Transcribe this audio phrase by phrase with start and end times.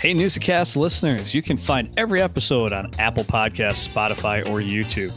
[0.00, 5.14] Hey, Newsacast listeners, you can find every episode on Apple Podcasts, Spotify, or YouTube.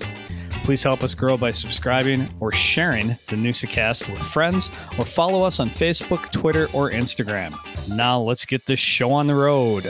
[0.66, 5.62] Please help us grow by subscribing or sharing the Newsacast with friends or follow us
[5.62, 7.56] on Facebook, Twitter, or Instagram.
[7.96, 9.86] Now let's get this show on the road.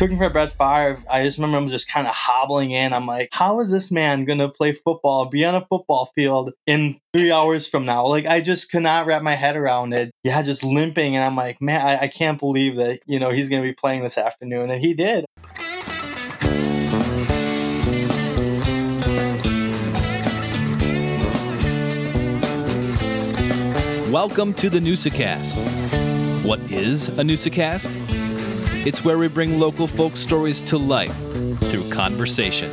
[0.00, 2.94] Cooking for Brett Favre, I just remember him just kind of hobbling in.
[2.94, 6.98] I'm like, how is this man gonna play football, be on a football field in
[7.12, 8.06] three hours from now?
[8.06, 10.10] Like, I just could not wrap my head around it.
[10.24, 13.50] Yeah, just limping, and I'm like, man, I, I can't believe that you know he's
[13.50, 15.26] gonna be playing this afternoon, and he did.
[24.10, 26.42] Welcome to the Newsacast.
[26.42, 28.29] What is a Newsacast?
[28.86, 31.14] It's where we bring local folk stories to life
[31.64, 32.70] through conversation.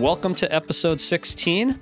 [0.00, 1.78] Welcome to episode 16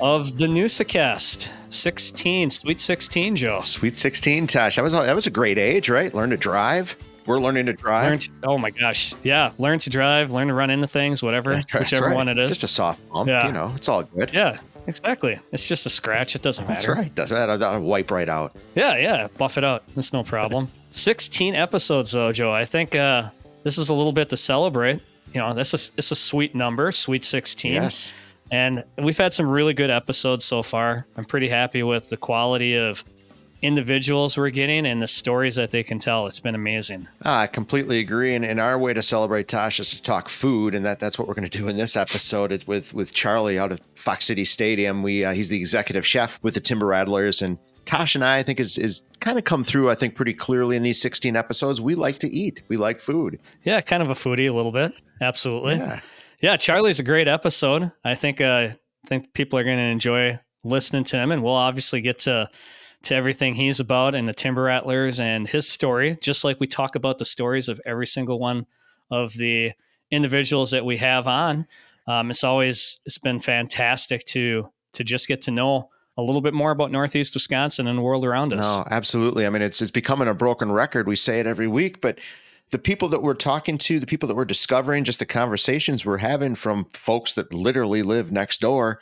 [0.00, 1.52] of the Newsacast.
[1.72, 3.60] 16, sweet 16, Joe.
[3.60, 4.74] Sweet 16, Tosh.
[4.74, 6.12] That was that was a great age, right?
[6.12, 6.96] Learn to drive.
[7.26, 8.10] We're learning to drive.
[8.10, 9.14] Learn to, oh my gosh.
[9.22, 9.52] Yeah.
[9.58, 12.14] Learn to drive, learn to run into things, whatever, right, whichever right.
[12.14, 12.50] one it is.
[12.50, 13.46] Just a soft bump, Yeah.
[13.46, 13.72] you know.
[13.76, 14.32] It's all good.
[14.32, 15.38] yeah, exactly.
[15.52, 16.34] It's just a scratch.
[16.34, 16.94] It doesn't matter.
[16.94, 17.14] That's right.
[17.14, 17.56] Doesn't matter.
[17.56, 18.56] That'll wipe right out.
[18.74, 19.28] Yeah, yeah.
[19.38, 19.84] Buff it out.
[19.96, 20.68] It's no problem.
[20.90, 22.52] 16 episodes, though, Joe.
[22.52, 23.30] I think uh,
[23.62, 25.00] this is a little bit to celebrate.
[25.32, 27.72] You know, this is it's a sweet number, sweet 16.
[27.72, 28.12] Yes.
[28.52, 31.06] And we've had some really good episodes so far.
[31.16, 33.02] I'm pretty happy with the quality of
[33.64, 36.26] individuals we're getting and the stories that they can tell.
[36.26, 37.08] It's been amazing.
[37.24, 38.34] Ah, I completely agree.
[38.34, 41.26] And, and our way to celebrate Tosh is to talk food, and that, that's what
[41.26, 42.52] we're going to do in this episode.
[42.52, 45.02] It's with with Charlie out of Fox City Stadium.
[45.02, 48.42] We uh, he's the executive chef with the Timber Rattlers, and Tosh and I, I
[48.42, 49.90] think, is is kind of come through.
[49.90, 51.80] I think pretty clearly in these 16 episodes.
[51.80, 52.62] We like to eat.
[52.68, 53.40] We like food.
[53.62, 54.92] Yeah, kind of a foodie a little bit.
[55.20, 55.76] Absolutely.
[55.76, 56.00] Yeah.
[56.40, 57.90] Yeah, Charlie's a great episode.
[58.04, 58.68] I think uh,
[59.04, 62.50] I think people are going to enjoy listening to him, and we'll obviously get to
[63.04, 66.96] to everything he's about and the Timber Rattlers and his story, just like we talk
[66.96, 68.66] about the stories of every single one
[69.10, 69.72] of the
[70.10, 71.66] individuals that we have on.
[72.06, 76.54] Um, it's always it's been fantastic to to just get to know a little bit
[76.54, 78.78] more about Northeast Wisconsin and the world around us.
[78.78, 79.46] No, absolutely.
[79.46, 81.06] I mean, it's it's becoming a broken record.
[81.06, 82.18] We say it every week, but
[82.70, 86.18] the people that we're talking to, the people that we're discovering, just the conversations we're
[86.18, 89.00] having from folks that literally live next door,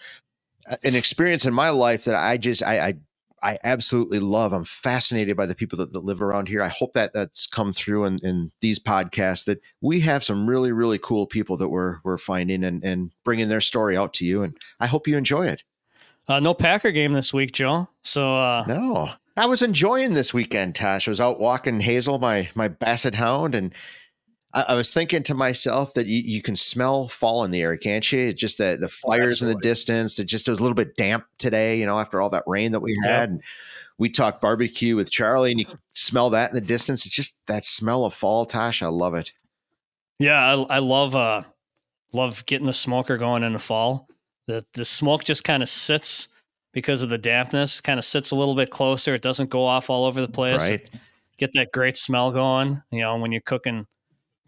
[0.71, 2.95] uh, an experience in my life that I just I I,
[3.43, 4.53] I absolutely love.
[4.53, 6.63] I'm fascinated by the people that, that live around here.
[6.63, 9.45] I hope that that's come through in, in these podcasts.
[9.47, 13.49] That we have some really really cool people that we're we're finding and and bringing
[13.49, 14.43] their story out to you.
[14.43, 15.63] And I hope you enjoy it.
[16.29, 17.89] Uh, no Packer game this week, Joe.
[18.03, 21.09] So uh, No, I was enjoying this weekend, Tosh.
[21.09, 23.75] I was out walking Hazel, my my basset hound, and
[24.55, 27.77] I, I was thinking to myself that you, you can smell fall in the air,
[27.77, 28.21] can't you?
[28.29, 30.19] It's Just the the fires in the distance.
[30.19, 32.73] It just it was a little bit damp today, you know, after all that rain
[32.73, 33.31] that we had.
[33.31, 33.43] And
[33.99, 37.07] we talked barbecue with Charlie, and you can smell that in the distance.
[37.07, 38.83] It's just that smell of fall, Tosh.
[38.83, 39.33] I love it.
[40.19, 41.43] Yeah, I, I love uh
[42.13, 44.09] love getting the smoker going in the fall.
[44.47, 46.29] The the smoke just kind of sits
[46.73, 49.15] because of the dampness, kind of sits a little bit closer.
[49.15, 50.69] It doesn't go off all over the place.
[50.69, 50.91] Right.
[51.39, 52.83] Get that great smell going.
[52.91, 53.87] You know, when you're cooking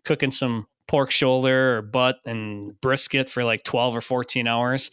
[0.04, 4.90] cooking some pork shoulder or butt and brisket for like 12 or 14 hours.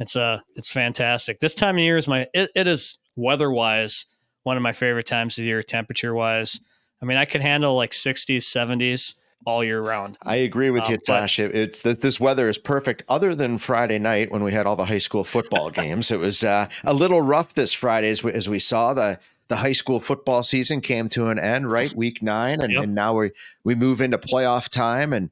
[0.00, 1.40] It's uh it's fantastic.
[1.40, 4.06] This time of year is my it, it is weather wise
[4.44, 6.60] one of my favorite times of the year, temperature wise.
[7.02, 9.14] I mean, I could handle like 60s, 70s
[9.44, 10.16] all year round.
[10.22, 11.38] I agree with Um, you, Tosh.
[11.38, 13.02] It, it's that this weather is perfect.
[13.08, 16.42] Other than Friday night when we had all the high school football games, it was
[16.42, 20.00] uh, a little rough this Friday as we, as we saw the the high school
[20.00, 21.70] football season came to an end.
[21.70, 22.82] Right, week nine, and, Yep.
[22.84, 23.30] and now we
[23.64, 25.12] we move into playoff time.
[25.12, 25.30] And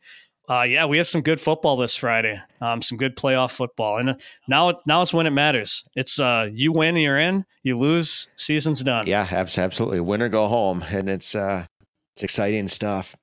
[0.49, 2.41] Uh, yeah, we have some good football this Friday.
[2.61, 4.15] Um, some good playoff football, and uh,
[4.49, 5.85] now now it's when it matters.
[5.97, 7.45] It's uh, you win, you're in.
[7.65, 9.07] You lose, season's done.
[9.07, 11.67] yeah, abs- absolutely, win or go home, and it's uh,
[12.15, 13.15] it's exciting stuff.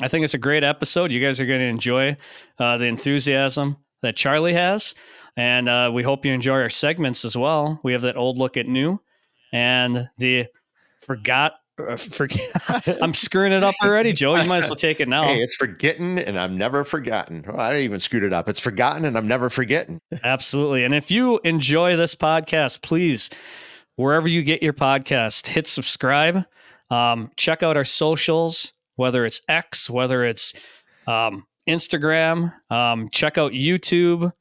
[0.00, 1.12] I think it's a great episode.
[1.12, 2.16] You guys are going to enjoy
[2.58, 4.94] uh, the enthusiasm that Charlie has,
[5.36, 7.80] and uh, we hope you enjoy our segments as well.
[7.82, 8.98] We have that old look at new,
[9.52, 10.46] and the
[11.00, 11.54] forgot.
[11.78, 12.98] Uh, forget.
[13.00, 14.36] I'm screwing it up already, Joe.
[14.36, 15.24] You might as well take it now.
[15.24, 17.44] Hey, it's forgetting, and I'm never forgotten.
[17.46, 18.48] Well, I even screwed it up.
[18.48, 20.00] It's forgotten, and I'm never forgetting.
[20.24, 20.84] Absolutely.
[20.84, 23.30] And if you enjoy this podcast, please,
[23.96, 26.44] wherever you get your podcast, hit subscribe.
[26.90, 30.52] Um, check out our socials, whether it's X, whether it's
[31.06, 32.52] um, Instagram.
[32.70, 34.32] Um, check out YouTube.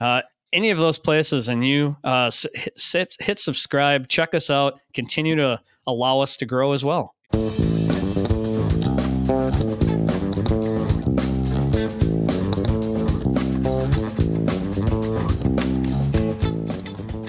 [0.00, 5.36] Uh, any of those places and you uh, hit, hit subscribe, check us out, continue
[5.36, 7.14] to allow us to grow as well.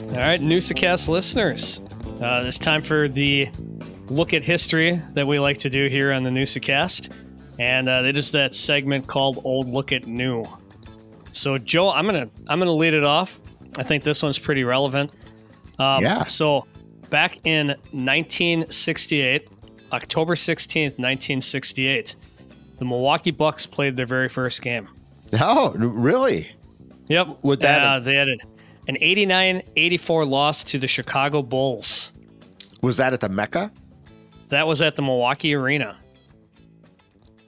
[0.09, 1.81] All right, Noosacast listeners,
[2.21, 3.49] uh, it's time for the
[4.07, 7.11] look at history that we like to do here on the Noosacast.
[7.59, 10.45] And uh, it is that segment called Old Look at New.
[11.31, 13.39] So, Joe, I'm gonna I'm gonna lead it off.
[13.77, 15.11] I think this one's pretty relevant.
[15.79, 16.25] Um, Yeah.
[16.25, 16.67] So,
[17.09, 19.47] back in 1968,
[19.93, 22.15] October 16th, 1968,
[22.79, 24.87] the Milwaukee Bucks played their very first game.
[25.39, 26.51] Oh, really?
[27.07, 27.39] Yep.
[27.43, 28.39] With that- uh, they had an
[29.01, 32.11] 89-84 loss to the Chicago Bulls.
[32.81, 33.71] Was that at the Mecca?
[34.49, 35.97] That was at the Milwaukee Arena.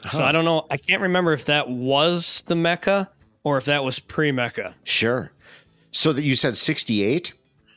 [0.09, 0.65] So I don't know.
[0.69, 3.09] I can't remember if that was the Mecca
[3.43, 4.75] or if that was pre-Mecca.
[4.83, 5.31] Sure.
[5.91, 7.33] So that you said 68?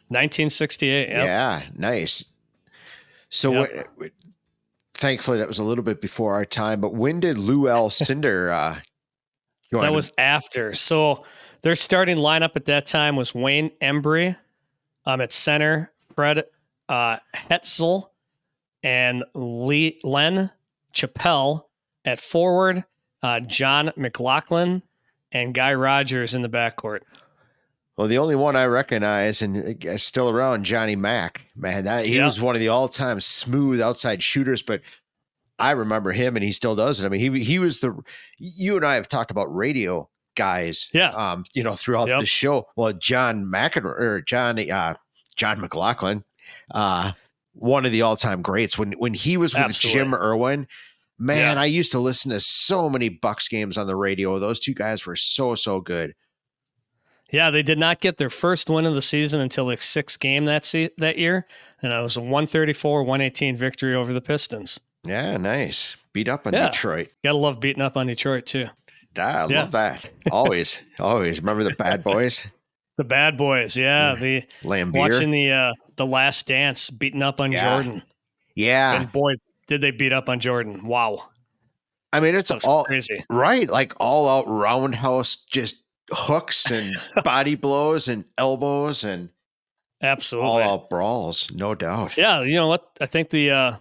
[0.09, 1.09] 1968.
[1.09, 1.27] Yep.
[1.27, 2.25] Yeah, nice.
[3.29, 3.89] So Yep.
[4.95, 7.91] thankfully that was a little bit before our time, but when did Lou L.
[7.91, 8.79] Cinder uh
[9.73, 9.83] join?
[9.83, 10.75] That was after.
[10.75, 11.25] So
[11.63, 14.37] their starting lineup at that time was Wayne Embry
[15.05, 16.45] um, at center, Fred
[16.89, 18.11] uh, Hetzel,
[18.85, 20.51] and Lee, Len
[20.93, 21.69] Chappell
[22.05, 22.85] at forward,
[23.23, 24.81] uh, Jon McGlocklin,
[25.43, 27.01] and Guy Rodgers in the backcourt.
[27.97, 31.47] Well, the only one I recognize and uh, still around, Johnny Mack.
[31.57, 32.27] Man, that, he Yeah.
[32.27, 34.83] was one of the all-time smooth outside shooters, but
[35.59, 37.07] I remember him, and he still does it.
[37.07, 37.97] I mean, he he was the.
[38.39, 41.09] You and I have talked about radio guys, Yeah.
[41.13, 42.21] Um, you know, throughout Yep.
[42.21, 42.67] the show.
[42.77, 44.95] Well, John McEnroe or John uh,
[45.35, 46.25] Jon McGlocklin,
[46.75, 47.13] uh,
[47.55, 48.77] one of the all-time greats.
[48.77, 50.01] When when he was with Absolutely.
[50.03, 50.69] Jim Irwin,
[51.19, 51.63] man, Yeah.
[51.63, 54.39] I used to listen to so many Bucks games on the radio.
[54.39, 56.15] Those two guys were so so good.
[57.33, 60.45] Yeah, they did not get their first win of the season until the sixth game
[60.45, 61.47] that se- that year,
[61.83, 64.79] and it was a 134-118 victory over the Pistons.
[65.05, 65.97] Yeah, nice.
[66.13, 66.69] Beat up on Yeah.
[66.71, 67.09] Detroit.
[67.25, 68.69] Gotta love beating up on Detroit too.
[69.19, 69.63] I Yeah.
[69.63, 70.09] love that.
[70.31, 71.41] Always, always.
[71.41, 72.47] Remember the bad boys?
[72.97, 74.15] The bad boys, yeah.
[74.15, 74.21] Yeah.
[74.21, 74.97] The Laimbeer.
[74.99, 77.63] watching the uh the last dance beating up on Yeah.
[77.75, 78.03] Jordan.
[78.55, 79.01] yeah.
[79.01, 79.35] And boy,
[79.67, 80.87] did they beat up on Jordan.
[80.87, 81.29] Wow.
[82.13, 83.25] I mean, it's all crazy.
[83.29, 89.29] right, like all out roundhouse, just hooks and body blows and elbows and
[90.03, 92.17] absolutely all out brawls, no doubt.
[92.17, 92.89] Yeah, you know what?
[93.01, 93.77] I think the uh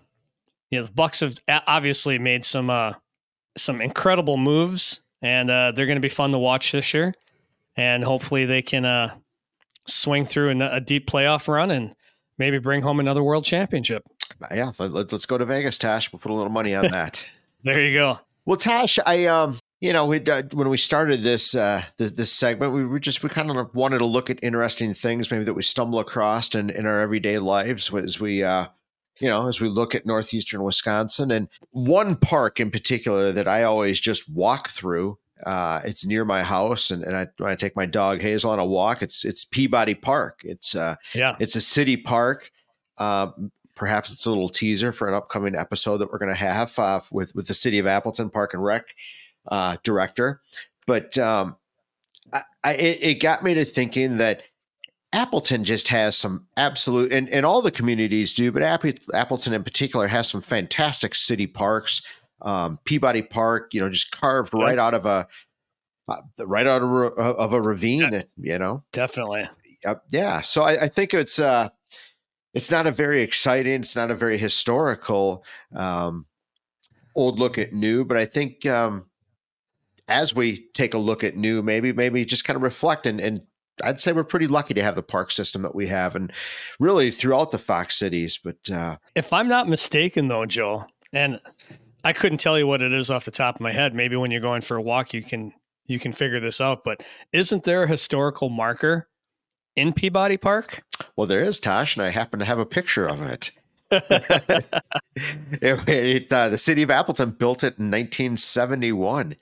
[0.72, 2.94] you know, the Bucks have obviously made some uh
[3.58, 7.14] some incredible moves and uh they're going to be fun to watch this year.
[7.78, 9.16] And hopefully they can uh
[9.88, 11.96] swing through a, a deep playoff run and
[12.38, 14.04] maybe bring home another world championship.
[14.52, 16.12] Yeah, let, us go to Vegas, Tosh.
[16.12, 17.26] We'll put a little money on that.
[17.64, 18.20] There you go.
[18.46, 22.32] Well, Tosh, I um, you know, we uh, when we started this uh this, this
[22.32, 25.54] segment, we were just we kind of wanted to look at interesting things maybe that
[25.54, 28.68] we stumble across in in our everyday lives as we uh
[29.20, 33.64] you know as we look at northeastern Wisconsin and one park in particular that I
[33.64, 35.18] always just walk through.
[35.46, 38.60] Uh, it's near my house, and, and I when I take my dog Hazel on
[38.60, 40.42] a walk, it's it's Peabody Park.
[40.46, 41.36] It's uh Yeah.
[41.40, 42.50] it's a city park.
[42.98, 46.78] Um, perhaps it's a little teaser for an upcoming episode that we're going to have
[46.80, 48.96] uh, with with the city of Appleton Park and Rec
[49.48, 50.42] uh, director.
[50.88, 51.56] But um,
[52.34, 54.44] I, I, it, got me to thinking that
[55.14, 60.08] Appleton just has some absolute, and, and all the communities do, but Appleton in particular
[60.08, 62.02] has some fantastic city parks.
[62.42, 64.64] Um, Peabody Park, you know, just carved Yeah.
[64.66, 65.28] right out of a
[66.08, 68.24] uh, right out of, a- of a ravine.
[68.38, 69.50] You know, Definitely.
[69.86, 70.04] Yep.
[70.12, 70.42] Yeah.
[70.42, 71.70] So I, I think it's uh
[72.56, 75.46] it's not a very exciting, it's not a very historical
[75.76, 76.26] um
[77.16, 79.06] old look at new, but I think um
[80.08, 83.42] as we take a look at new, maybe maybe just kind of reflect and, and
[83.84, 86.32] I'd say we're pretty lucky to have the park system that we have and
[86.80, 88.40] really throughout the Fox cities.
[88.44, 91.40] But uh If I'm not mistaken, though, Joe, and
[92.06, 93.94] I couldn't tell you what it is off the top of my head.
[93.94, 95.52] Maybe when you're going for a walk, you can
[95.88, 96.84] you can figure this out.
[96.84, 99.10] But isn't there a historical marker
[99.76, 100.84] in Peabody Park?
[101.16, 103.52] well there is Tosh, and I happen to have a picture of it.
[103.92, 109.36] it, it, uh, the city of Appleton built it in 1971.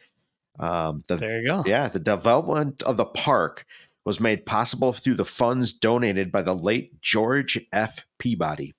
[0.60, 1.64] Um, the There you go.
[1.66, 3.66] Yeah, the development of the park
[4.06, 8.00] was made possible through the funds donated by the late George F.
[8.20, 8.74] Peabody.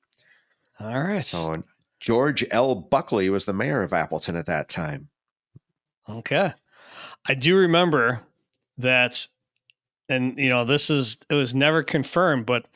[0.78, 1.22] All right.
[1.22, 1.62] So
[2.00, 2.74] George L.
[2.74, 5.08] Buckley was the mayor of Appleton at that time.
[6.08, 6.52] Okay.
[7.26, 8.20] I do remember
[8.78, 9.26] that,
[10.08, 12.66] and you know, this is it was never confirmed, but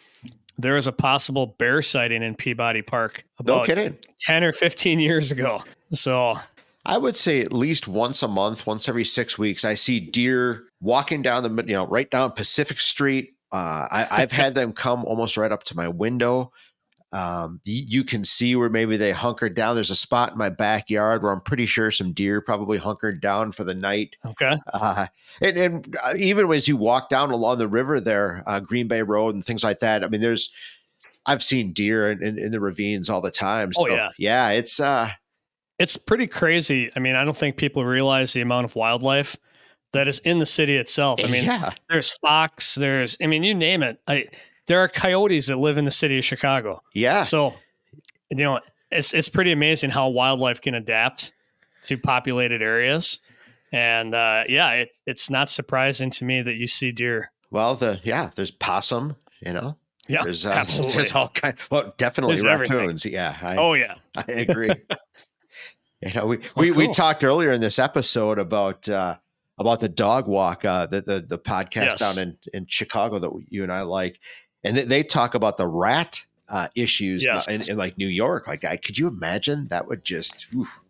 [0.59, 3.97] there was a possible bear sighting in Peabody Park No about kidding.
[4.21, 5.63] 10 or 15 years ago.
[5.93, 6.39] So
[6.85, 10.65] I would say at least once a month, once every six weeks, I see deer
[10.81, 13.35] walking down the you know, right down Pacific Street.
[13.53, 16.53] Uh, I, I've had them come almost right up to my window.
[17.11, 19.75] Um, you, can see where maybe they hunkered down.
[19.75, 23.53] There's a spot in my backyard where I'm pretty sure some deer probably hunkered down
[23.53, 24.19] for the night.
[24.27, 24.59] Okay.
[24.75, 25.07] Uh,
[25.41, 29.01] and, and uh, even as you walk down along the river there, uh, Green Bay
[29.01, 30.53] Road and things like that, I mean, there's,
[31.25, 33.71] I've seen deer in, in, in the ravines all the time.
[33.79, 34.11] Oh, yeah.
[34.19, 34.51] Yeah.
[34.51, 35.11] It's, uh,
[35.79, 36.91] It's pretty crazy.
[36.95, 39.35] I mean, I don't think people realize the amount of wildlife
[39.95, 41.21] that is in the city itself.
[41.25, 41.73] I mean, yeah.
[41.89, 43.99] there's fox, there's, I mean, you name it.
[44.07, 44.27] I,
[44.69, 46.83] there are coyotes that live in the city of Chicago.
[46.95, 47.23] Yeah.
[47.23, 47.55] So,
[48.31, 48.61] you know,
[48.91, 51.33] it's it's pretty amazing how wildlife can adapt
[51.87, 53.21] to populated areas.
[53.73, 57.31] And uh, yeah, it, it's not surprising to me that you see deer.
[57.51, 59.77] Well, the, yeah, there's possum, you know,
[60.09, 60.95] Yeah, there's, uh, absolutely.
[60.97, 62.77] there's all kind, well, definitely There's everything.
[62.79, 63.05] raccoons.
[63.05, 63.37] Yeah.
[63.43, 64.71] I, oh yeah, I agree.
[66.03, 66.95] you know, we, we, we cool.
[66.95, 69.17] talked earlier in this episode about uh,
[69.59, 71.99] about the dog walk, uh, the, the the podcast Yes.
[72.17, 74.19] down in, in Chicago that you and I like,
[74.65, 77.47] and they, they talk about the rat uh, issues Yes.
[77.49, 78.47] in, in like New York.
[78.49, 79.69] Like, I, could you imagine?
[79.69, 80.81] That would just oof.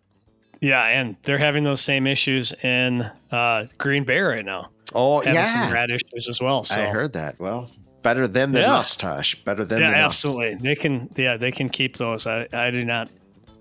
[0.60, 4.70] yeah, and they're having those same issues in uh, Green Bay right now.
[4.94, 6.64] oh Having some yeah, rat issues as well.
[6.64, 7.38] So I heard that.
[7.40, 7.70] Well,
[8.02, 8.76] better them than Yeah.
[8.76, 9.34] us, Tosh.
[9.44, 10.04] Better them yeah, than us.
[10.06, 10.54] absolutely.
[10.54, 12.26] They can yeah they can keep those.
[12.26, 13.10] I I do not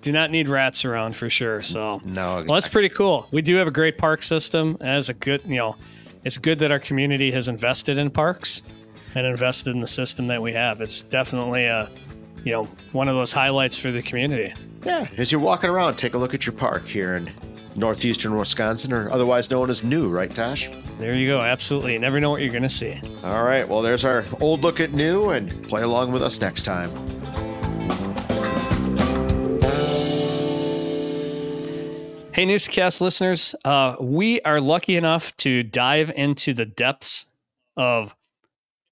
[0.01, 1.61] do not need rats around for sure.
[1.63, 3.27] So No, Well, that's pretty cool.
[3.31, 4.77] We do have a great park system.
[4.79, 5.75] As a good, you know,
[6.23, 8.61] it's good that our community has invested in parks
[9.17, 10.79] and invested in the system that we have.
[10.79, 11.89] It's definitely a,
[12.43, 14.53] you know, one of those highlights for the community.
[14.85, 17.29] Yeah, as you're walking around, take a look at your park here in
[17.75, 20.69] northeastern Wisconsin, or otherwise known as New, right, Tosh?
[20.99, 21.41] There you go.
[21.41, 21.93] Absolutely.
[21.93, 22.99] You never know what you're going to see.
[23.23, 26.63] All right, well, there's our old look at New, and play along with us next
[26.63, 26.91] time.
[32.33, 37.25] Hey, Newscast listeners, uh, we are lucky enough to dive into the depths
[37.75, 38.15] of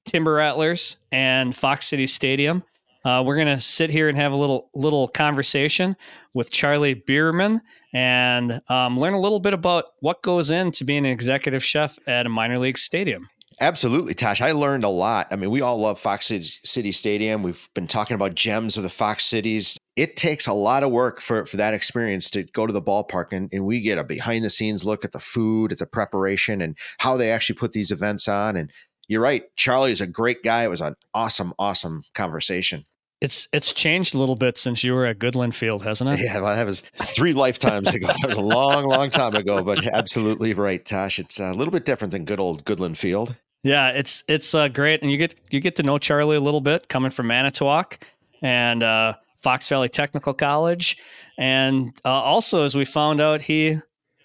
[0.06, 2.64] Timber Rattlers and Fox City Stadium.
[3.04, 5.96] Uh, we're gonna sit here and have a little little conversation
[6.34, 7.62] with Charlie Behrmann
[7.94, 12.26] and um, learn a little bit about what goes into being an executive chef at
[12.26, 13.30] a minor league stadium.
[13.62, 14.42] Absolutely, Tosh.
[14.42, 15.28] I learned a lot.
[15.32, 17.42] I mean, we all love Fox City, Stadium.
[17.42, 19.78] We've been talking about gems of the Fox Cities.
[19.96, 23.32] It takes a lot of work for, for that experience to go to the ballpark,
[23.32, 26.62] and, and we get a behind the scenes look at the food, at the preparation,
[26.62, 28.58] and how they actually put these events on.
[28.58, 28.72] And
[29.08, 30.64] you're right, Charlie is a great guy.
[30.64, 32.86] It was an awesome, awesome conversation.
[33.22, 36.20] It's it's changed a little bit since you were at Goodland Field, hasn't it?
[36.20, 38.08] Yeah, well, that was three lifetimes ago.
[38.08, 41.18] That was a long, long time ago, but absolutely right, Tosh.
[41.18, 43.36] It's a little bit different than good old Goodland Field.
[43.64, 46.62] Yeah, it's it's uh, great, and you get you get to know Charlie a little
[46.62, 48.06] bit coming from Manitowoc
[48.42, 50.98] and uh, Fox Valley Technical College,
[51.40, 53.80] and uh, also as we found out, he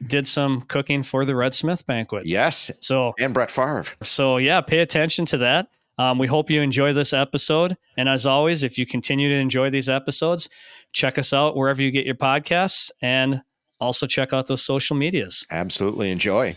[0.06, 2.24] did some cooking for the Red Smith banquet.
[2.26, 3.84] Yes, So and Brett Favre.
[4.02, 5.68] so yeah, pay attention to that.
[5.98, 9.68] Um, we hope you enjoy this episode, and as always, if you continue to enjoy
[9.68, 10.48] these episodes,
[10.92, 13.42] check us out wherever you get your podcasts, and
[13.80, 15.46] also check out those social medias.
[15.50, 16.56] Absolutely enjoy.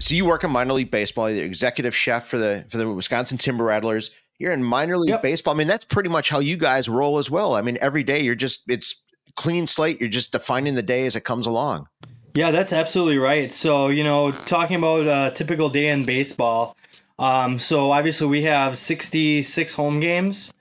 [0.00, 2.88] So you work in minor league baseball, you're the executive chef for the for the
[2.92, 4.10] Wisconsin Timber Rattlers.
[4.38, 5.22] You're in minor league Yep.
[5.22, 5.54] baseball.
[5.54, 7.54] I mean, that's pretty much how you guys roll as well.
[7.54, 8.94] I mean, every day you're just it's
[9.38, 10.00] clean slate.
[10.00, 11.88] You're just defining the day as it comes along.
[12.34, 13.52] Yeah, that's absolutely right.
[13.52, 16.76] So, you know, talking about a typical day in baseball,
[17.18, 20.52] um, so obviously we have 66 home games,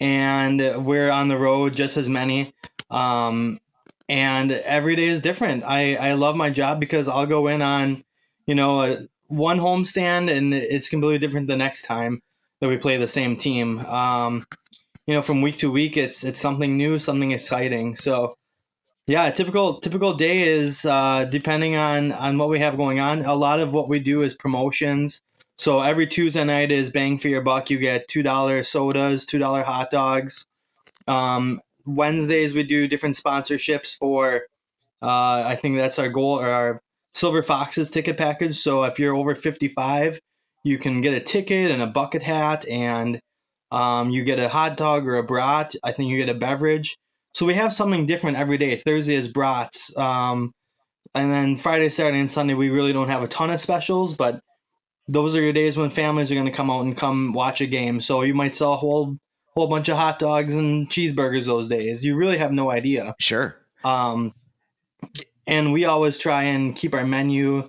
[0.00, 2.54] and we're on the road just as many.
[2.90, 3.60] Um,
[4.08, 5.62] and every day is different.
[5.64, 8.02] I, I love my job because I'll go in on,
[8.46, 12.22] you know, a, one homestand, and it's completely different the next time
[12.60, 13.78] that we play the same team.
[13.80, 14.46] Um,
[15.06, 17.96] you know, from week to week, it's it's something new, something exciting.
[17.96, 18.34] So,
[19.06, 23.24] yeah, typical typical day is uh, depending on on what we have going on.
[23.24, 25.22] A lot of what we do is promotions.
[25.58, 27.70] So every Tuesday night is bang for your buck.
[27.70, 30.46] You get two dollar sodas, two dollar hot dogs.
[31.06, 34.42] Um, Wednesdays we do different sponsorships for.
[35.00, 36.80] Uh, I think that's our goal or our
[37.14, 38.58] Silver Foxes ticket package.
[38.58, 40.20] So if you're over 55,
[40.64, 43.20] you can get a ticket and a bucket hat, and
[43.72, 45.74] um, you get a hot dog or a brat.
[45.82, 46.96] I think you get a beverage.
[47.34, 48.76] So we have something different every day.
[48.76, 49.96] Thursday is brats.
[49.96, 50.52] Um,
[51.14, 54.40] and then Friday, Saturday, and Sunday, we really don't have a ton of specials, but
[55.08, 57.66] those are your days when families are going to come out and come watch a
[57.66, 58.02] game.
[58.02, 59.16] So you might sell a whole
[59.54, 62.04] whole bunch of hot dogs and cheeseburgers those days.
[62.04, 63.14] You really have no idea.
[63.18, 63.56] Sure.
[63.84, 64.34] Um,
[65.46, 67.68] and we always try and keep our menu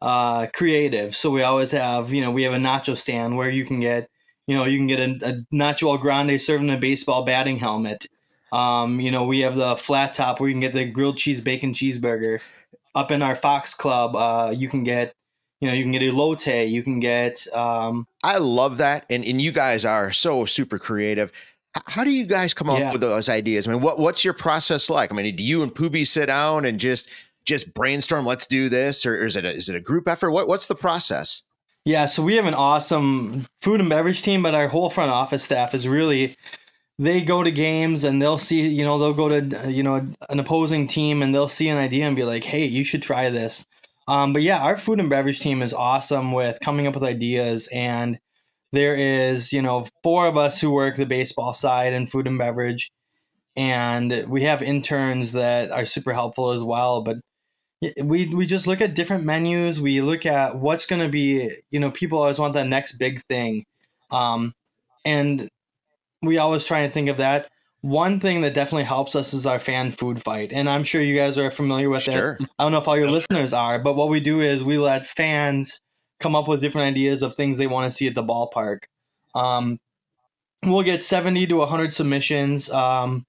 [0.00, 1.16] uh, creative.
[1.16, 4.08] So we always have, you know, we have a nacho stand where you can get,
[4.48, 7.58] you know, you can get a, a nacho al grande served in a baseball batting
[7.58, 8.06] helmet.
[8.50, 11.42] Um, you know, we have the flat top where you can get the grilled cheese
[11.42, 12.40] bacon cheeseburger.
[12.94, 15.12] Up in our Fox Club, uh, you can get,
[15.60, 17.46] you know, you can get a elote, you can get.
[17.52, 21.30] Um, I love that, and and you guys are so super creative.
[21.86, 22.90] How do you guys come up Yeah.
[22.90, 23.68] with those ideas?
[23.68, 25.12] I mean, what what's your process like?
[25.12, 27.08] I mean, do you and Pooby sit down and just
[27.44, 28.24] just brainstorm?
[28.24, 30.30] Let's do this, or is it a, is it a group effort?
[30.30, 31.42] What what's the process?
[31.88, 35.42] Yeah, so we have an awesome food and beverage team, but our whole front office
[35.42, 36.36] staff is really
[36.98, 40.38] they go to games and they'll see, you know, they'll go to you know an
[40.38, 43.64] opposing team and they'll see an idea and be like, "Hey, you should try this."
[44.06, 47.70] Um, but yeah, our food and beverage team is awesome with coming up with ideas
[47.72, 48.18] and
[48.72, 52.36] there is, you know, four of us who work the baseball side and food and
[52.36, 52.90] beverage
[53.56, 57.16] and we have interns that are super helpful as well, but
[57.80, 59.80] we we just look at different menus.
[59.80, 63.20] We look at what's going to be, you know, people always want that next big
[63.28, 63.64] thing,
[64.10, 64.52] um,
[65.04, 65.48] and
[66.22, 67.48] we always try and think of that.
[67.80, 71.16] One thing that definitely helps us is our fan food fight, and I'm sure you
[71.16, 72.14] guys are familiar with it.
[72.58, 75.06] I don't know if all your listeners are, but what we do is we let
[75.06, 75.80] fans
[76.18, 78.80] come up with different ideas of things they want to see at the ballpark.
[79.36, 79.78] Um,
[80.64, 82.68] we'll get 70 to 100 submissions.
[82.70, 83.24] Um,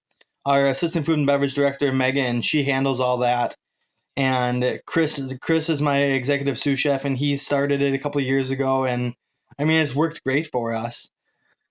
[0.45, 3.55] our assistant food and beverage director Megan, she handles all that,
[4.19, 8.27] and Chris Chris is my executive sous chef, and he started it a couple of
[8.27, 9.13] years ago, and
[9.57, 11.09] I mean it's worked great for us.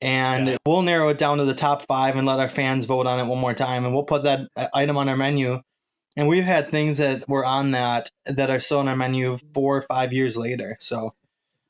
[0.01, 0.57] And Yeah.
[0.65, 3.29] we'll narrow it down to the top five and let our fans vote on it
[3.29, 5.61] one more time, and we'll put that uh, item on our menu.
[6.17, 9.77] And we've had things that were on that that are still on our menu four
[9.77, 10.77] or five years later.
[10.81, 11.13] So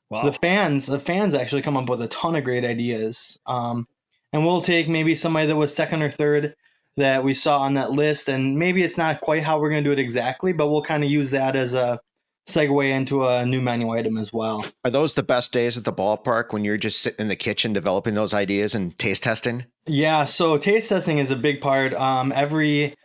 [0.09, 0.23] Wow.
[0.23, 3.85] the fans the fans actually come up with a ton of great ideas um,
[4.33, 6.55] and we'll take maybe somebody that was second or third
[6.99, 9.89] that we saw on that list and maybe it's not quite how we're going to
[9.89, 11.99] do it exactly but we'll kind of use that as a
[12.47, 15.93] segue into a new menu item as well Are those the best days at the
[15.93, 19.65] ballpark when you're just sitting in the kitchen developing those ideas and taste testing?
[19.85, 22.95] yeah so taste testing is a big part um, every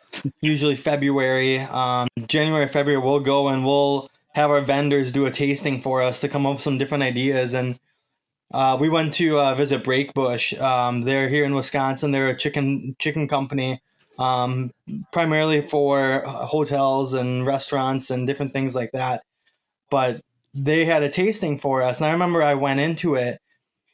[0.40, 5.80] usually february um, january february we'll go and we'll have our vendors do a tasting
[5.80, 7.78] for us to come up with some different ideas and
[8.52, 10.60] uh, we went to uh, visit Brakebush.
[10.60, 12.12] Um, they're here in Wisconsin.
[12.12, 13.80] They're a chicken chicken company,
[14.18, 14.71] um,
[15.12, 19.23] primarily for uh, hotels and restaurants and different things like that.
[19.90, 20.21] But
[20.54, 23.38] they had a tasting for us, and I remember I went into it,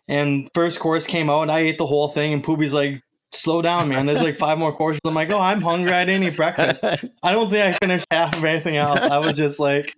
[0.09, 3.01] and first course came out, and I ate the whole thing, and Pooby's like,
[3.33, 4.07] "Slow down, man.
[4.07, 5.93] There's like five more courses." I'm like, "Oh, I'm hungry.
[5.93, 6.85] I didn't eat breakfast."
[7.23, 9.03] I don't think I finished half of anything else.
[9.03, 9.95] I was just like,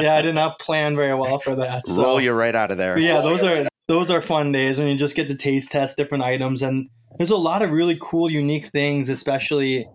[0.00, 2.02] "Yeah, I did not plan very well for that." So.
[2.02, 2.98] Roll you right out of there.
[2.98, 6.24] Yeah, those are those are fun days when you just get to taste test different
[6.24, 9.86] items, and there's a lot of really cool, unique things, especially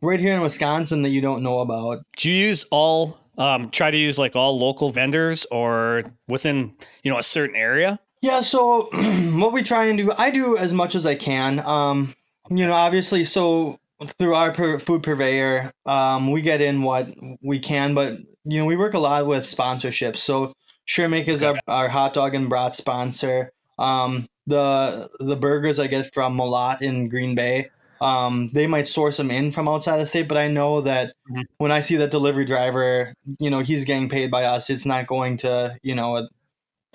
[0.00, 2.04] right here in Wisconsin that you don't know about.
[2.16, 7.10] Do you use all um, try to use like all local vendors or within you
[7.10, 7.98] know a certain area?
[8.20, 11.58] Yeah, so what we try and do, I do as much as I can.
[11.58, 12.14] Um,
[12.50, 13.78] you know, obviously, so
[14.18, 17.08] through our per- food purveyor, um, we get in what
[17.42, 20.18] we can, but you know, we work a lot with sponsorships.
[20.18, 20.52] So
[20.88, 23.52] Shermake is our, our hot dog and brat sponsor.
[23.78, 27.70] Um, the the burgers I get from Malott in Green Bay.
[28.00, 31.44] Um, they might source them in from outside the state, but I know that Mhm.
[31.58, 34.70] when I see that delivery driver, you know, he's getting paid by us.
[34.70, 36.28] It's not going to, you know,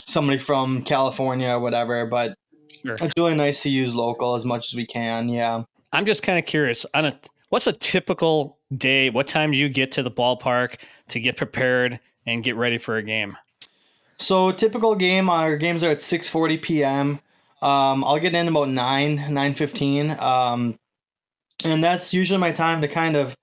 [0.01, 2.05] somebody from California or whatever.
[2.05, 2.35] But
[2.83, 2.95] Sure.
[2.95, 5.29] it's really nice to use local as much as we can.
[5.29, 5.63] Yeah.
[5.93, 7.17] I'm just kind of curious on a
[7.49, 9.09] what's a typical day?
[9.09, 10.75] What time do you get to the ballpark
[11.07, 13.37] to get prepared and get ready for a game?
[14.17, 17.19] So typical game, our games are at 6:40 p.m.
[17.61, 20.77] Um, I'll get in about nine, 9:15, um,
[21.63, 23.35] and that's usually my time to kind of.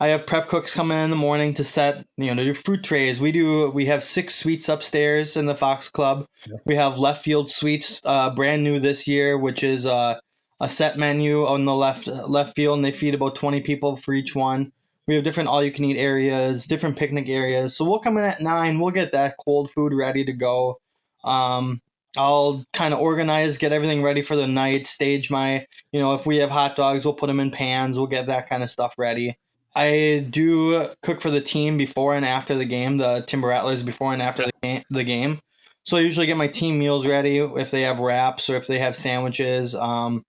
[0.00, 2.52] I have prep cooks coming in in the morning to set, you know, to do
[2.52, 3.20] fruit trays.
[3.20, 3.70] We do.
[3.70, 6.26] We have six suites upstairs in the Fox Club.
[6.64, 10.18] We have left field suites, uh, brand new this year, which is uh,
[10.60, 14.12] a set menu on the left left field, and they feed about 20 people for
[14.12, 14.72] each one.
[15.06, 17.76] We have different all you can eat areas, different picnic areas.
[17.76, 18.80] So we'll come in at nine.
[18.80, 20.80] We'll get that cold food ready to go.
[21.22, 21.80] Um,
[22.16, 26.26] I'll kind of organize, get everything ready for the night, stage my, you know, if
[26.26, 27.98] we have hot dogs, we'll put them in pans.
[27.98, 29.36] We'll get that kind of stuff ready.
[29.74, 34.12] I do cook for the team before and after the game, the Timber Rattlers before
[34.12, 34.82] and after the game.
[34.90, 35.40] The game.
[35.84, 38.78] So I usually get my team meals ready if they have wraps or if they
[38.78, 39.74] have sandwiches.
[39.74, 40.24] Um,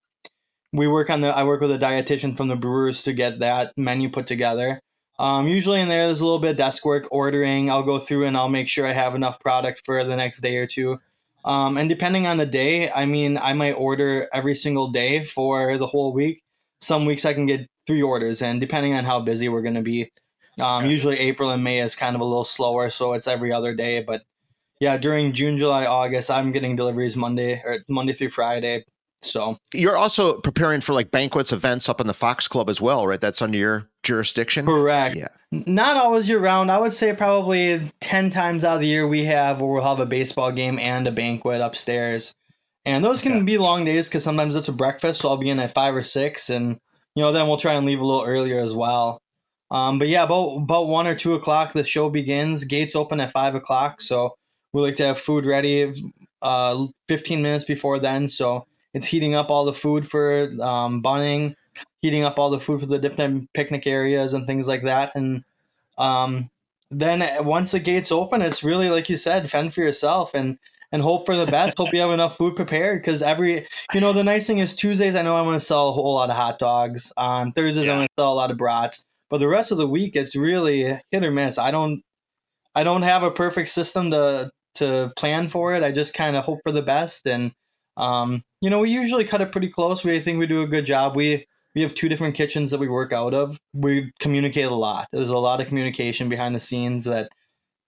[0.74, 3.72] we work on the I work with a dietitian from the Brewers to get that
[3.78, 4.80] menu put together.
[5.18, 7.70] Um, usually in there, there's a little bit of desk work, ordering.
[7.70, 10.58] I'll go through and I'll make sure I have enough product for the next day
[10.58, 11.00] or two.
[11.46, 15.78] Um, and depending on the day, I mean, I might order every single day for
[15.78, 16.42] the whole week.
[16.82, 19.82] Some weeks I can get three orders, and depending on how busy we're going to
[19.82, 20.12] be,
[20.60, 23.76] um, usually April and May is kind of a little slower, so it's every other
[23.76, 24.02] day.
[24.02, 24.24] But
[24.80, 28.86] yeah, during June, July, August, I'm getting deliveries Monday or Monday through Friday,
[29.26, 33.06] So you're also preparing for like banquets, events up in the Fox Club as well,
[33.08, 33.20] right?
[33.20, 34.66] That's under your jurisdiction.
[34.66, 35.16] correct.
[35.16, 35.28] Yeah.
[35.52, 36.70] Not always year round.
[36.72, 40.00] I would say probably ten times out of the year we have where we'll have
[40.00, 42.34] a baseball game and a banquet upstairs,
[42.86, 43.44] and those can Okay.
[43.44, 46.04] be long days because sometimes it's a breakfast, so I'll be in at five or
[46.04, 46.78] six, and
[47.16, 49.22] you know then we'll try and leave a little earlier as well.
[49.72, 52.66] Um, but yeah, about about one or two o'clock the show begins.
[52.66, 54.36] Gates open at five o'clock, so
[54.74, 56.12] we like to have food ready
[56.42, 58.28] uh, 15 minutes before then.
[58.30, 61.58] So it's heating up all the food for um, bunning,
[62.02, 65.16] heating up all the food for the different picnic areas and things like that.
[65.16, 65.44] And
[65.98, 66.50] um,
[66.90, 70.58] then once the gates open, it's really like you said, fend for yourself and
[70.94, 71.78] and hope for the best.
[71.78, 75.16] hope you have enough food prepared because every you know the nice thing is Tuesdays
[75.16, 77.12] I know I'm going to sell a whole lot of hot dogs.
[77.18, 77.92] On Thursdays Yeah.
[77.92, 79.06] I'm going to sell a lot of brats.
[79.30, 81.58] But the rest of the week it's really hit or miss.
[81.58, 82.02] I don't
[82.74, 85.84] I don't have a perfect system to to plan for it.
[85.84, 87.52] I just kind of hope for the best and
[87.98, 90.04] um, you know, we usually cut it pretty close.
[90.04, 91.16] We think we do a good job.
[91.16, 93.60] We we have two different kitchens that we work out of.
[93.76, 95.08] We communicate a lot.
[95.12, 97.30] There's a lot of communication behind the scenes that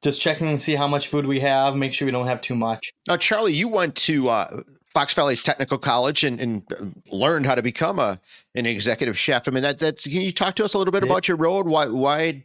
[0.04, 2.54] just checking and see how much food we have, make sure we don't have too
[2.54, 2.92] much.
[3.08, 4.62] Now, Charlie, you went to uh,
[4.94, 8.22] Fox Valley Technical College and, and learned how to become a
[8.54, 9.48] an executive chef.
[9.48, 11.12] I mean, that, that's can you talk to us a little bit Yeah.
[11.12, 11.68] about your road?
[11.68, 12.44] Why why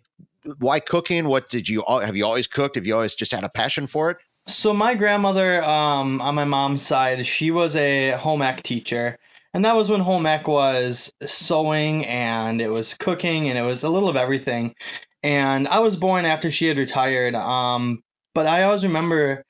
[0.59, 1.29] why cooking?
[1.29, 2.77] What did you have you always cooked?
[2.77, 4.17] Have you always just had a passion for it?
[4.47, 9.19] So my grandmother, um, on my mom's side, she was a home ec teacher,
[9.55, 13.85] and that was when home ec was sewing and it was cooking and it was
[13.85, 14.75] a little of everything.
[15.23, 18.03] And I was born after she had retired, um,
[18.35, 19.45] but I always remember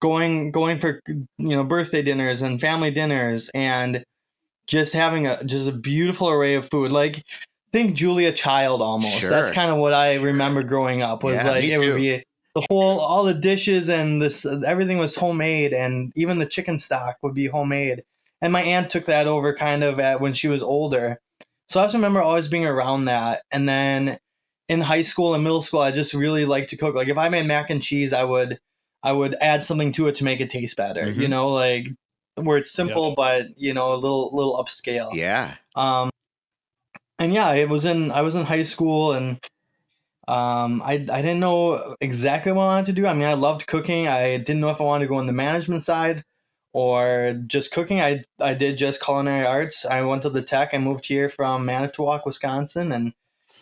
[0.00, 4.04] going going for you know birthday dinners and family dinners and
[4.66, 6.92] just having a just a beautiful array of food.
[6.92, 7.22] Like
[7.72, 9.28] think Julia Child almost.
[9.28, 11.22] That's kind of what I remember growing up.
[11.22, 11.80] Was Yeah, like it too.
[11.80, 16.46] would be the whole all the dishes and this everything was homemade and even the
[16.46, 18.04] chicken stock would be homemade.
[18.40, 21.18] And my aunt took that over kind of at when she was older.
[21.68, 23.42] So i just remember always being around that.
[23.50, 24.18] And then
[24.68, 26.94] in high school and middle school i just really liked to cook.
[26.94, 28.58] Like if i made mac and cheese i would
[29.02, 31.16] i would add something to it to make it taste better Mhm.
[31.16, 31.88] you know like
[32.34, 35.12] where it's simple but you know a little little upscale.
[35.14, 36.10] Yeah, um,
[37.18, 39.38] and yeah, it was in I was in high school and
[40.28, 43.06] um, I I didn't know exactly what I wanted to do.
[43.06, 44.08] I mean, I loved cooking.
[44.08, 46.22] I didn't know if I wanted to go on the management side
[46.74, 48.02] or just cooking.
[48.02, 49.86] I I did just culinary arts.
[49.86, 50.74] I went to the tech.
[50.74, 53.14] I moved here from Manitowoc, Wisconsin, and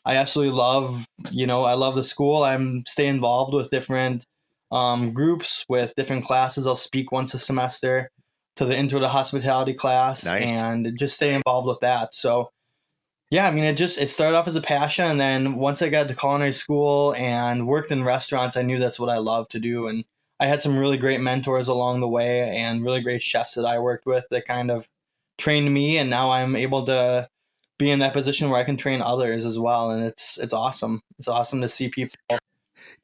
[0.05, 2.43] I absolutely love you know I love the school.
[2.43, 4.25] I'm stay involved with different
[4.73, 6.67] um, groups with different classes.
[6.67, 8.11] I'll speak once a semester
[8.57, 10.51] to the intro to hospitality class Nice.
[10.51, 12.13] and just stay involved with that.
[12.13, 12.51] So
[13.31, 15.89] yeah, I mean, it just it started off as a passion, and then once I
[15.89, 19.61] got to culinary school and worked in restaurants, I knew that's what I loved to
[19.61, 20.05] do, and
[20.39, 23.81] I had some really great mentors along the way, and really great chefs that I
[23.81, 24.89] worked with that kind of
[25.39, 27.29] trained me, and now I'm able to
[27.79, 31.03] be in that position where I can train others as well, and it's it's awesome.
[31.19, 32.19] It's awesome to see people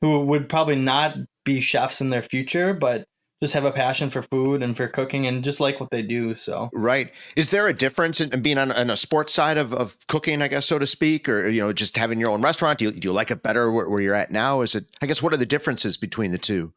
[0.01, 3.07] who would probably not be chefs in their future, but
[3.43, 6.33] just have a passion for food and for cooking and just like what they do.
[6.37, 7.11] So right.
[7.35, 10.41] Is there a difference in, in being on, on a sports side of, of cooking,
[10.41, 12.79] I guess, so to speak, or you know, just having your own restaurant?
[12.79, 14.61] Do you, do you like it better where, where you're at now?
[14.61, 14.87] Is it?
[15.03, 16.73] I guess what are the differences between the two?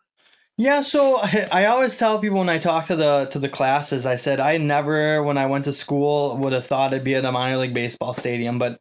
[0.57, 4.07] Yeah, so I, I always tell people when I talk to the to the classes,
[4.07, 7.25] I said I never, when I went to school, would have thought I'd be at
[7.25, 8.79] a minor league baseball stadium, but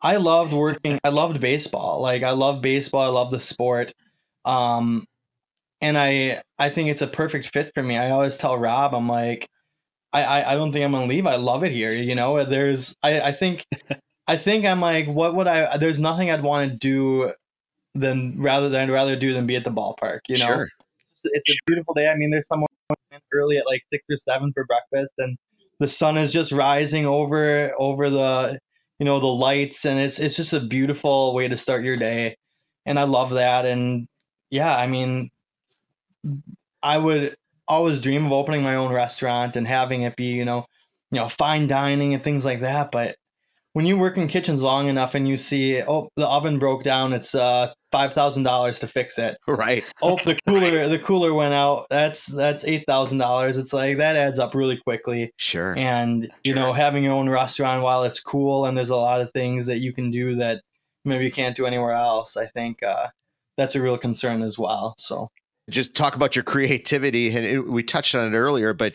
[0.00, 0.98] I loved working.
[1.04, 2.00] I loved baseball.
[2.00, 3.02] Like I love baseball.
[3.02, 3.92] I love the sport.
[4.46, 5.04] Um,
[5.80, 7.96] and I I think it's a perfect fit for me.
[7.96, 9.48] I always tell Rob, I'm like,
[10.12, 11.26] I I, I don't think I'm gonna leave.
[11.26, 11.92] I love it here.
[11.92, 13.64] You know, there's I I think
[14.26, 15.76] I think I'm like, what would I?
[15.76, 17.32] There's nothing I'd want to do
[17.94, 20.20] than rather than rather do than be at the ballpark.
[20.28, 20.68] You know sure.
[21.24, 22.08] it's a beautiful day.
[22.08, 22.68] I mean, there's someone
[23.32, 25.36] early at like six or seven for breakfast, and
[25.78, 28.58] the sun is just rising over over the
[28.98, 32.36] you know the lights, and it's it's just a beautiful way to start your day,
[32.84, 33.64] and I love that.
[33.64, 34.08] And
[34.50, 35.30] yeah, I mean,
[36.82, 37.36] I would
[37.68, 40.66] always dream of opening my own restaurant and having it be you know
[41.10, 43.16] you know fine dining and things like that, but
[43.72, 47.12] when you work in kitchens long enough and you see oh the oven broke down
[47.12, 49.36] it's uh five thousand dollars to fix it.
[49.46, 49.84] Right.
[50.02, 53.58] oh the cooler the cooler went out that's that's eight thousand dollars.
[53.58, 55.32] It's like that adds up really quickly.
[55.36, 55.76] Sure.
[55.76, 59.30] and you know having your own restaurant while it's cool and there's a lot of
[59.32, 60.62] things that you can do that
[61.04, 63.06] maybe you can't do anywhere else i think uh,
[63.56, 65.30] that's a real concern as well so
[65.70, 68.94] just talk about your creativity and it, we touched on it earlier but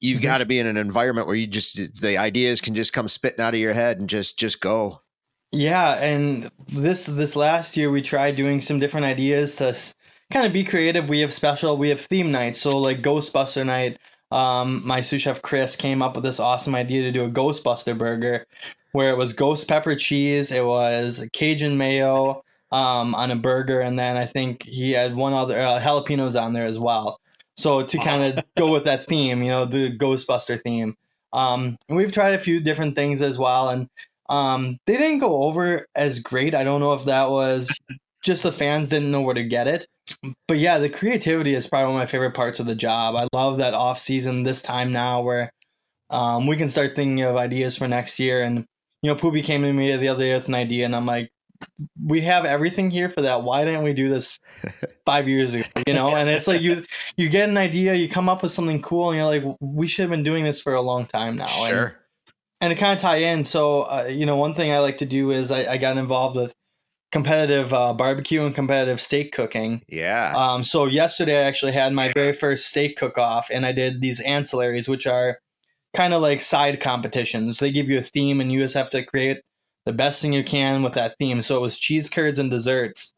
[0.00, 0.22] you've Mhm.
[0.22, 3.40] got to be in an environment where you just the ideas can just come spitting
[3.40, 5.00] out of your head and just just go
[5.52, 9.76] yeah and this this last year we tried doing some different ideas to
[10.30, 13.98] kind of be creative we have special we have theme nights so like ghostbuster night
[14.30, 17.96] um, my sous chef Chris came up with this awesome idea to do a Ghostbuster
[17.96, 18.46] burger,
[18.92, 23.98] where it was ghost pepper cheese, it was Cajun mayo um, on a burger, and
[23.98, 27.20] then I think he had one other uh, jalapenos on there as well.
[27.56, 30.94] So to kind of go with that theme, you know, the Ghostbuster theme.
[31.32, 33.88] Um, and we've tried a few different things as well, and
[34.28, 36.54] um, they didn't go over as great.
[36.54, 37.70] I don't know if that was
[38.22, 39.86] just the fans didn't know where to get it.
[40.46, 43.14] But yeah, the creativity is probably one of my favorite parts of the job.
[43.16, 45.52] I love that off season this time now where
[46.10, 48.42] um, we can start thinking of ideas for next year.
[48.42, 48.64] And
[49.02, 51.30] you know, Poopy came to me the other day with an idea, and I'm like,
[52.00, 53.42] we have everything here for that.
[53.42, 54.40] Why didn't we do this
[55.04, 55.66] five years ago?
[55.86, 56.84] You know, and it's like you
[57.16, 60.02] you get an idea, you come up with something cool, and you're like, we should
[60.02, 61.46] have been doing this for a long time now.
[61.46, 61.86] Sure.
[61.86, 61.94] And,
[62.60, 65.06] and to kind of tie in, so uh, you know, one thing I like to
[65.06, 66.54] do is I, I got involved with
[67.10, 69.82] competitive uh, barbecue and competitive steak cooking.
[69.88, 70.34] Yeah.
[70.36, 74.00] Um, so yesterday I actually had my very first steak cook off, and I did
[74.00, 75.38] these ancillaries, which are
[75.94, 77.58] kind of like side competitions.
[77.58, 79.38] They give you a theme, and you just have to create
[79.88, 81.40] the best thing you can with that theme.
[81.40, 83.14] So it was cheese curds and desserts,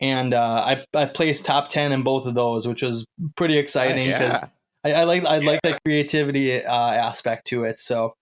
[0.00, 3.04] and uh, I I placed top ten in both of those, which was
[3.34, 4.46] pretty exciting because yeah.
[4.84, 7.80] I, I like I like that creativity uh, aspect to it.
[7.80, 8.14] So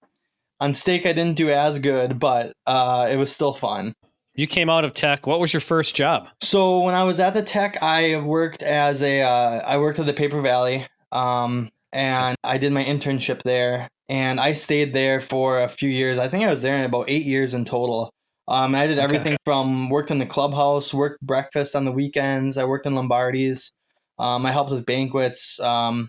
[0.61, 3.93] on steak I didn't do as good, but uh, it was still fun.
[4.35, 5.27] You came out of tech.
[5.27, 6.29] What was your first job?
[6.41, 10.07] So when I was at the tech, I worked as a uh, I worked at
[10.07, 15.61] the Paper Valley, um, and I did my internship there, and I stayed there for
[15.61, 16.19] a few years.
[16.19, 18.11] I think I was there in about eight years in total.
[18.49, 19.05] Um, I did Okay.
[19.05, 22.59] everything from worked in the clubhouse, worked breakfast on the weekends.
[22.59, 23.73] I worked in Lombardi's.
[24.19, 25.61] Um, I helped with banquets.
[25.61, 26.09] Um,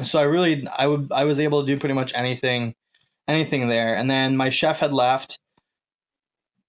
[0.00, 2.72] so I really I would I was able to do pretty much anything,
[3.26, 3.96] anything there.
[3.96, 5.40] And then my chef had left,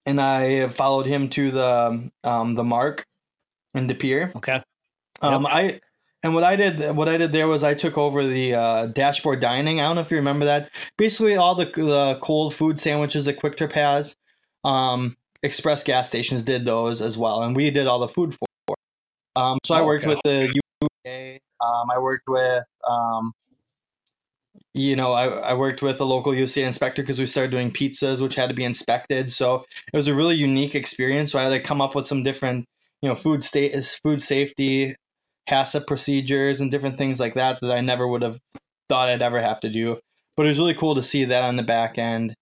[0.04, 3.06] and I followed him to the um, the Mark
[3.74, 4.32] in De Pere.
[4.34, 4.60] Okay.
[5.20, 5.80] Um, I
[6.22, 9.40] and what I did what I did there was I took over the uh, dashboard
[9.40, 9.80] dining.
[9.80, 10.70] I don't know if you remember that.
[10.98, 14.16] Basically, all the, the cold food sandwiches that Kwik Trip has,
[14.64, 18.46] um, Express gas stations did those as well, and we did all the food for.
[18.68, 18.76] it.
[19.36, 20.14] Um, so I Oh, worked okay.
[20.14, 20.60] with the
[21.06, 21.38] UA.
[21.60, 23.32] Um, I worked with um,
[24.74, 28.22] you know, I, I worked with the local UCA inspector because we started doing pizzas,
[28.22, 29.30] which had to be inspected.
[29.32, 31.32] So it was a really unique experience.
[31.32, 32.66] So I had to come up with some different,
[33.02, 34.94] you know, food status, food safety,
[35.48, 38.38] HACCP procedures, and different things like that that I never would have
[38.88, 39.98] thought I'd ever have to do.
[40.36, 42.34] But it was really cool to see that on the back end.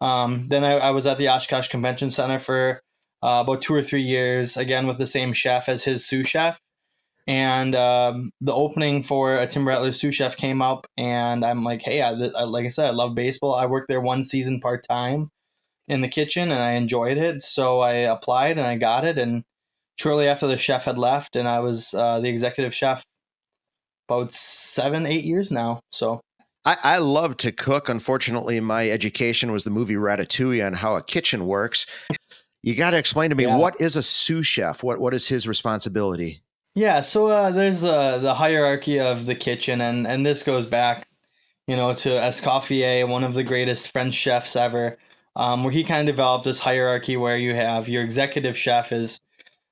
[0.00, 2.80] Um, then I, I was at the Oshkosh Convention Center for
[3.22, 6.58] uh, about two or three years, again with the same chef as his sous chef
[7.26, 11.80] and um, the opening for a Tim Rattler sous chef came up, and I'm like,
[11.82, 13.54] hey, I, I, like I said, I love baseball.
[13.54, 15.30] I worked there one season part time
[15.88, 17.42] in the kitchen, and I enjoyed it.
[17.42, 19.18] So I applied and I got it.
[19.18, 19.42] And
[19.96, 23.02] shortly after the chef had left, and I was uh, the executive chef
[24.08, 25.80] about seven, eight years now.
[25.90, 26.20] So
[26.64, 27.88] I, I love to cook.
[27.88, 31.86] Unfortunately, my education was the movie Ratatouille on how a kitchen works.
[32.62, 33.56] You got to explain to me Yeah.
[33.56, 34.82] what is a sous chef?
[34.82, 36.42] What what is his responsibility?
[36.74, 41.06] Yeah, so uh, there's uh, the hierarchy of the kitchen, and, and this goes back,
[41.68, 44.98] you know, to Escoffier, one of the greatest French chefs ever,
[45.36, 49.20] um, where he kind of developed this hierarchy where you have your executive chef is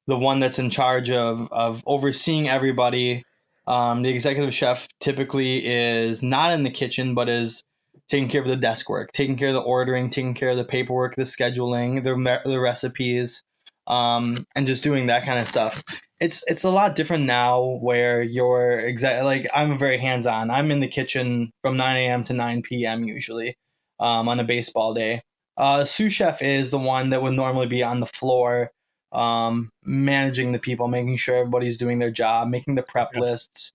[0.06, 3.24] the one that's in charge of, of overseeing everybody.
[3.66, 7.62] Um, the executive chef typically is not in the kitchen, but is
[8.08, 10.64] taking care of the desk work, taking care of the ordering, taking care of the
[10.64, 13.44] paperwork, the scheduling, the, the recipes,
[13.86, 15.82] um, and just doing that kind of stuff
[16.22, 20.50] it's it's a lot different now where you're exact like I'm very hands on.
[20.50, 22.22] I'm in the kitchen from 9 a.m.
[22.24, 23.02] to 9 p.m.
[23.02, 23.56] usually
[23.98, 25.22] um, on a baseball day.
[25.56, 28.70] Uh, sous chef is the one that would normally be on the floor,
[29.12, 33.20] um, managing the people, making sure everybody's doing their job, making the prep Yeah.
[33.20, 33.72] lists,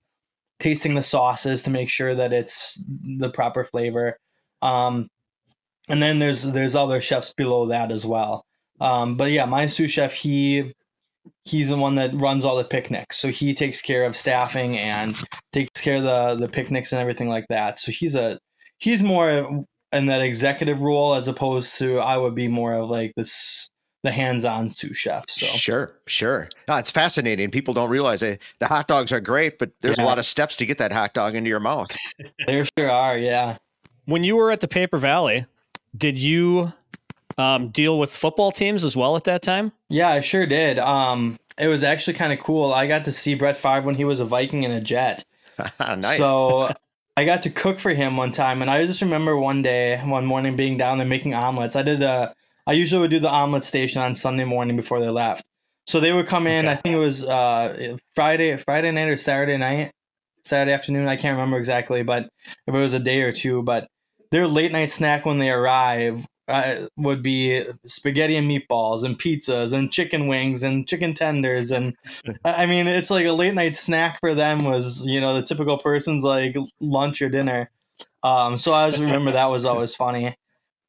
[0.60, 4.17] tasting the sauces to make sure that it's the proper flavor.
[4.62, 5.08] Um,
[5.89, 8.45] and then there's there's other chefs below that as well.
[8.80, 10.73] Um, but yeah, my sous chef he
[11.45, 13.17] he's the one that runs all the picnics.
[13.17, 15.15] So he takes care of staffing and
[15.54, 17.80] takes care of the the picnics and everything like that.
[17.80, 18.39] So he's a
[18.78, 23.13] he's more in that executive role as opposed to I would be more of like
[23.15, 23.69] this
[24.03, 25.25] the hands-on sous chef.
[25.27, 26.49] So Sure, sure.
[26.67, 27.51] No, it's fascinating.
[27.51, 28.41] People don't realize it.
[28.60, 31.13] The hot dogs are great, but there's a lot of steps to get that hot
[31.13, 31.89] dog into your mouth.
[32.47, 33.57] there sure are, yeah.
[34.05, 35.45] When you were at the Paper Valley,
[35.97, 36.71] did you
[37.38, 39.71] um, deal with football teams as well at that time?
[39.89, 40.79] Yeah, I sure did.
[40.79, 42.73] Um it was actually kind of cool.
[42.73, 45.25] I got to see Brett Favre when he was a Viking and a Jet.
[45.79, 46.17] nice.
[46.17, 46.71] So
[47.15, 50.25] I got to cook for him one time, and I just remember one day, one
[50.25, 51.75] morning, being down there making omelets.
[51.75, 52.36] I did a,
[52.67, 55.47] I usually would do the omelet station on Sunday morning before they left.
[55.88, 56.65] So they would come in.
[56.65, 56.73] Okay.
[56.73, 59.93] I think it was uh, Friday, Friday night or Saturday night,
[60.43, 61.08] Saturday afternoon.
[61.08, 62.23] I can't remember exactly, but
[62.67, 63.63] if it was a day or two.
[63.63, 63.88] But
[64.32, 69.71] their late night snack when they arrive uh, would be spaghetti and meatballs and pizzas
[69.71, 71.93] and chicken wings and chicken tenders and
[72.45, 75.77] I mean it's like a late night snack for them was you know the typical
[75.77, 77.69] person's like lunch or dinner.
[78.23, 80.36] Um, so I just remember that was always funny.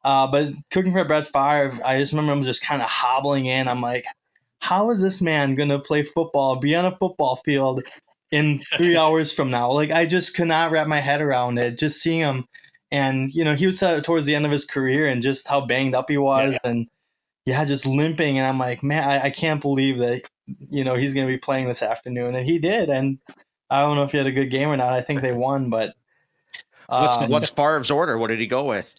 [0.04, 3.68] Uh, but cooking for Brett Favre, I just remember him just kind of hobbling in.
[3.68, 4.04] I'm like,
[4.60, 7.82] how is this man gonna play football, be on a football field
[8.30, 9.72] in three hours from now?
[9.72, 11.78] Like I just could not wrap my head around it.
[11.78, 12.44] Just seeing him,
[12.90, 15.66] and you know he was uh, towards the end of his career, and just how
[15.66, 16.70] banged up he was, Yeah.
[16.70, 16.86] and
[17.44, 18.38] yeah, just limping.
[18.38, 20.22] And I'm like, man, I, I can't believe that
[20.70, 22.88] you know he's gonna be playing this afternoon, and he did.
[22.88, 23.18] And
[23.68, 24.92] I don't know if he had a good game or not.
[24.92, 25.94] I think they won, but
[26.88, 28.16] What's um, what's Favre's order?
[28.16, 28.92] What did he go with?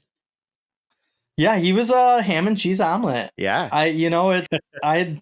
[1.39, 3.32] Yeah, he was a ham and cheese omelet.
[3.38, 3.69] Yeah.
[3.71, 4.47] I you know it
[4.84, 5.21] I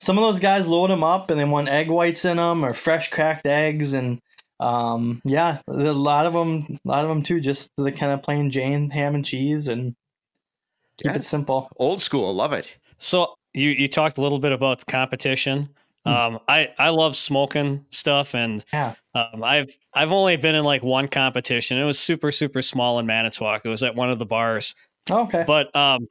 [0.00, 2.74] some of those guys load them up and they want egg whites in them or
[2.74, 4.20] fresh cracked eggs and
[4.60, 8.22] um yeah a lot of them a lot of them too just the kind of
[8.22, 9.94] plain Jane ham and cheese and
[10.98, 11.16] keep Yeah.
[11.16, 11.68] it simple.
[11.76, 12.34] Old school.
[12.34, 12.70] Love it.
[12.98, 15.68] So you you talked a little bit about the competition.
[16.04, 16.12] Hmm.
[16.12, 18.94] Um, I I love smoking stuff, and Yeah.
[19.14, 21.78] um, I've I've only been in like one competition.
[21.78, 23.62] It was super super small in Manitowoc.
[23.64, 24.74] It was at one of the bars.
[25.10, 25.44] Okay.
[25.46, 26.08] But um,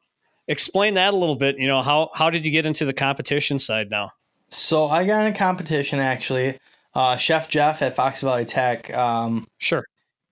[0.47, 1.58] explain that a little bit.
[1.58, 4.12] You know how how did you get into the competition side now?
[4.49, 6.60] So I got in a competition actually.
[6.93, 8.93] Uh, Chef Jeff at Fox Valley Tech.
[8.93, 9.84] Um, Sure.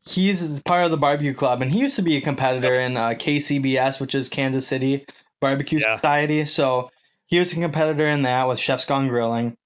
[0.07, 3.09] he's part of the barbecue club and he used to be a competitor in uh,
[3.09, 5.05] KCBS, which is Kansas City
[5.41, 5.97] Barbecue Yeah.
[5.97, 6.45] Society.
[6.45, 6.89] So
[7.25, 9.57] he was a competitor in that with Chef's Gone Grilling.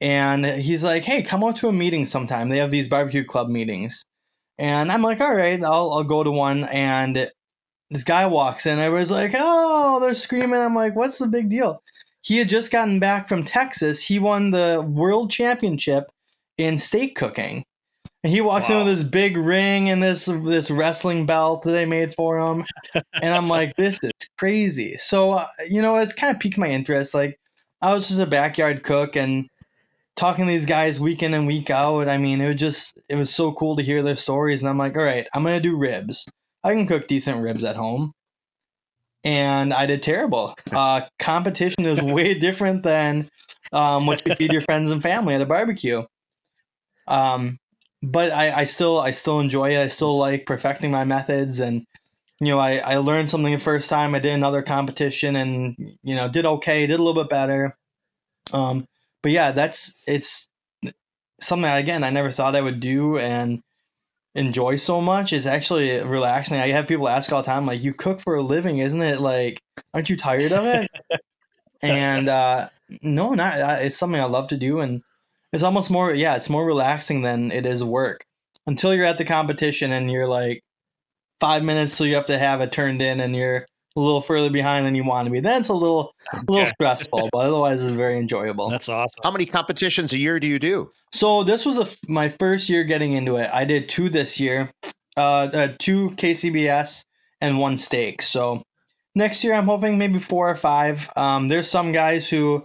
[0.00, 2.48] And he's like, hey, come out to a meeting sometime.
[2.48, 4.06] They have these barbecue club meetings.
[4.58, 6.64] And I'm like, all right, I'll, I'll go to one.
[6.64, 7.30] And
[7.90, 8.78] this guy walks in.
[8.78, 10.60] Everybody's like, oh, they're screaming.
[10.60, 11.82] I'm like, what's the big deal?
[12.22, 14.02] He had just gotten back from Texas.
[14.02, 16.10] He won the world championship
[16.58, 17.64] in steak cooking.
[18.22, 18.80] And he walks Wow.
[18.80, 22.66] in with this big ring and this this wrestling belt that they made for him.
[22.94, 24.98] and I'm like, this is crazy.
[24.98, 27.14] So, uh, you know, it's kind of piqued my interest.
[27.14, 27.40] Like,
[27.80, 29.48] I was just a backyard cook and
[30.16, 32.08] talking to these guys week in and week out.
[32.08, 34.60] I mean, it was just, it was so cool to hear their stories.
[34.60, 36.26] And I'm like, all right, I'm going to do ribs.
[36.62, 38.12] I can cook decent ribs at home.
[39.22, 40.54] And I did terrible.
[40.72, 43.28] Uh, competition is way different than
[43.72, 46.04] um, what you feed your friends and family at a barbecue.
[47.06, 47.58] Um,
[48.02, 49.82] but I, I still I still enjoy it.
[49.82, 51.84] I still like perfecting my methods and
[52.40, 54.14] you know I, I learned something the first time.
[54.14, 57.76] I did another competition and you know did okay, did a little bit better.
[58.52, 58.86] Um,
[59.22, 60.48] but yeah, that's it's
[61.40, 63.62] something again I never thought I would do and
[64.34, 65.32] enjoy so much.
[65.32, 66.58] It's actually relaxing.
[66.58, 69.20] I have people ask all the time like, "You cook for a living, isn't it?
[69.20, 69.60] Like,
[69.94, 70.90] aren't you tired of it?"
[71.82, 72.68] and uh,
[73.02, 73.82] no, not.
[73.82, 75.02] It's something I love to do and
[75.52, 78.24] it's almost more yeah it's more relaxing than it is work
[78.66, 80.62] until you're at the competition and you're like
[81.40, 84.50] five minutes till you have to have it turned in and you're a little further
[84.50, 87.82] behind than you want to be then it's a little a little stressful but otherwise
[87.82, 89.20] it's very enjoyable That's awesome.
[89.22, 90.90] How many competitions a year do you do?
[91.12, 94.70] so this was a, my first year getting into it i did two this year
[95.16, 97.04] uh, uh two kcbs
[97.40, 98.62] and one steak so
[99.16, 102.64] next year i'm hoping maybe four or five um there's some guys who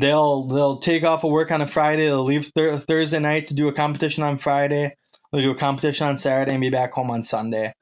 [0.00, 2.06] they'll they'll take off of work on a Friday.
[2.06, 4.96] They'll leave thur- Thursday night to do a competition on Friday.
[5.32, 7.74] They'll do a competition on Saturday and be back home on Sunday.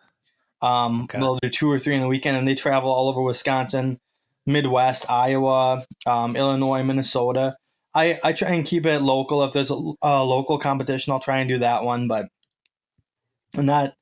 [0.62, 1.18] Um, Okay.
[1.18, 3.98] They'll do two or three in the weekend, and they travel all over Wisconsin,
[4.46, 7.56] Midwest, Iowa, um, Illinois, Minnesota.
[7.94, 9.44] I, I try and keep it local.
[9.44, 12.08] If there's a, a local competition, I'll try and do that one.
[12.08, 12.28] But
[13.54, 13.92] I'm not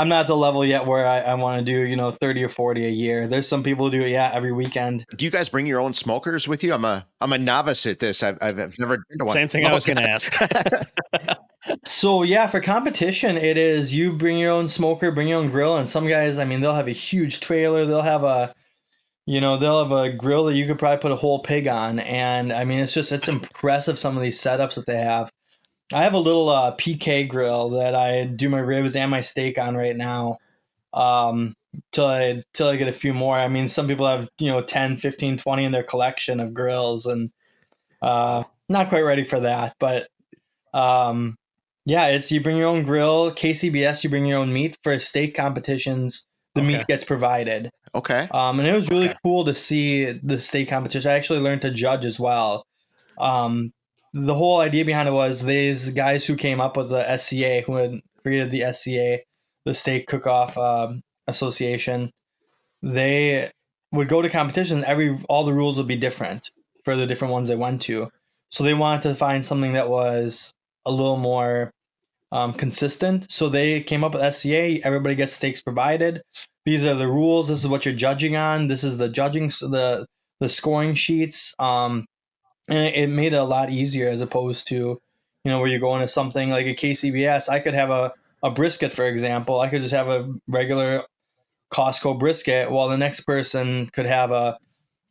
[0.00, 2.44] I'm not at the level yet where I, I want to do you know 30
[2.44, 3.28] or 40 a year.
[3.28, 5.04] There's some people who do it yeah every weekend.
[5.14, 6.72] Do you guys bring your own smokers with you?
[6.72, 8.22] I'm a I'm a novice at this.
[8.22, 9.34] I've I've, I've never been to one.
[9.34, 10.34] Same thing I was going to ask.
[11.84, 15.76] So yeah, for competition, it is you bring your own smoker, bring your own grill,
[15.76, 17.84] and some guys, I mean, they'll have a huge trailer.
[17.84, 18.54] They'll have a,
[19.26, 22.00] you know, they'll have a grill that you could probably put a whole pig on,
[22.00, 25.30] and I mean, it's just it's impressive some of these setups that they have.
[25.92, 29.58] I have a little uh, PK grill that I do my ribs and my steak
[29.58, 30.38] on right now.
[30.92, 31.54] Um,
[31.92, 33.38] till I till I get a few more.
[33.38, 37.06] I mean, some people have you know 10, 15, 20 in their collection of grills,
[37.06, 37.30] and
[38.02, 40.08] uh, not quite ready for that, but
[40.72, 41.36] um,
[41.86, 43.32] yeah, it's you bring your own grill.
[43.32, 46.26] KCBS, you bring your own meat for steak competitions.
[46.54, 46.78] The Okay.
[46.78, 47.70] meat gets provided.
[47.94, 48.28] Okay.
[48.30, 49.18] Um, and it was really Okay.
[49.24, 51.10] cool to see the steak competition.
[51.10, 52.64] I actually learned to judge as well.
[53.18, 53.72] Um,
[54.12, 57.74] the whole idea behind it was these guys who came up with the SCA, who
[57.74, 59.20] had created the SCA,
[59.64, 62.10] the Steak Cook-Off um, Association.
[62.82, 63.50] They
[63.92, 64.84] would go to competitions.
[64.84, 66.50] Every all the rules would be different
[66.84, 68.10] for the different ones they went to.
[68.50, 70.52] So they wanted to find something that was
[70.84, 71.70] a little more
[72.32, 73.30] um, consistent.
[73.30, 74.84] So they came up with SCA.
[74.84, 76.22] Everybody gets steaks provided.
[76.64, 77.48] These are the rules.
[77.48, 78.66] This is what you're judging on.
[78.66, 80.06] This is the judging the
[80.40, 81.54] the scoring sheets.
[81.58, 82.06] Um,
[82.70, 86.00] and it, made it a lot easier as opposed to you know where you're going
[86.00, 87.48] to something like a KCBS.
[87.48, 89.60] I could have a a brisket, for example.
[89.60, 91.02] I could just have a regular
[91.72, 94.58] Costco brisket, while the next person could have a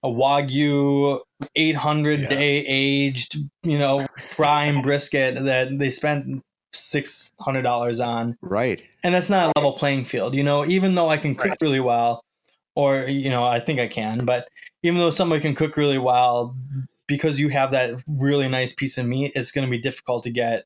[0.01, 1.19] a Wagyu
[1.55, 2.29] 800 yeah.
[2.29, 6.41] day aged, you know, prime brisket that they spent
[6.71, 8.37] six hundred dollars on.
[8.41, 8.81] Right.
[9.03, 10.35] And that's not a level playing field.
[10.35, 11.61] You know, even though I can cook right.
[11.61, 12.23] really well,
[12.75, 14.47] or you know, I think I can, but
[14.83, 16.55] even though somebody can cook really well,
[17.09, 20.29] because you have that really nice piece of meat, it's going to be difficult to
[20.29, 20.65] get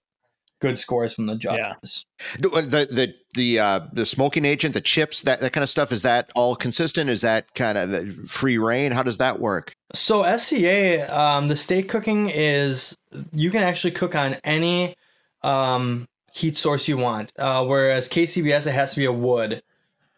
[0.60, 2.06] good scores from the judges.
[2.40, 2.48] Yeah.
[2.48, 5.92] Uh, the the the uh, the smoking agent, the chips, that that kind of stuff.
[5.92, 7.10] Is that all consistent?
[7.10, 8.92] Is that kind of free reign?
[8.92, 9.74] How does that work?
[9.94, 12.96] So SCA, um, the steak cooking is
[13.32, 14.96] you can actually cook on any
[15.42, 17.32] um, heat source you want.
[17.38, 19.64] Uh, whereas KCBS, it has to be a wood.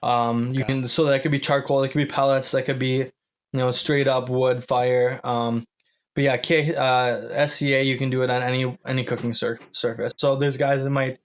[0.02, 0.74] Um, you okay.
[0.74, 3.12] can so that could be charcoal, that could be pellets, that could be you
[3.54, 5.20] know straight up wood fire.
[5.24, 5.66] Um,
[6.16, 10.14] but yeah, K, uh, SCA you can do it on any any cooking sur- surface.
[10.18, 11.20] So there's guys that might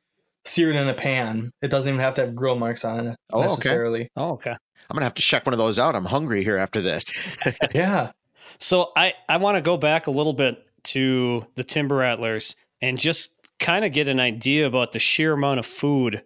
[0.45, 1.53] sear it in a pan.
[1.63, 4.03] It doesn't even have to have grill marks on it oh, necessarily.
[4.03, 4.11] Okay.
[4.17, 4.51] Oh, okay.
[4.51, 5.95] I'm gonna have to check one of those out.
[5.95, 7.13] I'm hungry here after this.
[7.75, 8.11] yeah.
[8.59, 12.99] So I I want to go back a little bit to the Timber Rattlers and
[12.99, 16.23] just kind of get an idea about the sheer amount of food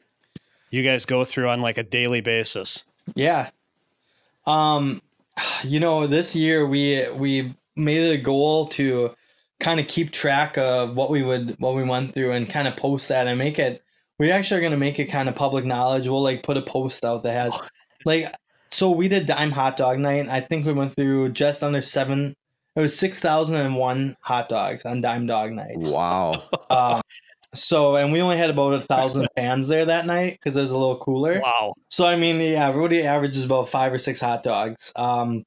[0.70, 2.84] you guys go through on like a daily basis.
[3.14, 3.50] Yeah.
[4.46, 5.02] Um,
[5.62, 9.14] you know, this year we we made it a goal to
[9.60, 12.76] kind of keep track of what we would what we went through and kind of
[12.76, 13.82] post that and make it
[14.18, 16.06] we actually are going to make it kind of public knowledge.
[16.06, 17.58] We'll like put a post out that has
[18.04, 18.32] like
[18.70, 20.28] so we did dime hot dog night.
[20.28, 22.34] I think we went through just under seven
[22.76, 25.76] it was 6001 hot dogs on dime dog night.
[25.76, 26.42] Wow.
[26.70, 27.02] Um,
[27.54, 30.72] so and we only had about a thousand fans there that night because it was
[30.72, 31.40] a little cooler.
[31.40, 31.74] Wow.
[31.88, 34.92] So i mean yeah everybody averages about five or six hot dogs.
[34.96, 35.44] Um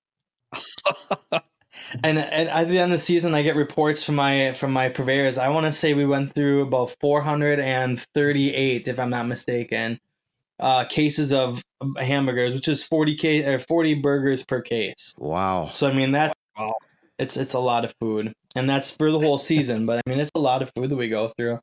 [2.03, 4.89] and, and at the end of the season, I get reports from my from my
[4.89, 5.37] purveyors.
[5.37, 9.99] I want to say we went through about 438, if I'm not mistaken,
[10.59, 11.63] uh, cases of
[11.97, 15.15] hamburgers, which is 40 k or 40 burgers per case.
[15.17, 15.69] Wow.
[15.73, 16.75] So I mean that wow.
[17.17, 19.85] it's it's a lot of food, and that's for the whole season.
[19.85, 21.59] But I mean it's a lot of food that we go through.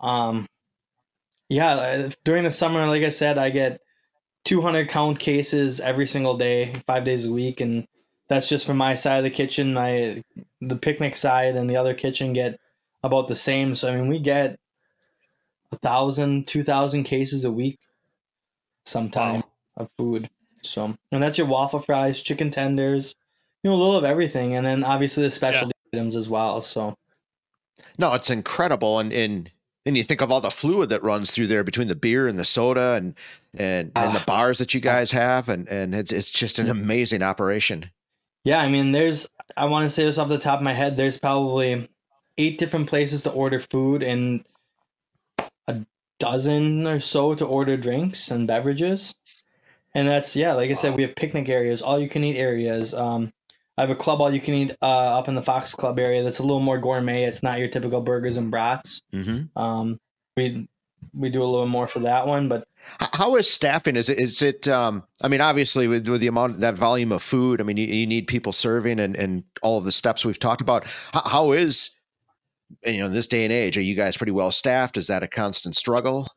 [0.00, 0.46] Um,
[1.48, 3.80] yeah, uh, during the summer, like I said, I get
[4.44, 7.86] 200 count cases every single day, five days a week, and
[8.30, 9.74] that's just from my side of the kitchen.
[9.74, 10.22] My
[10.60, 12.60] the picnic side and the other kitchen get
[13.02, 13.74] about the same.
[13.74, 14.58] So I mean, we get
[15.72, 17.80] a thousand, two thousand cases a week,
[18.86, 19.84] sometime wow.
[19.84, 20.30] of food.
[20.62, 23.16] So and that's your waffle fries, chicken tenders,
[23.64, 25.98] you know, a little of everything, and then obviously the specialty yeah.
[25.98, 26.62] items as well.
[26.62, 26.96] So
[27.98, 29.50] no, it's incredible, and and
[29.84, 32.38] and you think of all the fluid that runs through there between the beer and
[32.38, 33.14] the soda and
[33.54, 34.24] and, and the ah.
[34.24, 37.90] bars that you guys have, and and it's it's just an amazing operation.
[38.44, 40.96] Yeah, I mean, there's, I want to say this off the top of my head,
[40.96, 41.88] there's probably
[42.38, 44.44] eight different places to order food and
[45.66, 45.84] a
[46.18, 49.14] dozen or so to order drinks and beverages.
[49.94, 52.94] And that's, yeah, like I said, we have picnic areas, all you can eat areas.
[52.94, 53.32] Um,
[53.76, 56.22] I have a club all you can eat uh, up in the Fox Club area
[56.22, 57.24] that's a little more gourmet.
[57.24, 59.02] It's not your typical burgers and brats.
[59.12, 59.58] Mm-hmm.
[59.58, 59.98] Um,
[60.36, 60.68] we
[61.12, 62.48] we do a little more for that one.
[62.48, 62.66] But
[62.98, 63.96] how is staffing?
[63.96, 64.68] Is it is it?
[64.68, 67.86] Um, I mean, obviously with, with the amount that volume of food, I mean, you,
[67.86, 70.86] you need people serving and and all of the steps we've talked about.
[71.12, 71.90] how, how is
[72.84, 73.76] you know in this day and age?
[73.76, 74.96] Are you guys pretty well staffed?
[74.96, 76.28] Is that a constant struggle?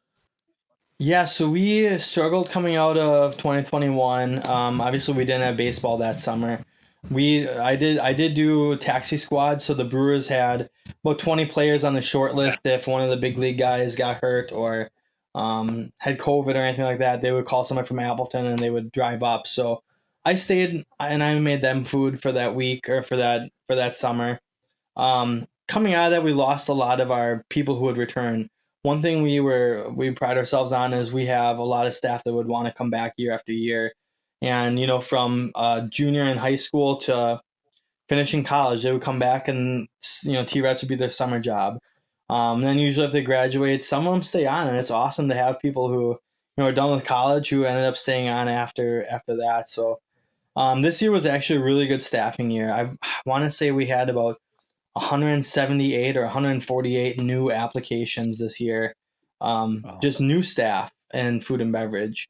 [0.99, 4.47] Yeah, so we struggled coming out of 2021.
[4.47, 6.63] Um, obviously, we didn't have baseball that summer.
[7.09, 10.69] We I did I did do taxi squad, so the Brewers had
[11.03, 12.59] about 20 players on the short list.
[12.63, 14.89] If one of the big league guys got hurt or
[15.35, 18.69] um, had COVID or anything like that, they would call someone from Appleton and they
[18.69, 19.47] would drive up.
[19.47, 19.83] So
[20.23, 23.95] I stayed and I made them food for that week or for that for that
[23.95, 24.39] summer.
[24.95, 28.49] Um, coming out of that, we lost a lot of our people who would return.
[28.83, 32.23] One thing we were we pride ourselves on is we have a lot of staff
[32.23, 33.91] that would want to come back year after year
[34.43, 37.41] and you know from uh, junior in high school to
[38.09, 39.87] finishing college they would come back and
[40.23, 41.79] you know t-rats would be their summer job.
[42.29, 45.35] Um, then usually if they graduate some of them stay on and it's awesome to
[45.35, 46.17] have people who you
[46.57, 49.69] know are done with college who ended up staying on after after that.
[49.69, 49.99] So
[50.55, 52.69] um, this year was actually a really good staffing year.
[52.69, 52.91] I
[53.25, 54.39] want to say we had about
[54.93, 58.93] 178 or 148 new applications this year.
[59.41, 59.99] Um, wow.
[60.01, 62.29] just new staff and food and beverage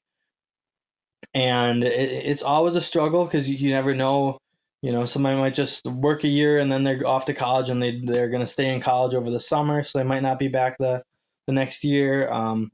[1.33, 4.37] and it, it's always a struggle because you, you never know
[4.81, 7.81] You know, somebody might just work a year and then they're off to college and
[7.81, 10.49] they they're going to stay in college over the summer, so they might not be
[10.49, 11.01] back the
[11.47, 12.27] the next year.
[12.29, 12.69] Um,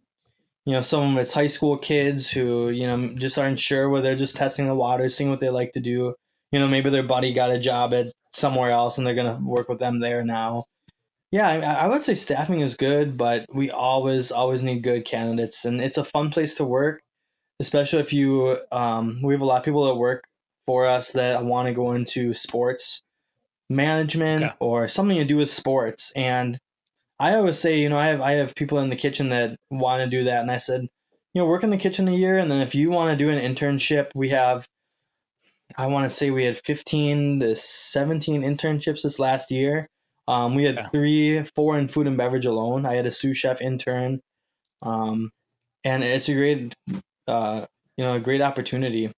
[0.66, 4.02] you know, some of it's high school kids who you know just aren't sure where
[4.02, 6.16] they're just testing the water, seeing what they like to do.
[6.52, 9.44] You know, maybe their buddy got a job at somewhere else and they're going to
[9.44, 10.66] work with them there now.
[11.32, 15.66] Yeah, I, I would say staffing is good, but we always always need good candidates,
[15.66, 17.02] and it's a fun place to work,
[17.60, 18.60] especially if you.
[18.72, 20.24] Um, we have a lot of people that work
[20.68, 23.02] for us that want to go into sports
[23.70, 24.56] management okay.
[24.60, 26.58] or something to do with sports, and
[27.20, 30.04] I always say, you know, I have I have people in the kitchen that want
[30.04, 32.52] to do that, and I said, you know, work in the kitchen a year, and
[32.52, 34.68] then if you want to do an internship, we have.
[35.78, 39.88] I want to say we had 15 to 17 internships this last year
[40.30, 40.90] um, we had yeah.
[40.90, 42.86] three, four in food and beverage alone.
[42.86, 44.22] I had a sous chef intern,
[44.84, 45.32] um,
[45.84, 46.76] and it's a great,
[47.30, 47.66] uh,
[47.98, 49.12] you know, a great opportunity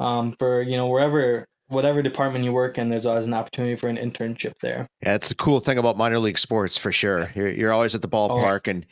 [0.00, 3.88] um, for you know wherever whatever department you work in, there's always an opportunity for
[3.88, 4.86] an internship there.
[5.02, 7.30] Yeah, it's the cool thing about minor league sports for sure.
[7.34, 8.70] You're you're always at the ballpark, oh.
[8.70, 8.86] and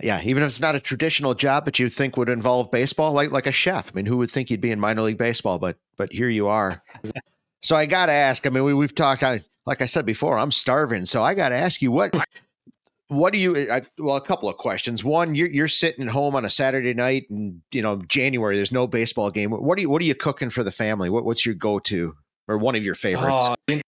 [0.00, 3.30] yeah, even if it's not a traditional job, that you think would involve baseball, like
[3.30, 3.90] like a chef.
[3.92, 5.58] I mean, who would think you'd be in minor league baseball?
[5.58, 6.82] But but here you are.
[7.62, 8.46] so I got to ask.
[8.46, 9.22] I mean, we we've talked.
[9.22, 11.04] I like I said before, I'm starving.
[11.04, 12.12] So I got to ask you what
[13.14, 15.04] what do you I, well a couple of questions.
[15.04, 18.72] One you're, you're sitting at home on a saturday night and you know january there's
[18.72, 19.50] no baseball game.
[19.50, 21.10] What are you what are you cooking for the family?
[21.10, 22.16] What, what's your go-to
[22.48, 23.50] or one of your favorites?
[23.70, 23.80] Uh,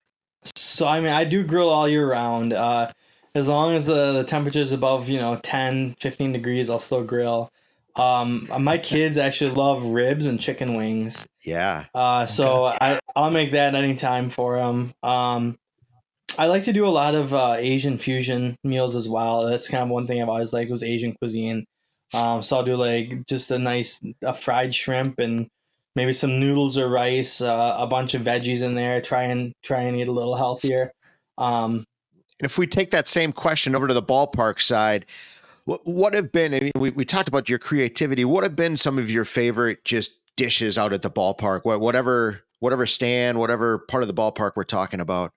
[0.55, 2.53] so i mean i do grill all year round.
[2.53, 2.91] Uh,
[3.35, 7.05] as long as the, the temperature is above you know 10 15 degrees i'll still
[7.05, 7.51] grill.
[7.95, 11.27] Um, my kids actually love ribs and chicken wings.
[11.43, 11.87] Yeah.
[11.95, 12.79] Uh, so okay.
[12.81, 15.59] I, i'll make that anytime for them um,
[16.39, 19.47] I like to do a lot of uh, Asian fusion meals as well.
[19.47, 21.65] That's kind of one thing I've always liked was Asian cuisine.
[22.13, 25.49] Um, so I'll do like just a nice a fried shrimp and
[25.95, 29.01] maybe some noodles or rice, uh, a bunch of veggies in there.
[29.01, 30.93] Try and try and eat a little healthier.
[31.39, 31.85] Um,
[32.39, 35.07] if we take that same question over to the ballpark side,
[35.65, 36.55] what, what have been?
[36.55, 38.25] I mean, we we talked about your creativity.
[38.25, 41.65] What have been some of your favorite just dishes out at the ballpark?
[41.65, 45.33] Whatever whatever stand, whatever part of the ballpark we're talking about.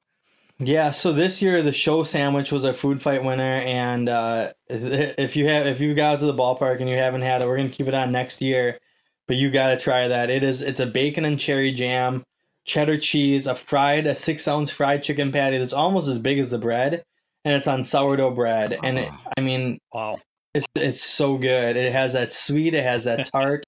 [0.61, 5.37] Yeah, so this year the show sandwich was a food fight winner, and uh, if
[5.37, 7.55] you have if you've got out to the ballpark and you haven't had it, we're
[7.57, 8.79] gonna keep it on next year.
[9.27, 10.29] But you gotta try that.
[10.29, 12.23] It is it's a bacon and cherry jam,
[12.65, 16.51] cheddar cheese, a fried a six ounce fried chicken patty that's almost as big as
[16.51, 17.03] the bread,
[17.45, 18.77] and it's on sourdough bread.
[18.83, 20.17] And it, I mean, wow,
[20.53, 21.77] it's it's so good.
[21.77, 23.63] It has that sweet, it has that tart,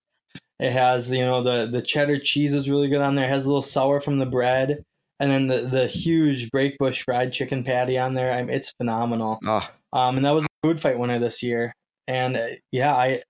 [0.60, 3.28] it has you know the the cheddar cheese is really good on there.
[3.28, 4.84] It has a little sour from the bread
[5.22, 8.34] and then the the huge Brakebush fried chicken patty on there.
[8.34, 9.40] I mean, it's phenomenal.
[9.46, 9.70] Oh.
[9.94, 11.76] Um, and that was a food fight winner this year.
[12.08, 13.22] And uh, yeah, I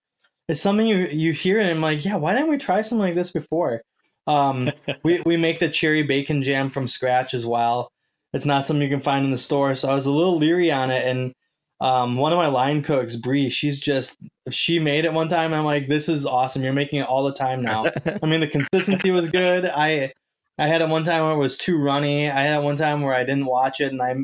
[0.48, 3.16] it's something you you hear and I'm like, yeah, why didn't we try something like
[3.16, 3.82] this before?
[4.26, 4.72] Um,
[5.04, 7.92] we we make the cherry bacon jam from scratch as well.
[8.32, 10.72] It's not something you can find in the store, so I was a little leery
[10.72, 11.06] on it.
[11.06, 11.34] And
[11.82, 14.18] um, one of my line cooks, Bree, she's just
[14.50, 15.54] she made it one time.
[15.54, 16.64] I'm like, this is awesome.
[16.64, 17.92] You're making it all the time now.
[18.24, 19.66] I mean, the consistency was good.
[19.66, 20.14] I
[20.62, 22.30] I had it one time where it was too runny.
[22.30, 24.16] I had it one time where I didn't watch it and I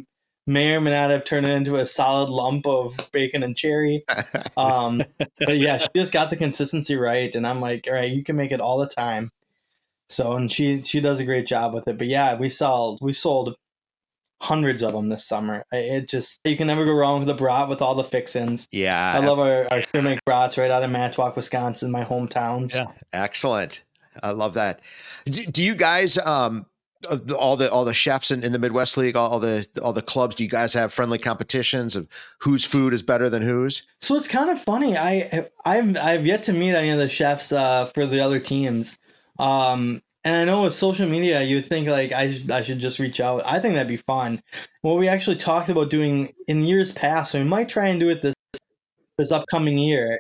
[0.46, 4.06] may or may not have turned it into a solid lump of bacon and cherry.
[4.56, 5.04] Um,
[5.38, 8.36] but yeah, she just got the consistency right, and I'm like, all right, you can
[8.36, 9.30] make it all the time.
[10.10, 11.98] So and she she does a great job with it.
[12.00, 13.56] But yeah, we sold we sold
[14.42, 15.64] hundreds of them this summer.
[15.72, 18.68] It just you can never go wrong with a brat with all the fixins.
[18.72, 22.74] Yeah, I love our our make brats right out of Manitowoc, Wisconsin, my hometown.
[22.74, 23.84] Yeah, excellent.
[24.24, 24.82] I love that.
[25.26, 26.66] Do, do you guys, um,
[27.38, 30.02] all the all the chefs in, in the Midwest League, all, all, the all the
[30.02, 32.08] clubs, do you guys have friendly competitions of
[32.40, 33.84] whose food is better than whose?
[34.02, 34.98] So it's kind of funny.
[34.98, 38.98] I I've I've yet to meet any of the chefs uh, for the other teams.
[39.40, 43.00] Um, and I know with social media, you think like I should, I should just
[43.00, 43.44] reach out.
[43.46, 44.42] I think that'd be fun.
[44.82, 48.10] What we actually talked about doing in years past, so we might try and do
[48.10, 48.34] it this
[49.18, 50.20] this upcoming year,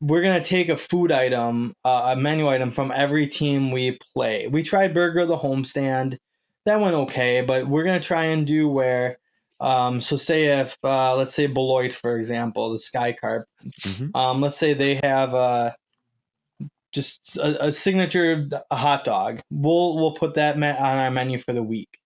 [0.00, 4.46] we're gonna take a food item, uh, a menu item from every team we play.
[4.46, 6.18] We tried Burger the homestand,
[6.66, 9.18] that went okay, but we're gonna try and do where,
[9.60, 13.46] um, so say if uh, let's say Beloit for example, the Sky Carp,
[13.80, 14.14] mm-hmm.
[14.14, 15.72] um, let's say they have uh,
[16.92, 19.40] just a, a, signature a hot dog.
[19.50, 21.98] We'll we'll put that on our menu for the week,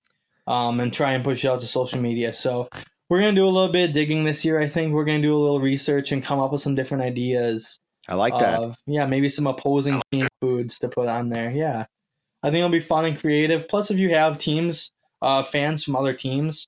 [0.46, 2.32] um, and try and push it out to social media.
[2.32, 2.68] So
[3.10, 4.58] we're gonna do a little bit of digging this year.
[4.58, 7.78] I think we're gonna do a little research and come up with some different ideas.
[8.08, 8.76] I like that.
[8.86, 11.50] yeah, maybe some opposing team foods to put on there.
[11.50, 11.84] Yeah,
[12.42, 13.68] I think it'll be fun and creative.
[13.68, 16.66] Plus, if you have teams, uh, fans from other teams,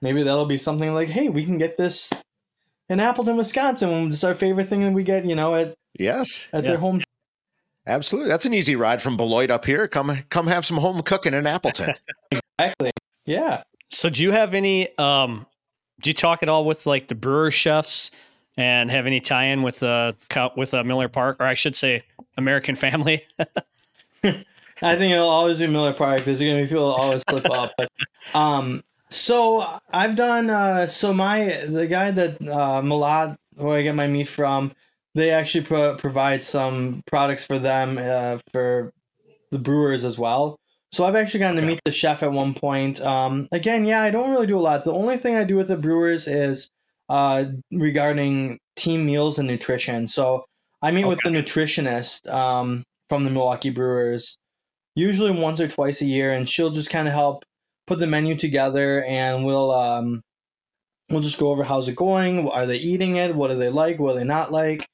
[0.00, 2.10] maybe that'll be something like, hey, we can get this
[2.88, 4.08] in Appleton, Wisconsin.
[4.08, 6.70] It's our favorite thing that we get, you know, at yes at yeah.
[6.70, 7.02] their home
[7.86, 8.28] Absolutely.
[8.28, 9.88] That's an easy ride from Beloit up here.
[9.88, 11.94] Come come have some home cooking in Appleton.
[12.58, 12.92] exactly.
[13.26, 13.62] Yeah.
[13.90, 15.46] So do you have any um
[16.00, 18.10] do you talk at all with like the brewer chefs
[18.56, 20.12] and have any tie-in with uh
[20.56, 22.00] with uh, Miller Park or I should say
[22.36, 23.26] American Family?
[24.82, 26.24] I think it'll always be Miller Park.
[26.24, 27.72] There's gonna be people that always slip up.
[27.76, 27.90] But
[28.34, 33.94] um so I've done uh so my the guy that uh Malad who I get
[33.94, 34.72] my meat from,
[35.14, 38.92] they actually pro- provide some products for them uh, for
[39.50, 40.58] the brewers as well.
[40.92, 43.00] So I've actually gotten to meet the chef at one point.
[43.00, 44.84] Um, again, yeah, I don't really do a lot.
[44.84, 46.68] The only thing I do with the brewers is
[47.08, 50.08] uh, regarding team meals and nutrition.
[50.08, 50.44] So
[50.82, 51.10] I meet okay.
[51.10, 54.36] with the nutritionist um, from the Milwaukee Brewers
[54.94, 57.44] usually once or twice a year, and she'll just kind of help
[57.86, 60.22] put the menu together, and we'll um,
[61.10, 63.98] we'll just go over how's it going, are they eating it, what do they like,
[63.98, 64.86] what do they not like,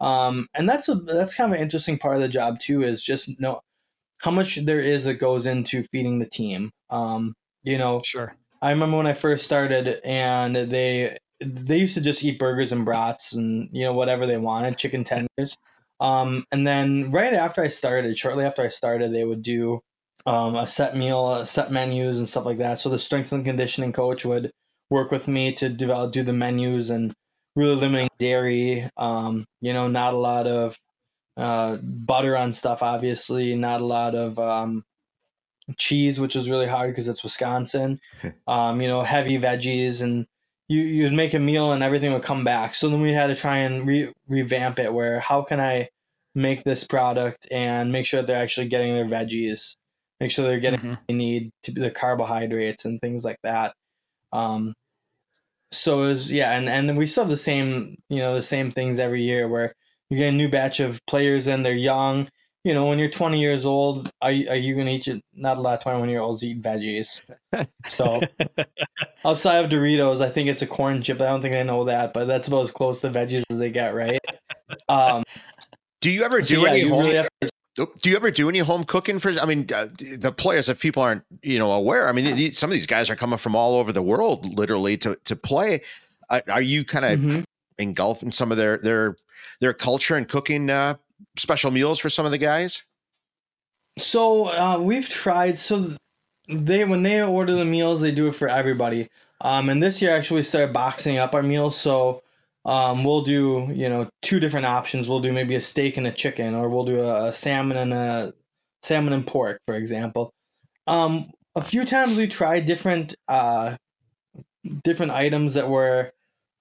[0.00, 3.02] um, and that's a that's kind of an interesting part of the job too is
[3.02, 3.60] just know
[4.24, 6.70] how much there is that goes into feeding the team.
[6.88, 8.34] Um, you know, sure.
[8.62, 12.86] I remember when I first started, and they they used to just eat burgers and
[12.86, 15.54] brats and you know whatever they wanted, chicken tenders.
[16.00, 19.80] Um, and then right after I started, shortly after I started, they would do
[20.24, 22.78] um, a set meal, set menus and stuff like that.
[22.78, 24.50] So the strength and conditioning coach would
[24.88, 27.12] work with me to develop, do the menus and
[27.56, 28.88] really limiting dairy.
[28.96, 30.78] Um, you know, not a lot of
[31.36, 34.84] uh, butter on stuff, obviously, not a lot of um,
[35.76, 38.00] cheese, which is really hard because it's Wisconsin.
[38.46, 40.26] um, you know, heavy veggies, and
[40.68, 42.74] you you'd make a meal and everything would come back.
[42.74, 44.92] So then we had to try and re- revamp it.
[44.92, 45.88] Where how can I
[46.34, 49.76] make this product and make sure that they're actually getting their veggies,
[50.20, 50.90] make sure they're getting mm-hmm.
[50.90, 53.74] what they need to be the carbohydrates and things like that.
[54.32, 54.74] Um,
[55.70, 58.70] so it was yeah, and and we still have the same you know the same
[58.70, 59.74] things every year where
[60.14, 62.28] you get a new batch of players and they're young.
[62.64, 65.08] You know, when you're 20 years old, are you, are you gonna eat?
[65.34, 67.20] Not a lot of 21 year olds eat veggies.
[67.88, 68.22] So
[69.24, 71.20] outside of Doritos, I think it's a corn chip.
[71.20, 73.70] I don't think I know that, but that's about as close to veggies as they
[73.70, 74.20] get, right?
[74.88, 75.24] Um,
[76.00, 77.06] do you ever do so, yeah, any home?
[77.06, 77.28] Really
[77.76, 79.30] to, do you ever do any home cooking for?
[79.32, 82.70] I mean, uh, the players, if people aren't you know aware, I mean, these, some
[82.70, 85.82] of these guys are coming from all over the world, literally, to to play.
[86.30, 87.40] Uh, are you kind of mm-hmm.
[87.78, 89.16] engulfing some of their their
[89.60, 90.96] their culture and cooking uh,
[91.36, 92.82] special meals for some of the guys?
[93.98, 95.58] So uh, we've tried.
[95.58, 95.86] So
[96.48, 99.08] they when they order the meals, they do it for everybody.
[99.40, 101.76] Um, and this year actually we started boxing up our meals.
[101.76, 102.22] So
[102.64, 105.08] um, we'll do you know two different options.
[105.08, 107.92] We'll do maybe a steak and a chicken, or we'll do a, a salmon and
[107.92, 108.32] a
[108.82, 110.32] salmon and pork, for example.
[110.86, 113.76] Um, a few times we tried different uh,
[114.82, 116.12] different items that were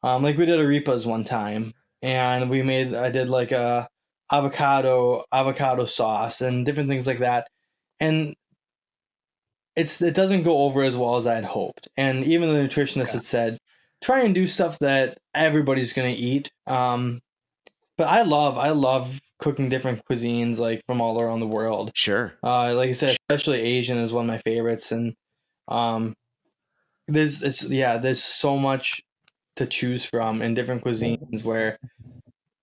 [0.03, 1.73] um, like we did arepas one time
[2.03, 3.87] and we made I did like a
[4.31, 7.47] avocado avocado sauce and different things like that,
[7.99, 8.35] and
[9.75, 11.87] it's it doesn't go over as well as I had hoped.
[11.97, 13.11] And even the nutritionist okay.
[13.13, 13.57] had said,
[14.03, 16.51] try and do stuff that everybody's gonna eat.
[16.67, 17.21] Um,
[17.97, 21.91] but I love I love cooking different cuisines like from all around the world.
[21.95, 22.33] Sure.
[22.43, 25.15] Uh, like I said, especially Asian is one of my favorites, and
[25.69, 26.15] um,
[27.07, 29.01] there's it's yeah, there's so much
[29.55, 31.77] to choose from in different cuisines where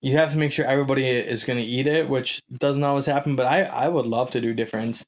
[0.00, 3.36] you have to make sure everybody is going to eat it, which doesn't always happen.
[3.36, 5.02] But I, I would love to do different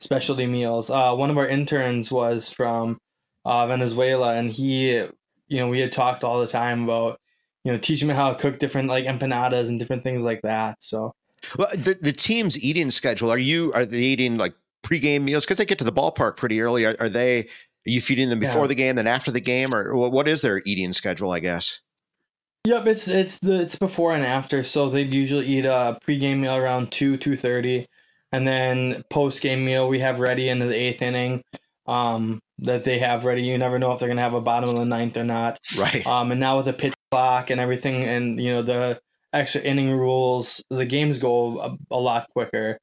[0.00, 0.90] specialty meals.
[0.90, 2.98] Uh, one of our interns was from
[3.44, 5.10] uh, Venezuela, and he, you
[5.50, 7.20] know, we had talked all the time about,
[7.64, 10.82] you know, teaching me how to cook different like empanadas and different things like that.
[10.82, 11.14] So,
[11.58, 15.58] well, the the team's eating schedule are you are they eating like pregame meals because
[15.58, 16.84] they get to the ballpark pretty early?
[16.84, 17.48] Are, are they
[17.88, 18.68] are you feeding them before yeah.
[18.68, 21.32] the game, then after the game, or what is their eating schedule?
[21.32, 21.80] I guess.
[22.64, 24.62] Yep, it's it's the it's before and after.
[24.62, 27.86] So they usually eat a pregame meal around two two thirty,
[28.30, 31.42] and then post game meal we have ready into the eighth inning.
[31.86, 33.42] Um, that they have ready.
[33.42, 35.58] You never know if they're gonna have a bottom of the ninth or not.
[35.78, 36.06] Right.
[36.06, 39.00] Um, and now with the pitch clock and everything, and you know the
[39.32, 42.78] extra inning rules, the games go a, a lot quicker.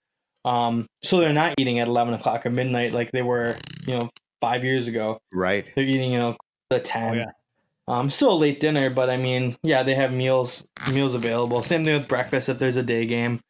[0.46, 4.10] Um, so they're not eating at eleven o'clock or midnight like they were, you know,
[4.42, 5.20] five years ago.
[5.34, 5.66] Right.
[5.76, 6.38] They're eating, you know,
[6.70, 7.14] the ten.
[7.14, 7.32] Oh, yeah.
[7.88, 11.62] Um, still a late dinner, but I mean, yeah, they have meals meals available.
[11.62, 13.42] Same thing with breakfast if there's a day game.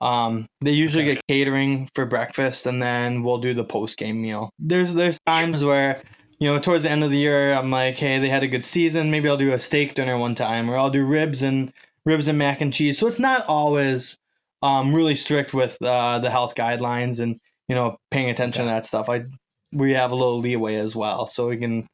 [0.00, 1.14] Um, they usually okay.
[1.14, 4.50] get catering for breakfast, and then we'll do the post game meal.
[4.58, 6.02] There's there's times where
[6.38, 8.64] you know towards the end of the year, I'm like, hey, they had a good
[8.64, 9.10] season.
[9.10, 11.72] Maybe I'll do a steak dinner one time, or I'll do ribs and
[12.04, 12.98] ribs and mac and cheese.
[12.98, 14.18] So it's not always
[14.62, 18.70] um, really strict with uh, the health guidelines and you know paying attention okay.
[18.70, 19.08] to that stuff.
[19.08, 19.24] I
[19.72, 21.86] we have a little leeway as well, so we can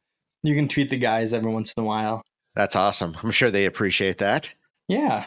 [0.42, 2.22] you can treat the guys every once in a while.
[2.54, 3.16] That's awesome.
[3.22, 4.50] I'm sure they appreciate that.
[4.88, 5.26] Yeah.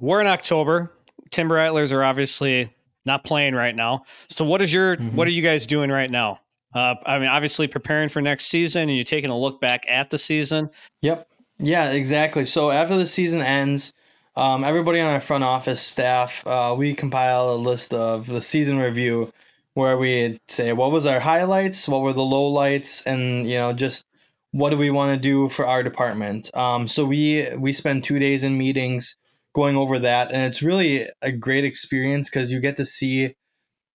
[0.00, 0.92] We're in October.
[1.30, 2.70] Timber Rattlers are obviously
[3.06, 4.04] not playing right now.
[4.28, 5.12] So what is your Mhm.
[5.14, 6.40] what are you guys doing right now?
[6.74, 10.10] Uh, I mean, obviously preparing for next season, and you're taking a look back at
[10.10, 10.68] the season.
[11.02, 11.26] Yep.
[11.58, 12.44] Yeah, exactly.
[12.44, 13.92] So after the season ends,
[14.36, 18.78] um, everybody on our front office staff, uh, we compile a list of the season
[18.78, 19.32] review
[19.74, 24.04] where we say what was our highlights, what were the lowlights, and you know just
[24.52, 26.50] what do we want to do for our department.
[26.54, 29.18] Um, so we we spend two days in meetings
[29.54, 33.34] going over that, and it's really a great experience because you get to see,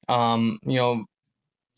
[0.07, 1.05] um, you know,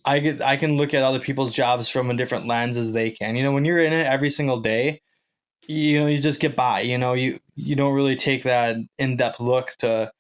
[0.04, 3.12] I get I can look at other people's jobs from a different lens as they
[3.12, 3.36] can.
[3.36, 5.02] You know, when you're in it every single day,
[5.68, 6.82] you know, you just get by.
[6.82, 10.12] You know, you you don't really take that in depth look to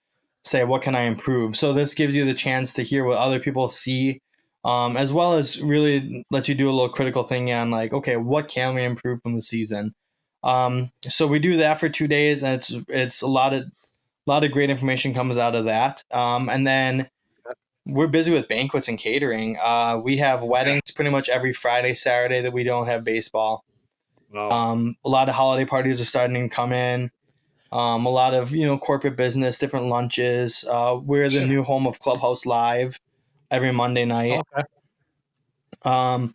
[0.43, 1.55] say what can I improve.
[1.55, 4.21] So this gives you the chance to hear what other people see,
[4.63, 8.17] um, as well as really let you do a little critical thing on like, okay,
[8.17, 9.93] what can we improve from the season?
[10.43, 14.29] Um, so we do that for two days, and it's it's a lot of a
[14.29, 16.03] lot of great information comes out of that.
[16.11, 17.09] Um, and then
[17.85, 19.57] we're busy with banquets and catering.
[19.57, 23.63] Uh, we have weddings pretty much every Friday, Saturday that we don't have baseball.
[24.51, 27.11] Um, a lot of holiday parties are starting to come in.
[27.71, 30.65] Um, a lot of you know corporate business, different lunches.
[30.69, 31.47] Uh, we're the Sure.
[31.47, 32.99] new home of Clubhouse Live
[33.51, 34.41] every Monday night.
[34.55, 34.63] Okay.
[35.83, 36.33] Um,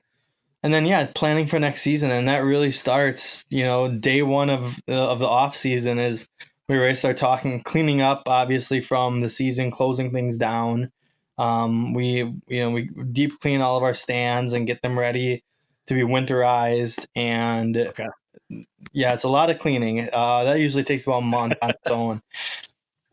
[0.62, 3.44] and then yeah, planning for next season, and that really starts.
[3.50, 6.28] You know, day one of uh, of the off season is
[6.68, 10.92] we really start talking, cleaning up, obviously from the season, closing things down.
[11.38, 12.16] Um, we
[12.48, 15.44] you know we deep clean all of our stands and get them ready
[15.88, 18.08] to be winterized, and Okay.
[18.92, 20.08] Yeah, it's a lot of cleaning.
[20.12, 22.22] Uh, that usually takes about a month on its own.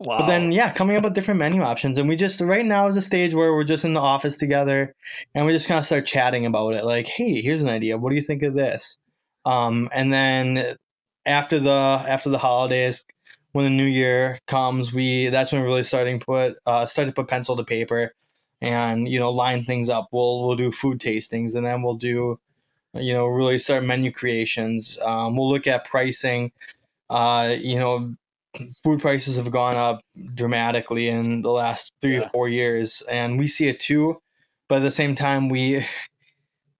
[0.00, 0.18] Wow.
[0.18, 1.98] But then, yeah, coming up with different menu options.
[1.98, 4.94] And we just, right now is a stage where we're just in the office together
[5.34, 6.84] and we just kind of start chatting about it.
[6.84, 7.96] Like, hey, here's an idea.
[7.96, 8.98] What do you think of this?
[9.44, 10.76] Um, and then
[11.24, 13.06] after the, after the holidays,
[13.52, 17.06] when the new year comes, we, that's when we're really starting to put, uh, start
[17.06, 18.12] to put pencil to paper
[18.60, 20.08] and, you know, line things up.
[20.10, 22.40] We'll, we'll do food tastings and then we'll do,
[22.94, 24.98] you know, really start menu creations.
[25.02, 26.52] Um, we'll look at pricing.
[27.10, 28.14] Uh, you know,
[28.84, 30.00] food prices have gone up
[30.34, 32.22] dramatically in the last three Yeah.
[32.26, 34.20] or four years, and we see it too.
[34.68, 35.86] But at the same time, we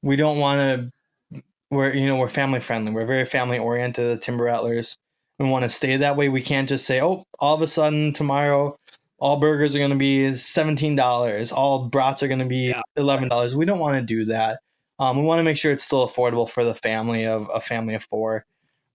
[0.03, 1.41] we don't want to.
[1.71, 2.93] We're you know we're family friendly.
[2.93, 4.97] We're very family oriented Timber Rattlers.
[5.39, 6.29] We want to stay that way.
[6.29, 8.77] We can't just say, oh, all of a sudden tomorrow,
[9.19, 11.53] all burgers are going to be seventeen dollars.
[11.53, 12.83] All brats are going to be Yeah.
[12.97, 13.57] eleven dollars.
[13.57, 14.61] We don't want to do that.
[14.99, 17.95] Um, we want to make sure it's still affordable for the family of a family
[17.95, 18.45] of four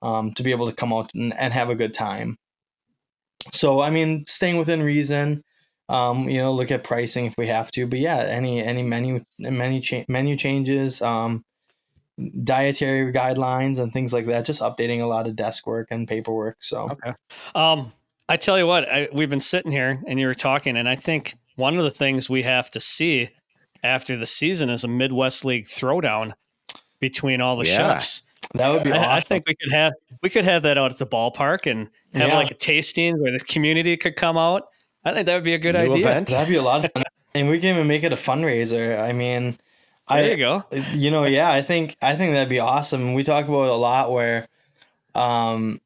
[0.02, 2.38] um, to be able to come out and, and have a good time.
[3.54, 5.43] So I mean, staying within reason.
[5.89, 9.24] Um, you know, look at pricing if we have to, but yeah, any any menu
[9.39, 11.43] menu cha- menu changes, um,
[12.43, 14.45] dietary guidelines and things like that.
[14.45, 16.58] Just updating a lot of desk work and paperwork.
[16.62, 17.14] So Okay.
[17.56, 17.91] Um,
[18.28, 20.95] I tell you what, I, we've been sitting here and you were talking, and I
[20.95, 23.30] think one of the things we have to see
[23.84, 26.34] after the season is a Midwest League throwdown
[27.00, 27.78] between all the Yeah.
[27.78, 28.24] chefs.
[28.56, 29.12] that would be I, awesome.
[29.12, 32.30] I think we could have we could have that out at the ballpark and have
[32.30, 32.36] Yeah.
[32.36, 34.68] like a tasting where the community could come out.
[35.06, 35.98] I think that would be a good New idea.
[35.98, 36.30] event.
[36.30, 37.04] that'd be a lot of fun,
[37.36, 39.00] and we can even make it a fundraiser.
[39.00, 39.58] I mean,
[40.10, 40.64] There I you go.
[40.94, 43.76] you know yeah i think i think that'd be awesome we talk about it a
[43.76, 44.48] lot where
[45.16, 45.80] um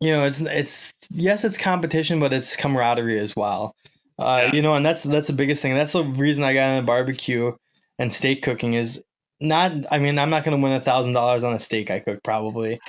[0.00, 3.76] you know it's it's yes it's competition but it's camaraderie as well
[4.22, 4.52] uh Yeah.
[4.52, 7.52] you know and that's that's the biggest thing that's the reason i got into barbecue
[7.98, 9.02] and steak cooking is
[9.40, 11.98] not i mean i'm not going to win a thousand dollars on a steak i
[12.00, 12.80] cook probably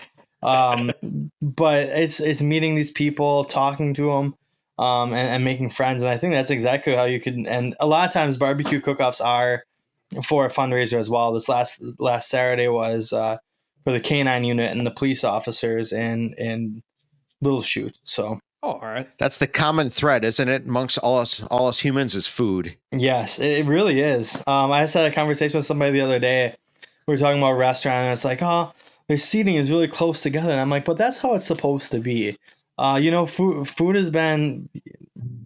[0.42, 0.92] um
[1.42, 4.36] but it's it's meeting these people talking to them
[4.80, 7.88] um and, and making friends and i think that's exactly how you can and a
[7.88, 9.64] lot of times barbecue cook-offs are
[10.22, 11.34] for a fundraiser as well.
[11.34, 13.38] This last last Saturday was uh,
[13.84, 16.84] for the K9 unit and the police officers in in
[17.42, 17.98] Little Chute.
[18.04, 19.10] So Oh, all right.
[19.18, 22.78] That's the common thread, isn't it, amongst all us all us humans is food.
[22.94, 24.38] yes, it, it really is.
[24.48, 26.56] Um, I just had a conversation with somebody the other day.
[27.06, 28.72] We were talking about a restaurant, and it's like, oh,
[29.10, 32.00] their seating is really close together, and I'm like, but that's how it's supposed to
[32.00, 32.38] be.
[32.78, 34.70] Uh, you know, food food has been,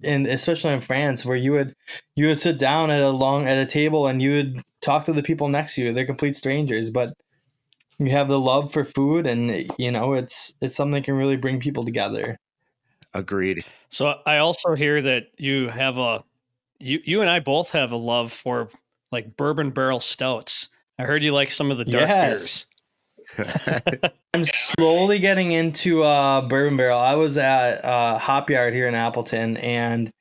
[0.04, 1.76] and especially in France, where you would
[2.16, 5.14] you would sit down at a long at a table and you would talk to
[5.14, 5.92] the people next to you.
[5.92, 7.16] They're complete strangers, but
[7.98, 11.38] you have the love for food, and you know, it's it's something that can really
[11.38, 12.38] bring people together.
[13.14, 13.64] Agreed.
[13.90, 16.24] So I also hear that you have a
[16.80, 18.70] you you and I both have a love for
[19.12, 20.70] like bourbon barrel stouts.
[21.00, 22.66] I heard you like some of the dark Yes.
[23.38, 24.12] beers.
[24.34, 27.00] I'm slowly getting into uh, bourbon barrel.
[27.00, 30.12] I was at uh, Hop Yard here in Appleton, and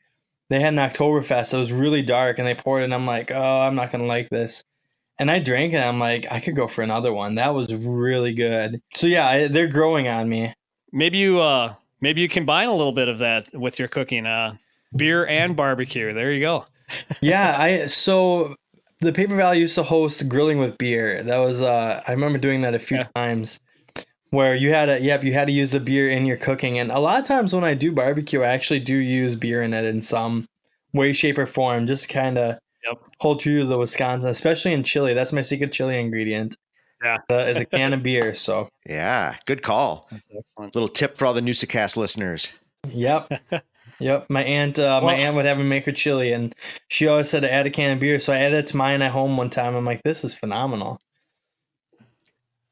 [0.49, 3.31] they had an Oktoberfest that was really dark, and they poured it, and I'm like,
[3.31, 4.63] oh, I'm not gonna like this.
[5.19, 5.79] And I drank it.
[5.79, 7.37] I'm like, I could go for another one.
[7.37, 8.83] That was really good.
[8.95, 10.53] So yeah, I, they're growing on me.
[10.93, 14.27] Maybe you uh maybe you combine a little bit of that with your cooking.
[14.27, 14.57] Uh
[14.95, 16.13] beer and barbecue.
[16.15, 16.65] There you go.
[17.21, 18.55] yeah, I so
[19.01, 21.23] the Paper Valley used to host grilling with beer.
[21.23, 23.09] That was uh I remember doing that a few Yeah.
[23.15, 23.61] times
[24.31, 26.91] where you had to yep, you had to use the beer in your cooking and
[26.91, 29.85] a lot of times when I do barbecue, I actually do use beer in it
[29.85, 30.49] in some
[30.93, 32.99] way shape or form just kind of Yep.
[33.19, 35.13] hold true to the Wisconsin, especially in chili.
[35.15, 36.57] That's my secret chili ingredient.
[37.07, 37.19] Yeah.
[37.31, 40.09] Uh, is a can of beer, so Yeah, good call.
[40.11, 40.75] That's excellent.
[40.75, 42.53] Little tip for all the Newsacast listeners.
[42.89, 43.33] Yep.
[43.99, 44.29] Yep.
[44.29, 46.55] My aunt uh, my Well- aunt would have me make her chili and
[46.89, 48.19] she always said to add a can of beer.
[48.21, 49.75] So I added it to mine at home one time.
[49.75, 50.99] I'm like, this is phenomenal.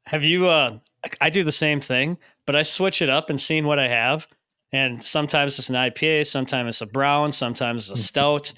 [0.05, 0.47] Have you?
[0.47, 0.77] Uh,
[1.21, 4.27] I do the same thing, but I switch it up and seeing what I have.
[4.71, 8.53] And sometimes it's an IPA, sometimes it's a brown, sometimes it's a stout.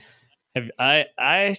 [0.56, 1.06] Have I?
[1.18, 1.56] I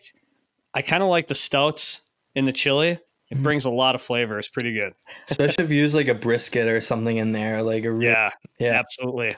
[0.74, 2.02] I kind of like the stouts
[2.34, 2.98] in the chili.
[3.30, 3.42] It Mhm.
[3.42, 4.38] brings a lot of flavor.
[4.38, 4.94] It's pretty good.
[5.28, 8.30] Especially if you use like a brisket or something in there, like a real, Yeah,
[8.58, 8.72] yeah.
[8.78, 9.34] absolutely.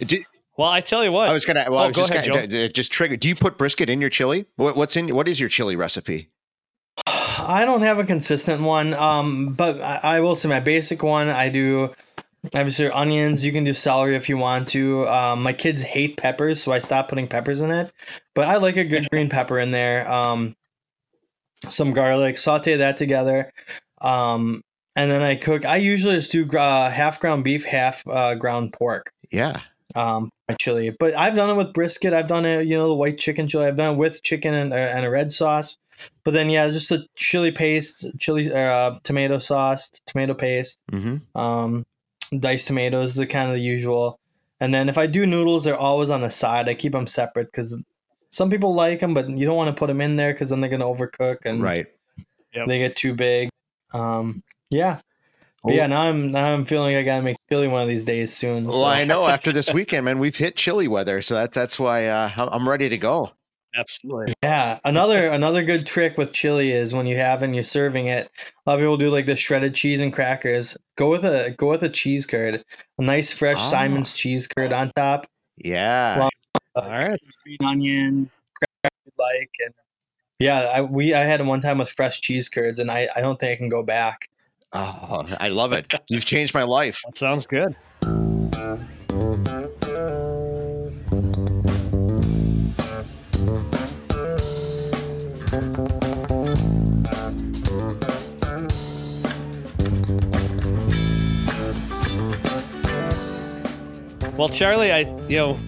[0.00, 0.24] Did,
[0.56, 1.28] Well, I tell you what.
[1.28, 1.64] I was gonna.
[1.68, 3.20] Well, Oh, I was go just ahead, gonna, it just triggered.
[3.20, 4.46] Do you put brisket in your chili?
[4.56, 5.14] What, what's in?
[5.14, 6.30] What is your chili recipe?
[7.06, 11.28] I don't have a consistent one, um, but I, I will say my basic one.
[11.28, 11.92] I do
[12.54, 13.44] obviously onions.
[13.44, 15.08] You can do celery if you want to.
[15.08, 17.92] Um, my kids hate peppers, so I stopped putting peppers in it.
[18.34, 20.10] But I like a good green pepper in there.
[20.10, 20.54] Um,
[21.72, 23.52] some garlic, saute that together,
[24.00, 24.62] um,
[24.96, 25.64] and then I cook.
[25.64, 29.12] I usually just do uh, half ground beef, half uh, ground pork.
[29.30, 29.60] Yeah.
[29.96, 32.94] um my chili but i've done it with brisket i've done it you know the
[32.94, 35.78] white chicken chili i've done it with chicken and, uh, and a red sauce
[36.24, 41.38] but then yeah just a chili paste chili uh, tomato sauce tomato paste Mm-hmm.
[41.38, 41.84] um
[42.38, 44.18] diced tomatoes the kind of the usual
[44.60, 47.46] and then if i do noodles they're always on the side i keep them separate
[47.50, 47.82] because
[48.34, 50.60] some people like them but you don't want to put them in there because then
[50.60, 51.86] they're going to overcook and Right.
[52.54, 53.48] they get too big
[53.92, 54.98] um yeah
[55.62, 58.32] but yeah now i'm now i'm feeling i gotta make chili one of these days
[58.34, 61.52] soon Well, so- I know after this weekend, man, we've hit chilly weather, so that
[61.52, 63.30] that's why uh, I'm- I'm ready to go.
[63.76, 64.34] absolutely.
[64.42, 68.30] Yeah, another another good trick with chili is when you have and you're serving it.
[68.66, 70.76] A lot of people do like the shredded cheese and crackers.
[70.96, 72.62] Go with a go with a cheese curd,
[72.98, 73.68] a nice fresh Ah.
[73.70, 75.26] Simon's cheese curd on top,
[75.56, 76.18] Yeah.
[76.18, 76.30] Well-
[76.76, 77.20] Uh, All right.
[77.42, 78.28] sweet onion,
[79.16, 79.74] like, and
[80.40, 83.20] yeah, I we I had it one time with fresh cheese curds, and I I
[83.20, 84.28] don't think I can go back.
[84.72, 85.92] Oh, I love it.
[86.10, 87.00] You've changed my life.
[87.04, 87.76] That sounds good.
[104.36, 105.58] Well, Charlie, I you know,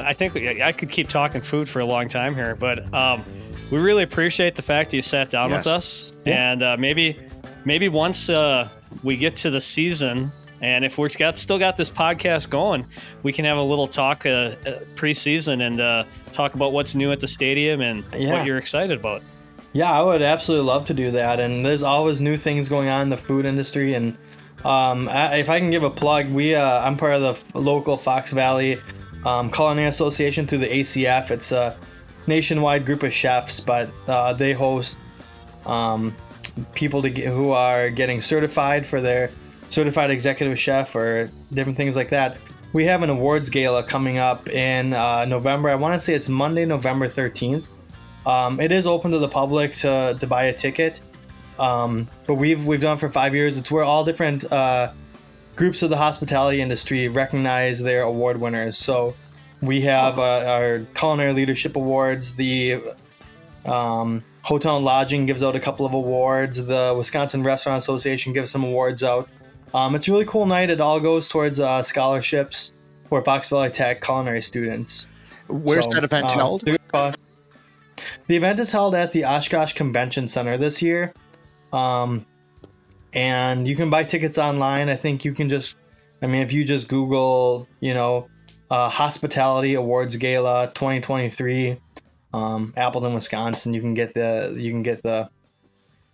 [0.00, 3.24] I think I could keep talking food for a long time here, but um,
[3.70, 6.52] we really appreciate the fact that you sat down with us, Yeah.
[6.52, 7.16] and uh, maybe
[7.64, 8.68] maybe once uh,
[9.02, 10.30] we get to the season,
[10.60, 12.86] and if we've got still got this podcast going,
[13.22, 14.54] we can have a little talk uh, uh,
[14.94, 18.32] preseason and uh, talk about what's new at the stadium and Yeah.
[18.34, 19.22] what you're excited about.
[19.72, 21.38] Yeah, I would absolutely love to do that.
[21.40, 23.92] And there's always new things going on in the food industry.
[23.92, 24.16] And
[24.64, 27.98] um, I, if I can give a plug, we uh, I'm part of the local
[27.98, 28.78] Fox Valley
[29.26, 31.32] um, Culinary Association through the ACF.
[31.32, 31.76] It's a
[32.28, 34.96] nationwide group of chefs, but uh, they host
[35.66, 36.14] um,
[36.74, 39.30] people get, who are getting certified for their
[39.68, 42.38] certified executive chef or different things like that.
[42.72, 45.70] We have an awards gala coming up in uh, November.
[45.70, 47.64] I want to say it's Monday, November 13th.
[48.24, 51.00] Um, it is open to the public to, to buy a ticket,
[51.58, 53.56] um, but we've we've done it for five years.
[53.56, 54.92] It's where all different uh,
[55.56, 58.76] groups of the hospitality industry recognize their award winners.
[58.78, 59.16] So
[59.60, 62.36] we have uh, our culinary leadership awards.
[62.36, 62.82] The
[63.64, 66.66] um, hotel and lodging gives out a couple of awards.
[66.66, 69.28] The Wisconsin Restaurant Association gives some awards out.
[69.74, 70.70] Um, it's a really cool night.
[70.70, 72.72] It all goes towards uh, scholarships
[73.08, 75.08] for Fox Valley Tech culinary students.
[75.48, 76.60] Where's So, that event um, held?
[76.62, 77.16] the
[78.26, 81.12] The event is held at the Oshkosh Convention Center this year.
[81.72, 82.26] Um,
[83.12, 84.88] and you can buy tickets online.
[84.88, 85.76] I think you can just,
[86.22, 88.28] I mean, if you just Google, you know,
[88.70, 91.78] uh, Hospitality Awards Gala 2023,
[92.34, 95.30] um, Appleton, Wisconsin, you can get the you can get the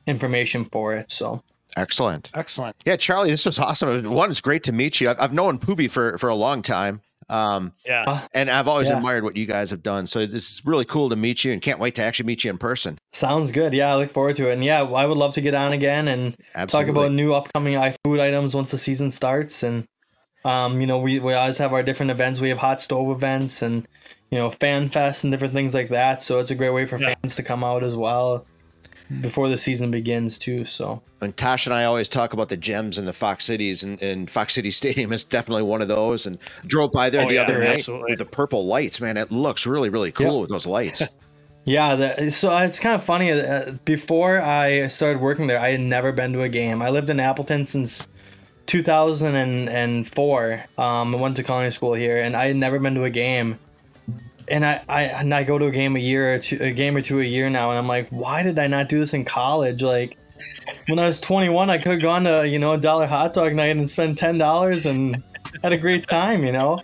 [0.06, 1.10] information for it.
[1.10, 1.42] So
[1.76, 2.30] Excellent.
[2.34, 2.76] Excellent.
[2.84, 4.10] Yeah, Charlie, this was awesome.
[4.10, 5.08] One, it's great to meet you.
[5.08, 7.00] I've, I've known Poobie for for a long time,
[7.32, 8.26] um, Yeah.
[8.34, 8.96] and I've always Yeah.
[8.98, 10.06] admired what you guys have done.
[10.06, 12.50] So this is really cool to meet you, and can't wait to actually meet you
[12.50, 12.98] in person.
[13.12, 13.72] sounds good.
[13.72, 14.54] Yeah, I look forward to it.
[14.54, 16.94] And yeah, I would love to get on again and Absolutely.
[16.94, 19.62] talk about new upcoming iFood items once the season starts.
[19.62, 19.84] And
[20.44, 22.40] um, you know, we, we always have our different events.
[22.40, 23.86] We have hot stove events and
[24.30, 26.22] you know, fan fest and different things like that.
[26.22, 27.14] So it's a great way for Yeah.
[27.22, 28.46] fans to come out as well.
[29.20, 30.64] Before the season begins too.
[30.64, 34.00] So And Tosh and I always talk about the gems in the Fox Cities, and,
[34.02, 36.26] and Fox City Stadium is definitely one of those.
[36.26, 38.12] And drove by there Oh, the yeah, other night absolutely.
[38.12, 39.00] with the purple lights.
[39.00, 40.40] Man, it looks really, really cool Yep.
[40.42, 41.02] with those lights.
[41.64, 43.30] yeah, that, so it's kind of funny.
[43.32, 46.80] Uh, before I started working there, I had never been to a game.
[46.82, 48.06] I lived in Appleton since
[48.66, 50.64] 2004.
[50.78, 53.58] Um, I went to culinary school here, and I had never been to a game.
[54.52, 56.94] And I, I and I go to a game a year or two, a game
[56.94, 59.24] or two a year now, and I'm like, why did I not do this in
[59.24, 59.82] college?
[59.82, 60.18] Like,
[60.88, 63.54] when I was 21, I could have gone to you know a dollar hot dog
[63.54, 65.22] night and spent ten dollars and
[65.62, 66.82] had a great time, you know.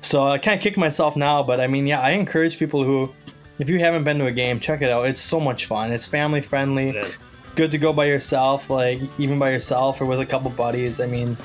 [0.00, 3.14] So I can't kick myself now, but I mean, yeah, I encourage people who,
[3.60, 5.06] if you haven't been to a game, check it out.
[5.06, 5.92] It's so much fun.
[5.92, 6.88] It's family friendly.
[6.90, 7.16] It.
[7.54, 11.00] Good to go by yourself, like even by yourself or with a couple buddies.
[11.00, 11.36] I mean,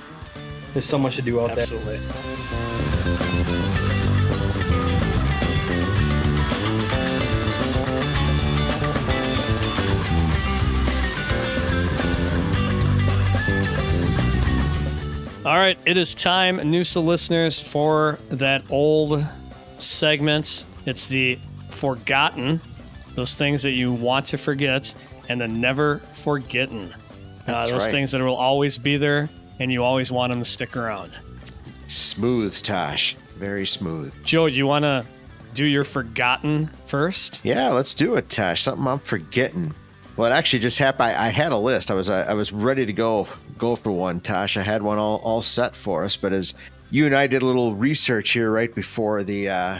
[0.74, 1.60] there's so much to do out there.
[1.60, 2.00] Absolutely.
[15.50, 19.26] All right, it is time, Noosa listeners, for that old
[19.80, 20.66] segment.
[20.86, 21.40] It's the
[21.72, 22.62] forgotten,
[23.16, 24.94] those things that you want to forget,
[25.28, 26.94] and the never forgotten.
[27.48, 27.92] Uh, those right.
[27.92, 29.28] things that will always be there,
[29.60, 31.18] and you always want them to stick around.
[31.88, 33.18] smooth, Tosh.
[33.36, 34.14] Very smooth.
[34.24, 35.04] Joe, do you want to
[35.56, 37.42] do your forgotten first?
[37.44, 38.62] Yeah, let's do it, Tosh.
[38.62, 39.74] Something I'm forgetting.
[40.20, 41.04] Well, it actually just happened.
[41.04, 41.90] I, I had a list.
[41.90, 43.26] I was I, I was ready to go
[43.58, 44.58] go for one, Tosh.
[44.58, 46.18] I had one all, all set for us.
[46.18, 46.56] But as
[46.92, 49.80] you and I did a little research here right before the uh,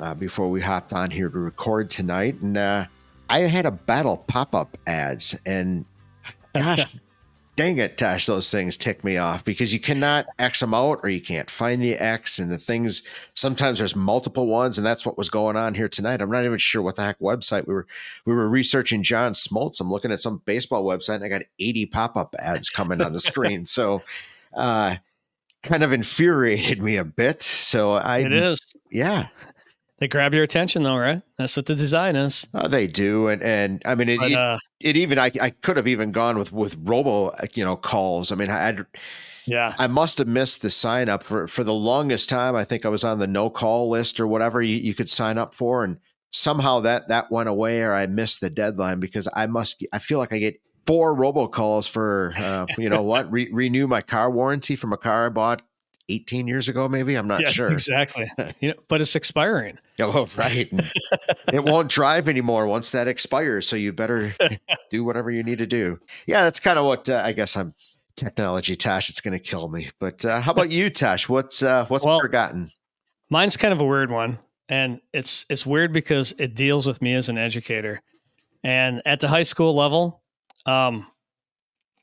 [0.00, 2.84] uh, before we hopped on here to record tonight, and uh,
[3.30, 5.86] I had a battle pop up ads, and
[6.52, 6.98] gosh,
[7.58, 11.08] dang it, Tosh, those things tick me off because you cannot X them out or
[11.08, 13.02] you can't find the X and the things.
[13.34, 16.22] Sometimes there's multiple ones, and that's what was going on here tonight.
[16.22, 17.88] I'm not even sure what the heck website we were.
[18.26, 19.80] We were researching John Smoltz.
[19.80, 23.12] I'm looking at some baseball website, and I got 80 pop up ads coming on
[23.12, 23.66] the screen.
[23.66, 24.02] So,
[24.54, 24.94] uh,
[25.64, 27.42] kind of infuriated me a bit.
[27.42, 28.60] So I, it is.
[28.92, 29.26] yeah,
[29.98, 31.22] They grab your attention, though, right?
[31.38, 32.46] That's what the design is.
[32.54, 34.18] uh, they do, and and I mean it.
[34.18, 37.64] But it uh, it even I, I could have even gone with with robo you
[37.64, 38.86] know calls i mean i I'd,
[39.46, 42.84] yeah, i must have missed the sign up for for the longest time i think
[42.86, 45.84] i was on the no call list or whatever you, you could sign up for
[45.84, 45.98] and
[46.30, 50.18] somehow that that went away or i missed the deadline because i must i feel
[50.18, 54.76] like i get four robocalls for uh, you know what re- renew my car warranty
[54.76, 55.62] from a car i bought
[56.08, 58.30] 18 years ago maybe i'm not yeah, sure exactly.
[58.60, 59.78] you know, but it's expiring.
[60.00, 60.70] Oh, right.
[61.52, 63.68] It won't drive anymore once that expires.
[63.68, 64.34] So you better
[64.90, 65.98] do whatever you need to do.
[66.26, 67.74] Yeah, that's kind of what uh, I guess I'm
[68.16, 69.08] technology, Tosh.
[69.08, 69.90] It's going to kill me.
[69.98, 71.28] But uh, how about you, Tosh?
[71.28, 72.70] What's uh, what's Well- forgotten?
[73.30, 74.38] Mine's kind of a weird one,
[74.68, 78.00] and it's it's weird because it deals with me as an educator.
[78.64, 80.22] And at the high school level,
[80.66, 81.06] um,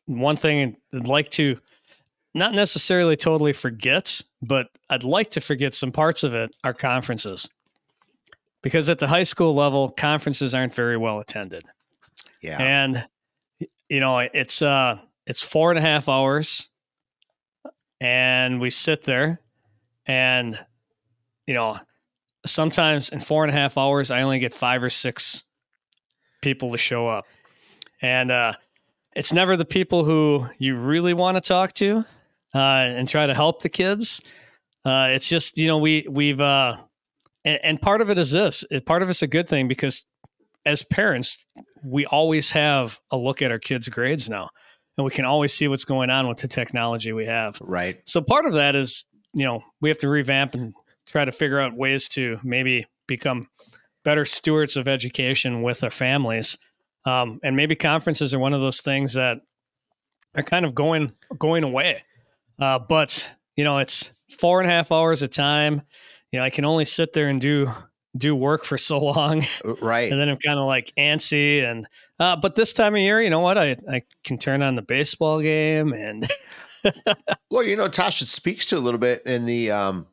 [0.06, 1.60] one thing I'd like to
[2.36, 7.50] not necessarily totally forget, but I'd like to forget some parts of it are conferences.
[8.62, 11.64] Because at the high school level, conferences aren't very well attended.
[12.42, 13.08] Yeah, and
[13.90, 16.70] you know it's uh it's four and a half hours
[18.02, 19.40] and we sit there
[20.06, 20.60] and
[21.48, 21.78] you know
[22.46, 25.44] sometimes in four and a half hours i only get five or six
[26.42, 27.26] people to show up
[28.02, 28.54] and uh
[29.16, 32.04] it's never the people who you really want to talk to
[32.60, 34.22] and try to help the kids
[34.86, 36.78] uh it's just you know we we've uh
[37.44, 40.06] and, and part of it is this part of it's a good thing because
[40.66, 41.46] as parents
[41.86, 44.50] we always have a look at our kids' grades now,
[44.98, 47.60] and we can always see what's going on with the technology we have.
[47.62, 48.02] right.
[48.06, 50.74] So part of that is, you know, we have to revamp and
[51.06, 53.48] try to figure out ways to maybe become
[54.04, 56.58] better stewards of education with our families.
[57.06, 59.38] Um, and maybe conferences are one of those things that
[60.36, 62.04] are kind of going going away.
[62.60, 65.82] Uh, but you know, it's four and a half hours of time.
[66.32, 67.72] You know, I can only sit there and do
[68.18, 70.10] do work for so long Uh, Right.
[70.10, 71.86] and then I'm kind of like antsy and
[72.20, 73.58] uh, but this time of year, you know what?
[73.58, 76.30] I I can turn on the baseball game and
[77.52, 80.08] Well, you know, Tosh, it speaks to a little bit in the um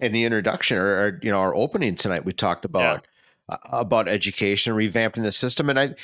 [0.00, 2.24] in the introduction or, or you know our opening tonight.
[2.24, 3.06] We talked about
[3.48, 5.94] uh, about education, revamping the system, and I,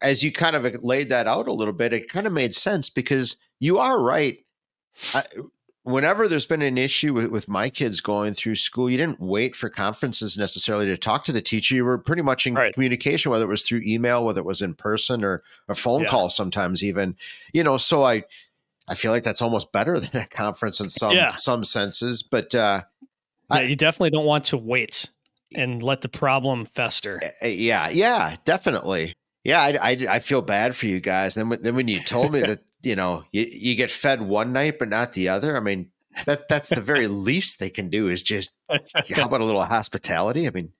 [0.00, 2.88] as you kind of laid that out a little bit, it kind of made sense
[2.90, 4.38] because you are right.
[5.14, 5.24] I,
[5.84, 9.56] whenever there's been an issue with, with my kids going through school, you didn't wait
[9.56, 11.74] for conferences necessarily to talk to the teacher.
[11.74, 12.72] You were pretty much in Right.
[12.72, 16.08] communication, whether it was through email, whether it was in person or a phone Yeah.
[16.08, 17.16] call, sometimes even.
[17.52, 18.24] You know, so I
[18.88, 21.34] I feel like that's almost better than a conference in some Yeah.
[21.36, 22.22] some senses.
[22.22, 22.82] But uh,
[23.50, 25.08] yeah, I- you definitely don't want to wait
[25.54, 27.20] and let the problem fester.
[27.42, 29.14] yeah, yeah, definitely.
[29.44, 31.34] Yeah, I, I, I feel bad for you guys.
[31.34, 34.52] Then when, then when you told me that you know you, you get fed one
[34.52, 35.90] night but not the other, I mean
[36.26, 38.78] that that's the very least they can do is just how
[39.26, 40.46] about a little hospitality?
[40.46, 40.72] I mean,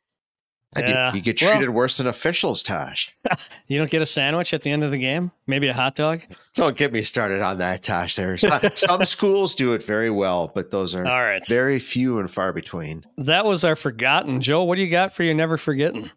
[0.77, 1.11] yeah.
[1.11, 3.15] you, you, get treated well, worse than officials, Tosh.
[3.67, 5.31] You don't get a sandwich at the end of the game?
[5.47, 6.23] Maybe a hot dog?
[6.55, 8.17] Don't get me started on that, Tosh.
[8.17, 8.45] There's
[8.75, 11.47] some schools do it very well, but those are All right.
[11.49, 13.07] very few and far between.
[13.17, 14.43] That was our forgotten.
[14.43, 16.11] Joe, what do you got for your never forgetting?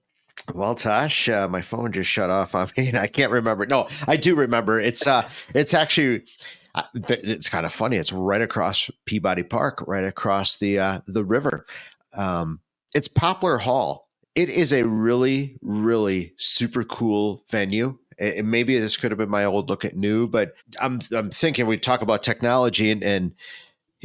[0.54, 3.66] Well, Tosh, uh, my phone just shut off on me, and I can't remember.
[3.70, 4.80] No, I do remember.
[4.80, 6.24] It's uh, it's actually
[6.94, 7.98] it's kind of funny.
[7.98, 11.66] It's right across Peabody Park, right across the uh, the river.
[12.14, 12.60] Um,
[12.94, 14.10] it's Poplar Hall.
[14.36, 17.98] It is a really, really super cool venue.
[18.18, 21.68] And maybe this could have been my old look at new, but I'm I'm thinking
[21.68, 23.34] we talk about technology and, and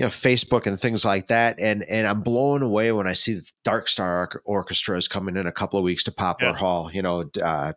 [0.00, 3.34] you know Facebook and things like that, and and I'm blown away when I see
[3.34, 6.56] the Dark Star Orchestra is coming in a couple of weeks to Poplar yeah.
[6.56, 6.90] Hall.
[6.90, 7.74] You know, uh,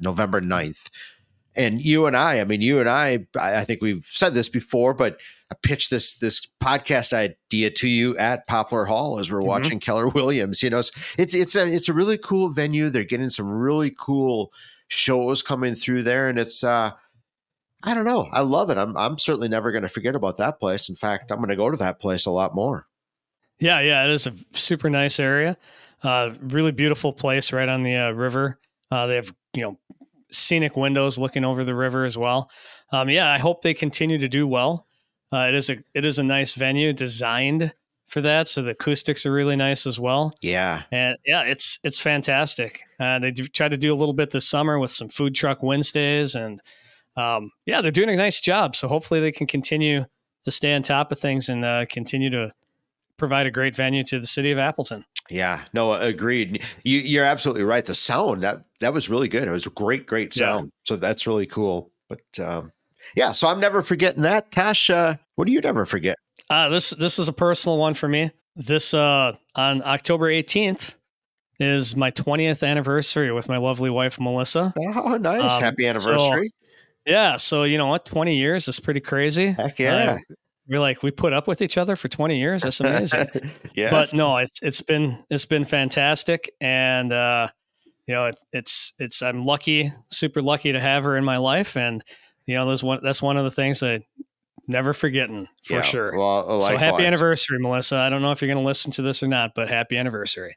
[0.00, 0.88] November 9th
[1.56, 4.94] and you and I, I mean, you and I, I think we've said this before,
[4.94, 5.18] but
[5.50, 9.48] I pitched this this podcast idea to you at Poplar Hall as we're mm-hmm.
[9.48, 10.62] watching Keller Williams.
[10.62, 12.88] You know, it's, it's it's a it's a really cool venue.
[12.88, 14.52] They're getting some really cool
[14.88, 16.92] shows coming through there, and it's uh,
[17.82, 18.78] I don't know, I love it.
[18.78, 20.88] I'm I'm certainly never going to forget about that place.
[20.88, 22.86] In fact, I'm going to go to that place a lot more.
[23.58, 25.56] Yeah, yeah, it is a super nice area.
[26.02, 28.58] Uh, really beautiful place right on the uh, river.
[28.90, 29.78] Uh, they have you know
[30.32, 32.50] scenic windows looking over the river as well.
[32.90, 34.86] Um, yeah, I hope they continue to do well.
[35.32, 37.72] Uh, it is a it is a nice venue designed
[38.06, 40.34] for that, so the acoustics are really nice as well.
[40.42, 42.82] Yeah, and yeah, it's it's fantastic.
[43.00, 45.62] Uh, they do, try to do a little bit this summer with some food truck
[45.62, 46.60] Wednesdays, and
[47.16, 48.76] um, yeah, they're doing a nice job.
[48.76, 50.04] So hopefully they can continue
[50.44, 52.52] to stay on top of things and uh, continue to
[53.16, 55.04] provide a great venue to the city of Appleton.
[55.30, 56.64] Yeah, no, agreed.
[56.82, 57.84] You, you're absolutely right.
[57.84, 59.46] The sound that that was really good.
[59.46, 60.66] It was a great, great sound.
[60.66, 60.70] Yeah.
[60.84, 61.90] So that's really cool.
[62.08, 62.72] But um,
[63.14, 64.50] yeah, so I'm never forgetting that.
[64.50, 66.16] Tasha, what do you never forget?
[66.50, 68.30] Uh, this this is a personal one for me.
[68.56, 70.96] This uh, on October 18th
[71.60, 74.74] is my 20th anniversary with my lovely wife Melissa.
[74.96, 75.52] Oh, nice!
[75.52, 76.52] Um, Happy anniversary!
[77.04, 78.06] Yeah, so you know what?
[78.06, 79.50] 20 years is pretty crazy.
[79.50, 80.18] Heck yeah!
[80.30, 80.34] Uh,
[80.68, 83.28] we're like we put up with each other for 20 years that's amazing
[83.74, 87.48] yeah but no it's it's been it's been fantastic and uh
[88.06, 91.76] you know it, it's it's i'm lucky super lucky to have her in my life
[91.76, 92.02] and
[92.46, 94.02] you know there's one that's one of the things that
[94.68, 98.52] never forgetting for yeah, sure well, so happy anniversary melissa i don't know if you're
[98.52, 100.56] going to listen to this or not but happy anniversary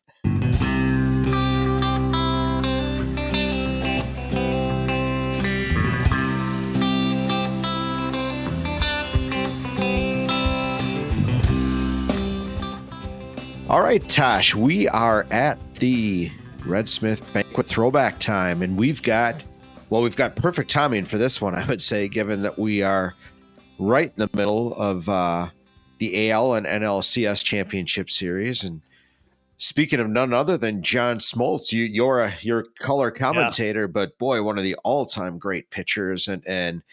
[13.67, 16.31] All right, Tosh, we are at the
[16.67, 19.43] Red Smith Banquet throwback time, and we've got,
[19.89, 23.15] well, we've got perfect timing for this one, I would say, given that we are
[23.79, 25.49] right in the middle of uh,
[25.97, 28.63] the AL and NLCS Championship Series.
[28.63, 28.83] And
[29.57, 33.87] speaking of none other than John Smoltz, you, you're a you're color commentator, yeah.
[33.87, 36.83] but boy, one of the all time great pitchers and and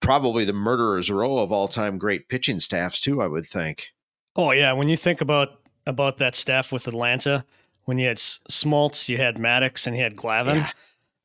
[0.00, 3.22] probably the murderer's row of all time great pitching staffs too.
[3.22, 3.88] I would think.
[4.36, 7.44] Oh yeah, when you think about about that staff with Atlanta
[7.86, 10.56] when you had Smoltz, you had Maddux, and you had Glavine.
[10.56, 10.70] Yeah.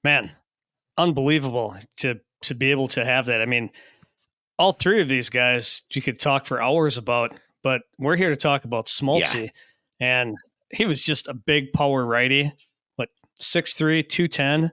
[0.03, 0.31] Man,
[0.97, 3.41] unbelievable to to be able to have that.
[3.41, 3.69] I mean,
[4.57, 8.35] all three of these guys you could talk for hours about, but we're here to
[8.35, 9.49] talk about Smoltz, yeah.
[9.99, 10.37] and
[10.71, 12.51] he was just a big power righty,
[12.95, 13.09] what
[13.41, 14.71] 6'3", 210,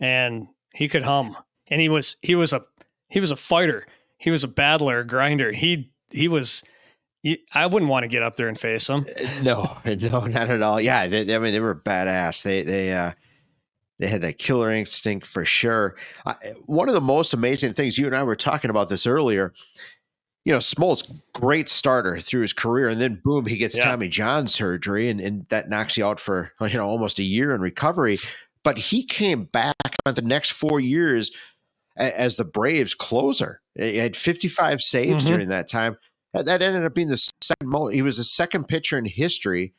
[0.00, 1.36] and he could hum.
[1.68, 2.62] And he was he was a
[3.08, 3.86] he was a fighter.
[4.18, 5.52] He was a battler, a grinder.
[5.52, 6.62] He he was
[7.52, 9.06] I wouldn't want to get up there and face them.
[9.18, 10.80] Uh, no, no, not at all.
[10.80, 12.42] Yeah, they, I mean they were badass.
[12.42, 13.12] They they uh,
[13.98, 15.96] they had that killer instinct for sure.
[16.24, 16.34] Uh,
[16.66, 19.52] one of the most amazing things you and I were talking about this earlier.
[20.44, 23.84] You know, Smoltz, great starter through his career, and then boom, he gets yeah.
[23.84, 27.54] Tommy John surgery, and, and that knocks you out for you know almost a year
[27.54, 28.18] in recovery.
[28.62, 31.30] But he came back the next four years
[31.96, 33.60] as the Braves closer.
[33.74, 35.32] He had 55 saves mm-hmm.
[35.32, 35.96] during that time
[36.42, 37.94] that ended up being the second most.
[37.94, 39.74] He was the second pitcher in history,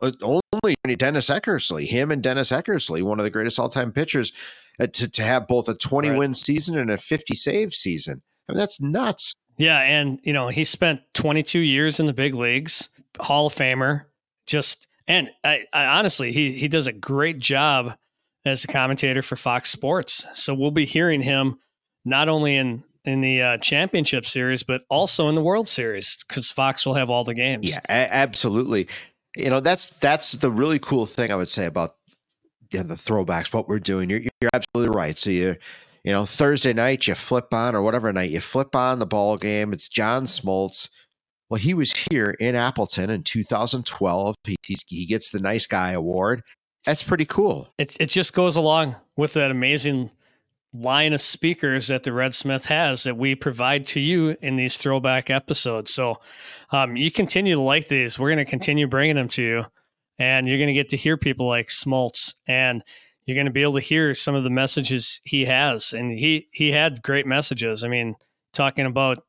[0.00, 4.32] uh, only Dennis Eckersley, him and Dennis Eckersley, one of the greatest all-time pitchers,
[4.78, 6.18] uh, to to have both a 20 right.
[6.18, 8.22] win season and a 50 save season.
[8.48, 9.32] I mean, that's nuts.
[9.58, 14.04] Yeah, and you know he spent 22 years in the big leagues, Hall of Famer.
[14.46, 17.96] Just and I, I honestly, he he does a great job
[18.44, 20.24] as a commentator for Fox Sports.
[20.32, 21.58] So we'll be hearing him
[22.04, 26.50] not only in in the uh, championship series, but also in the World Series because
[26.50, 27.70] Fox will have all the games.
[27.70, 28.88] Yeah, a- absolutely.
[29.36, 31.96] You know, that's that's the really cool thing I would say about
[32.72, 34.10] yeah, the throwbacks, what we're doing.
[34.10, 35.18] You're, you're absolutely right.
[35.18, 35.56] So you,
[36.04, 39.36] you know, Thursday night you flip on or whatever night you flip on the ball
[39.36, 39.72] game.
[39.72, 40.88] It's John Smoltz.
[41.48, 44.36] Well, he was here in Appleton in 2012.
[44.44, 44.56] He,
[44.86, 46.42] he gets the Nice Guy Award.
[46.86, 47.68] That's pretty cool.
[47.76, 50.10] It it just goes along with that amazing
[50.72, 54.76] line of speakers that the Red Smith has that we provide to you in these
[54.76, 55.92] throwback episodes.
[55.92, 56.20] So
[56.70, 58.18] um, you continue to like these.
[58.18, 59.64] We're going to continue bringing them to you,
[60.18, 62.84] and you're going to get to hear people like Smoltz, and
[63.26, 65.92] you're going to be able to hear some of the messages he has.
[65.92, 67.82] And he he had great messages.
[67.82, 68.14] I mean,
[68.52, 69.24] talking about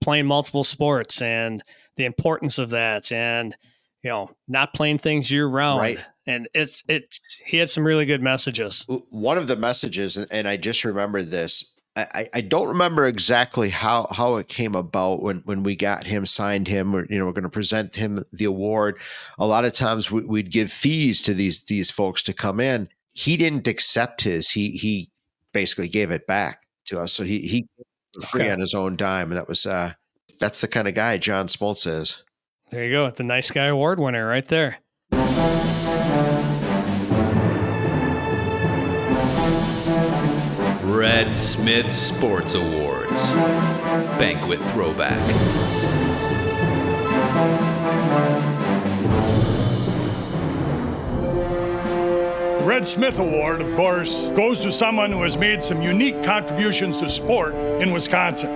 [0.00, 1.62] playing multiple sports and
[1.96, 3.54] the importance of that, and
[4.02, 5.80] you know, not playing things year round.
[5.80, 8.86] Right and it's it's he had some really good messages.
[9.10, 11.76] One of the messages, and I just remember this.
[11.94, 16.24] I, I don't remember exactly how how it came about when when we got him
[16.24, 18.98] signed him or you know we're going to present him the award.
[19.38, 22.88] A lot of times we, would give fees to these these folks to come in.
[23.12, 24.50] He didn't accept his.
[24.50, 25.10] He he
[25.52, 27.12] basically gave it back to us.
[27.12, 27.68] So he he
[28.26, 28.50] free okay.
[28.50, 29.92] on his own dime, and that was uh
[30.40, 32.24] that's the kind of guy John Smoltz is.
[32.70, 34.78] There you go, the nice guy award winner right there.
[41.02, 43.26] Red Smith Sports Awards
[44.20, 45.18] Banquet Throwback.
[52.60, 57.00] The Red Smith Award, of course, goes to someone who has made some unique contributions
[57.00, 58.50] to sport in Wisconsin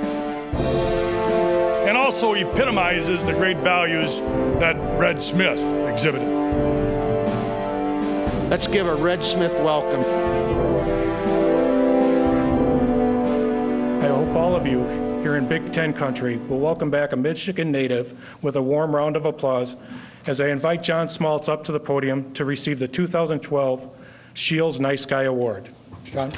[1.85, 4.21] and also epitomizes the great values
[4.61, 5.59] that Red Smith
[5.91, 6.29] exhibited.
[8.49, 10.26] Let's give a Red Smith welcome.
[14.35, 14.85] All of you
[15.23, 19.17] here in Big Ten country will welcome back a Michigan native with a warm round
[19.17, 19.77] of applause
[20.27, 23.89] as I invite John Smoltz up to the podium to receive the 2012
[24.35, 25.69] Shields Nice Guy Award.
[26.05, 26.31] John.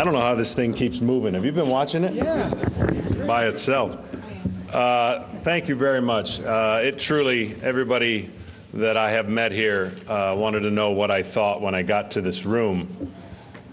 [0.00, 1.34] I don't know how this thing keeps moving.
[1.34, 2.14] Have you been watching it?
[2.14, 2.48] Yeah.
[3.26, 3.98] By itself.
[4.72, 6.40] Uh, thank you very much.
[6.40, 8.30] Uh, it truly, everybody
[8.72, 12.12] that I have met here uh, wanted to know what I thought when I got
[12.12, 13.12] to this room.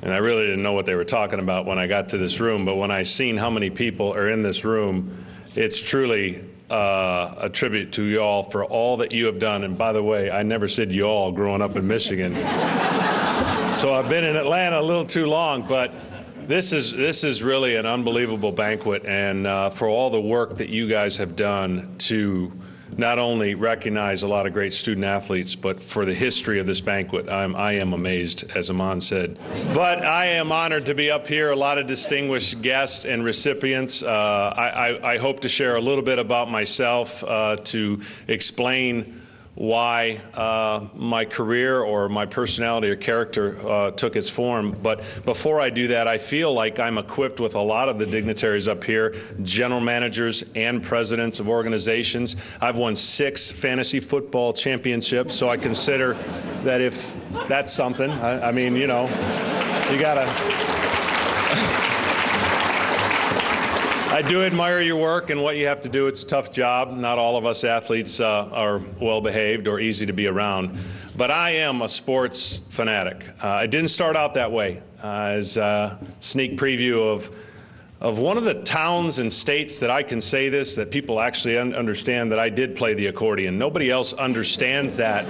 [0.01, 2.41] And I really didn't know what they were talking about when I got to this
[2.41, 2.65] room.
[2.65, 5.23] But when I seen how many people are in this room,
[5.55, 9.63] it's truly uh, a tribute to y'all for all that you have done.
[9.63, 12.33] And by the way, I never said y'all growing up in Michigan.
[13.73, 15.93] so I've been in Atlanta a little too long, but
[16.47, 20.69] this is this is really an unbelievable banquet, and uh, for all the work that
[20.69, 22.51] you guys have done to
[22.97, 26.79] not only recognize a lot of great student athletes, but for the history of this
[26.79, 29.37] banquet, I'm, I am amazed, as Amon said.
[29.73, 31.51] But I am honored to be up here.
[31.51, 34.01] A lot of distinguished guests and recipients.
[34.01, 39.21] Uh, I, I, I, hope to share a little bit about myself uh, to explain
[39.57, 44.77] why uh, my career or my personality or character uh, took its form.
[44.83, 48.05] But before I do that, I feel like I'm equipped with a lot of the
[48.05, 52.35] dignitaries up here, general managers and presidents of organizations.
[52.61, 56.13] I've won six fantasy football championships, so I consider
[56.63, 57.17] that if
[57.47, 59.05] that's something, I, I mean, you know,
[59.91, 60.86] you gotta.
[64.17, 66.07] I do admire your work and what you have to do.
[66.07, 66.91] It's a tough job.
[66.91, 70.75] Not all of us athletes uh, are well behaved or easy to be around.
[71.15, 73.23] But I am a sports fanatic.
[73.43, 74.81] Uh, I didn't start out that way.
[75.03, 77.29] Uh, as a sneak preview of
[77.99, 81.57] of one of the towns and states that I can say this, that people actually
[81.57, 83.57] un- understand that I did play the accordion.
[83.57, 85.27] Nobody else understands that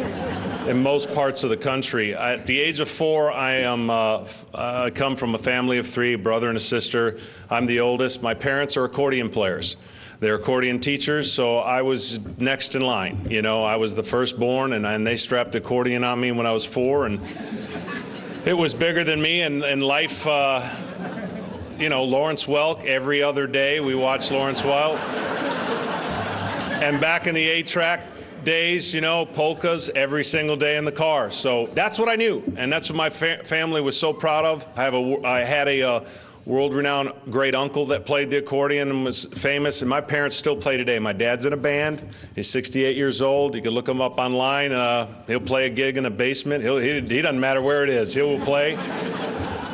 [0.68, 2.14] in most parts of the country.
[2.14, 6.16] At the age of four, I am uh, uh, come from a family of three,
[6.16, 7.18] brother and a sister.
[7.50, 8.22] I'm the oldest.
[8.22, 9.78] My parents are accordion players.
[10.20, 13.28] They're accordion teachers, so I was next in line.
[13.30, 16.52] You know, I was the firstborn, and, and they strapped accordion on me when I
[16.52, 17.22] was four, and
[18.46, 20.28] it was bigger than me, and, and life.
[20.28, 20.68] Uh,
[21.80, 23.80] you know, Lawrence Welk every other day.
[23.80, 24.98] We watch Lawrence Welk.
[26.82, 28.02] and back in the eight track
[28.44, 31.30] days, you know, polkas every single day in the car.
[31.30, 34.66] So that's what I knew, and that's what my fa- family was so proud of.
[34.76, 36.08] I have a, I had a uh,
[36.46, 40.78] world-renowned great uncle that played the accordion and was famous, and my parents still play
[40.78, 40.98] today.
[40.98, 42.04] My dad's in a band.
[42.36, 43.54] He's 68 years old.
[43.54, 44.72] You can look him up online.
[44.72, 46.64] Uh, he'll play a gig in a basement.
[46.64, 48.14] He'll, he, he doesn't matter where it is.
[48.14, 48.78] He will play.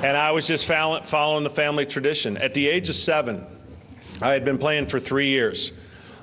[0.03, 2.35] And I was just following the family tradition.
[2.35, 3.45] At the age of seven,
[4.21, 5.71] I had been playing for three years.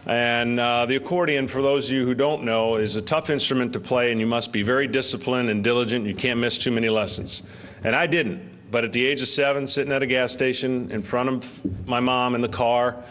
[0.04, 3.72] And uh, the accordion, for those of you who don't know, is a tough instrument
[3.72, 6.04] to play, and you must be very disciplined and diligent.
[6.04, 7.42] You can't miss too many lessons.
[7.82, 8.70] And I didn't.
[8.70, 12.00] But at the age of seven, sitting at a gas station in front of my
[12.00, 13.02] mom in the car,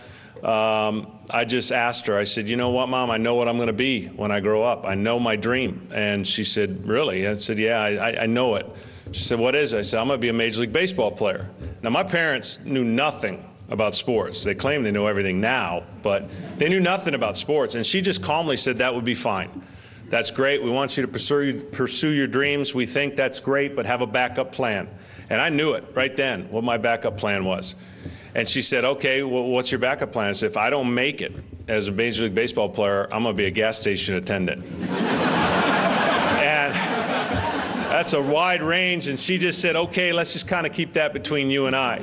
[0.43, 3.09] um, I just asked her, I said, You know what, mom?
[3.09, 4.85] I know what I'm going to be when I grow up.
[4.85, 5.89] I know my dream.
[5.91, 7.27] And she said, Really?
[7.27, 8.67] I said, Yeah, I, I know it.
[9.11, 9.79] She said, What is it?
[9.79, 11.49] I said, I'm going to be a Major League Baseball player.
[11.81, 14.43] Now, my parents knew nothing about sports.
[14.43, 17.75] They claim they know everything now, but they knew nothing about sports.
[17.75, 19.63] And she just calmly said, That would be fine.
[20.09, 20.63] That's great.
[20.63, 22.73] We want you to pursue, pursue your dreams.
[22.73, 24.89] We think that's great, but have a backup plan.
[25.29, 27.75] And I knew it right then what my backup plan was.
[28.35, 30.29] And she said, Okay, well, what's your backup plan?
[30.29, 31.35] I said, If I don't make it
[31.67, 34.65] as a Major League Baseball player, I'm going to be a gas station attendant.
[37.99, 39.09] That's a wide range.
[39.09, 41.99] And she just said, Okay, let's just kind of keep that between you and I.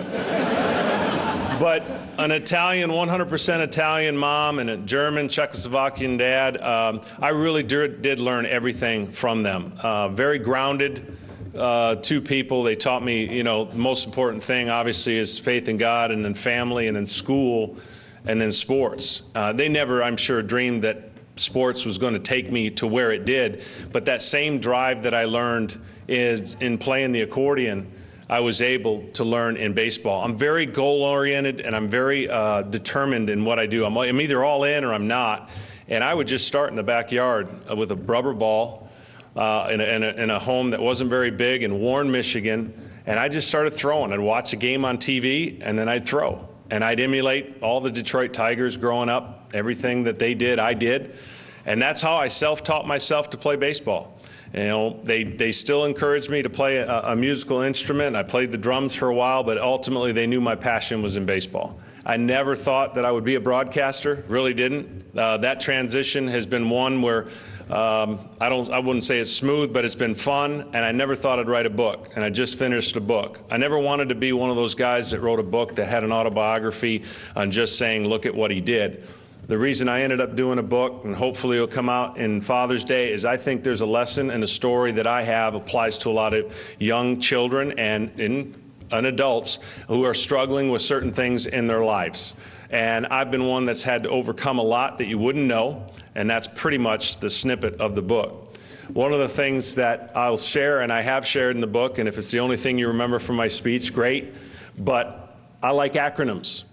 [1.58, 1.82] but
[2.18, 8.18] an Italian, 100% Italian mom and a German, Czechoslovakian dad, um, I really did, did,
[8.18, 9.72] learn everything from them.
[9.82, 11.16] Uh, very grounded
[11.56, 12.62] uh, two people.
[12.62, 16.22] They taught me, you know, the most important thing, obviously, is faith in God, and
[16.22, 17.78] then family, and then school,
[18.26, 19.22] and then sports.
[19.34, 23.12] Uh, they never, I'm sure, dreamed that sports was going to take me to where
[23.12, 27.92] it did, but that same drive that I learned is in playing the accordion.
[28.28, 30.24] I was able to learn in baseball.
[30.24, 33.84] I'm very goal oriented and I'm very uh, determined in what I do.
[33.84, 35.48] I'm, I'm either all in or I'm not.
[35.88, 38.88] And I would just start in the backyard with a rubber ball
[39.36, 42.74] uh, in, a, in, a, in, a, home that wasn't very big in Warren, Michigan.
[43.04, 44.12] And I just started throwing.
[44.12, 46.48] I'd watch a game on TV and then I'd throw.
[46.70, 49.35] And I'd emulate all the Detroit Tigers growing up.
[49.54, 51.16] Everything that they did, I did.
[51.64, 54.18] And that's how I self taught myself to play baseball.
[54.54, 58.16] You know, they, they still encouraged me to play a, a musical instrument.
[58.16, 61.26] I played the drums for a while, but ultimately they knew my passion was in
[61.26, 61.78] baseball.
[62.06, 65.18] I never thought that I would be a broadcaster, really didn't.
[65.18, 67.26] Uh, that transition has been one where
[67.68, 68.70] um, I don't.
[68.70, 70.70] I wouldn't say it's smooth, but it's been fun.
[70.72, 73.40] And I never thought I'd write a book, and I just finished a book.
[73.50, 76.04] I never wanted to be one of those guys that wrote a book that had
[76.04, 77.02] an autobiography
[77.34, 79.04] on just saying, "Look at what he did."
[79.48, 82.82] The reason I ended up doing a book, and hopefully it'll come out in Father's
[82.82, 86.08] Day, is I think there's a lesson and a story that I have applies to
[86.08, 88.56] a lot of young children and in,
[88.90, 92.34] and adults who are struggling with certain things in their lives.
[92.70, 95.86] And I've been one that's had to overcome a lot that you wouldn't know,
[96.16, 98.56] and that's pretty much the snippet of the book.
[98.92, 102.08] One of the things that I'll share, and I have shared in the book, and
[102.08, 104.34] if it's the only thing you remember from my speech, great,
[104.76, 106.64] but I like acronyms.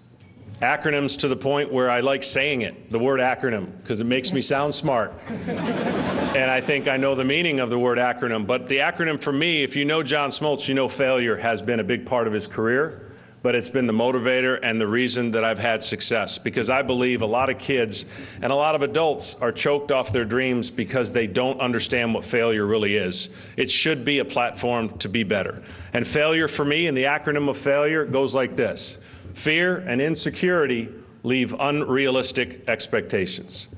[0.63, 4.31] Acronyms to the point where I like saying it, the word acronym, because it makes
[4.31, 5.13] me sound smart.
[5.27, 8.47] and I think I know the meaning of the word acronym.
[8.47, 11.81] But the acronym for me, if you know John Smoltz, you know failure has been
[11.81, 13.09] a big part of his career
[13.43, 17.21] but it's been the motivator and the reason that I've had success because I believe
[17.21, 18.05] a lot of kids
[18.41, 22.23] and a lot of adults are choked off their dreams because they don't understand what
[22.23, 23.29] failure really is.
[23.57, 25.61] It should be a platform to be better.
[25.91, 28.97] And failure for me, and the acronym of failure, goes like this
[29.33, 30.89] Fear and insecurity
[31.23, 33.75] leave unrealistic expectations.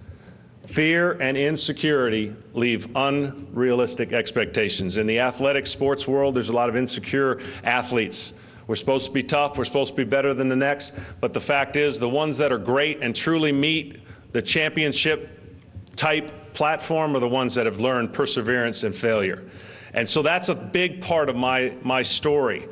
[0.65, 4.97] Fear and insecurity leave unrealistic expectations.
[4.97, 8.33] In the athletic sports world, there's a lot of insecure athletes
[8.67, 9.57] we're supposed to be tough.
[9.57, 10.99] We're supposed to be better than the next.
[11.21, 13.99] But the fact is, the ones that are great and truly meet
[14.31, 15.29] the championship
[15.95, 19.43] type platform are the ones that have learned perseverance and failure.
[19.93, 22.67] And so that's a big part of my, my story.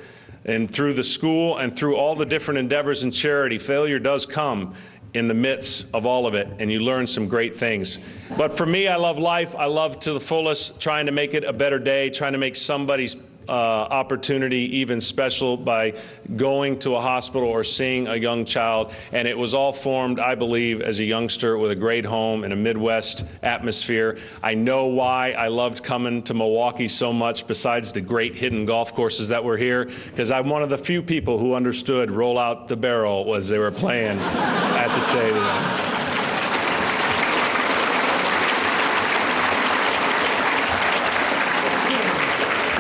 [0.45, 4.75] And through the school and through all the different endeavors in charity, failure does come
[5.13, 7.99] in the midst of all of it, and you learn some great things.
[8.35, 9.55] But for me, I love life.
[9.55, 12.55] I love to the fullest, trying to make it a better day, trying to make
[12.55, 13.15] somebody's
[13.47, 15.93] uh, opportunity even special by
[16.35, 18.91] going to a hospital or seeing a young child.
[19.11, 22.51] And it was all formed, I believe, as a youngster with a great home in
[22.51, 24.17] a Midwest atmosphere.
[24.41, 28.93] I know why I loved coming to Milwaukee so much, besides the great hidden golf
[28.93, 32.67] courses that were here, because I'm one of the few people who understood roll out
[32.67, 36.02] the barrel as they were playing at the stadium.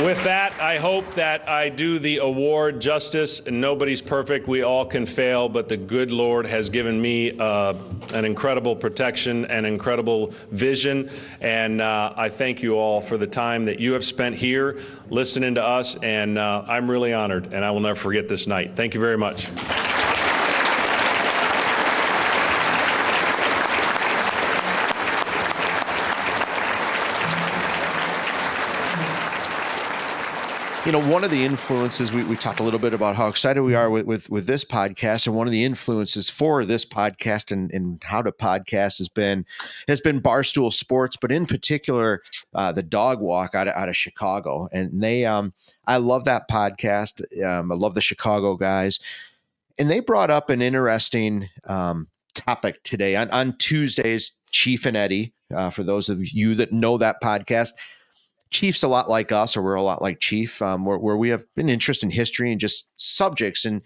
[0.03, 3.47] With that, I hope that I do the award justice.
[3.47, 4.49] Nobody's perfect.
[4.49, 7.73] We all can fail, but the good Lord has given me uh,
[8.13, 11.09] an incredible protection and incredible vision.
[11.39, 15.55] And uh, I thank you all for the time that you have spent here listening
[15.55, 15.95] to us.
[16.03, 18.75] And uh, I'm really honored, and I will never forget this night.
[18.75, 19.49] Thank you very much.
[30.85, 33.63] You know, one of the influences we, we talked a little bit about how excited
[33.63, 37.53] we are with, with, with this podcast, and one of the influences for this podcast
[37.53, 39.45] and, and how to podcast has been
[39.87, 42.21] has been Barstool Sports, but in particular,
[42.53, 45.53] uh, the Dog Walk out of, out of Chicago, and they um
[45.87, 47.21] I love that podcast.
[47.41, 48.99] Um, I love the Chicago guys,
[49.79, 54.33] and they brought up an interesting um, topic today on on Tuesdays.
[54.51, 57.71] Chief and Eddie, uh, for those of you that know that podcast
[58.53, 61.29] Chief's a lot like us, or we're a lot like Chief, um, where, where we
[61.29, 63.65] have an interest in history and just subjects.
[63.65, 63.81] And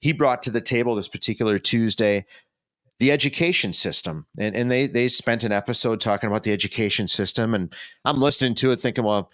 [0.00, 2.24] he brought to the table this particular Tuesday
[3.00, 7.54] the education system, and and they they spent an episode talking about the education system,
[7.54, 7.72] and
[8.04, 9.30] I'm listening to it, thinking, well,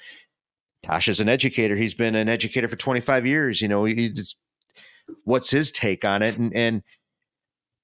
[0.85, 1.75] Tasha's an educator.
[1.75, 3.63] He's been an educator for 25 years.
[3.63, 4.35] You know, he's,
[5.25, 6.83] what's his take on it, and and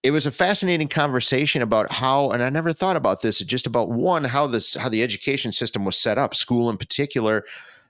[0.02, 3.90] it was a fascinating conversation about how and i never thought about this just about
[3.90, 7.44] one how this how the education system was set up school in particular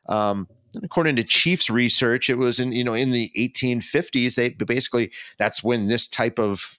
[0.08, 0.48] um,
[0.82, 5.62] according to chiefs research it was in you know in the 1850s they basically that's
[5.62, 6.78] when this type of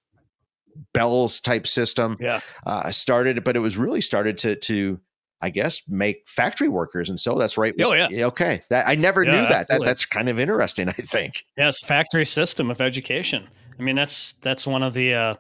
[0.94, 2.40] bells type system yeah.
[2.66, 5.00] uh, started but it was really started to to
[5.44, 7.74] I guess make factory workers, and so that's right.
[7.82, 8.62] Oh yeah, okay.
[8.70, 9.68] That I never yeah, knew that.
[9.70, 10.88] That that's kind of interesting.
[10.88, 11.46] I think.
[11.58, 13.48] Yes, factory system of education.
[13.82, 15.34] I mean, that's that's one of the uh,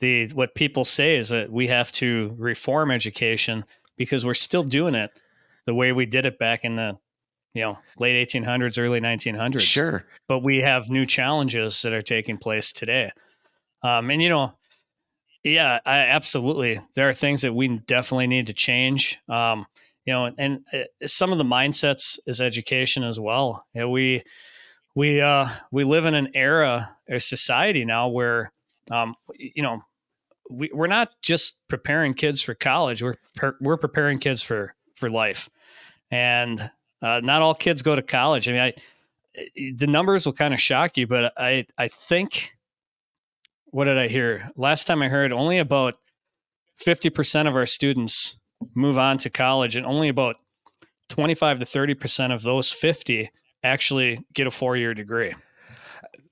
[0.00, 3.64] the what people say is that we have to reform education
[3.96, 5.10] because we're still doing it
[5.64, 6.98] the way we did it back in the
[7.54, 9.60] you know late 1800s, early 1900s.
[9.60, 13.10] Sure, but we have new challenges that are taking place today.
[13.82, 14.52] Um, and you know,
[15.42, 16.78] yeah, I absolutely.
[16.94, 19.18] There are things that we definitely need to change.
[19.30, 19.64] Um,
[20.04, 23.64] you know, and, and uh, some of the mindsets is education as well.
[23.74, 24.24] You know, we
[24.98, 28.50] we uh, we live in an era, a society now where,
[28.90, 29.80] um, you know,
[30.50, 33.00] we, we're not just preparing kids for college.
[33.00, 33.14] We're
[33.60, 35.48] we're preparing kids for for life,
[36.10, 36.68] and
[37.00, 38.48] uh, not all kids go to college.
[38.48, 38.74] I mean, I
[39.76, 42.56] the numbers will kind of shock you, but I I think
[43.66, 45.30] what did I hear last time I heard?
[45.30, 45.94] Only about
[46.74, 48.36] fifty percent of our students
[48.74, 50.38] move on to college, and only about
[51.08, 53.30] twenty five to thirty percent of those fifty
[53.62, 55.34] actually get a four year degree.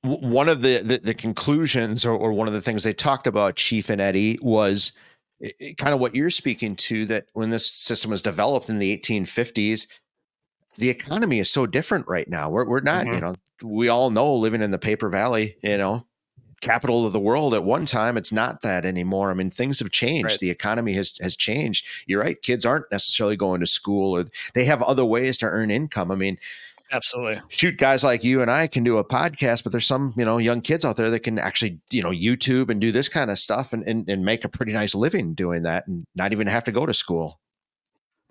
[0.02, 3.56] One of the, the, the conclusions, or, or, one of the things they talked about,
[3.56, 4.92] Chief and Eddie, was
[5.40, 8.96] it, kind of what you're speaking to that when this system was developed in the
[8.96, 9.88] 1850s,
[10.76, 12.48] the economy is so different right now.
[12.48, 13.14] We're, we're not, mm-hmm.
[13.14, 16.06] you know, we all know living in the paper valley, you know,
[16.60, 19.90] capital of the world at one time it's not that anymore i mean things have
[19.90, 20.38] changed right.
[20.38, 24.24] the economy has has changed you're right kids aren't necessarily going to school or
[24.54, 26.38] they have other ways to earn income i mean
[26.92, 27.42] Absolutely.
[27.48, 30.38] Shoot, guys like you and I can do a podcast, but there's some, you know,
[30.38, 33.38] young kids out there that can actually, you know, YouTube and do this kind of
[33.38, 36.64] stuff and, and, and make a pretty nice living doing that and not even have
[36.64, 37.40] to go to school.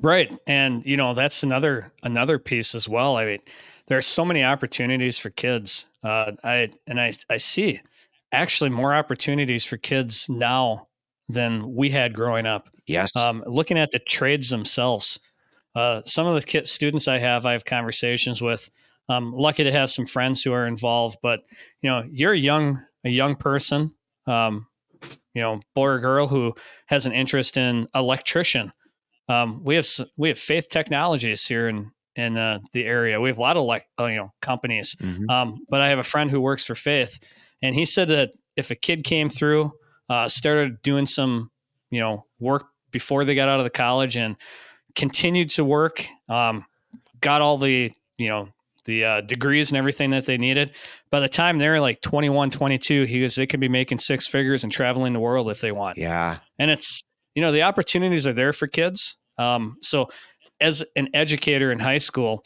[0.01, 0.31] Right.
[0.47, 3.17] And, you know, that's another, another piece as well.
[3.17, 3.39] I mean,
[3.87, 5.87] there are so many opportunities for kids.
[6.03, 7.81] Uh, I, and I, I see
[8.31, 10.87] actually more opportunities for kids now
[11.29, 12.69] than we had growing up.
[12.87, 13.15] Yes.
[13.15, 15.19] Um, looking at the trades themselves,
[15.75, 18.69] uh, some of the students I have, I have conversations with.
[19.07, 21.41] I'm lucky to have some friends who are involved, but
[21.81, 23.93] you know, you're a young a young person,
[24.25, 24.65] um,
[25.33, 26.55] you know, boy or girl who
[26.87, 28.71] has an interest in electrician.
[29.29, 29.87] Um, we have
[30.17, 33.19] we have Faith Technologies here in in uh, the area.
[33.19, 35.29] We have a lot of like uh, you know companies, mm-hmm.
[35.29, 37.19] um, but I have a friend who works for Faith,
[37.61, 39.71] and he said that if a kid came through,
[40.09, 41.51] uh, started doing some
[41.91, 44.35] you know work before they got out of the college and
[44.95, 46.65] continued to work, um,
[47.21, 48.49] got all the, you know,
[48.85, 50.71] the uh, degrees and everything that they needed.
[51.09, 54.63] By the time they're like 21, 22, he goes, they can be making six figures
[54.63, 55.97] and traveling the world if they want.
[55.97, 56.37] Yeah.
[56.59, 57.03] And it's,
[57.33, 59.17] you know, the opportunities are there for kids.
[59.37, 60.09] Um, so
[60.61, 62.45] as an educator in high school,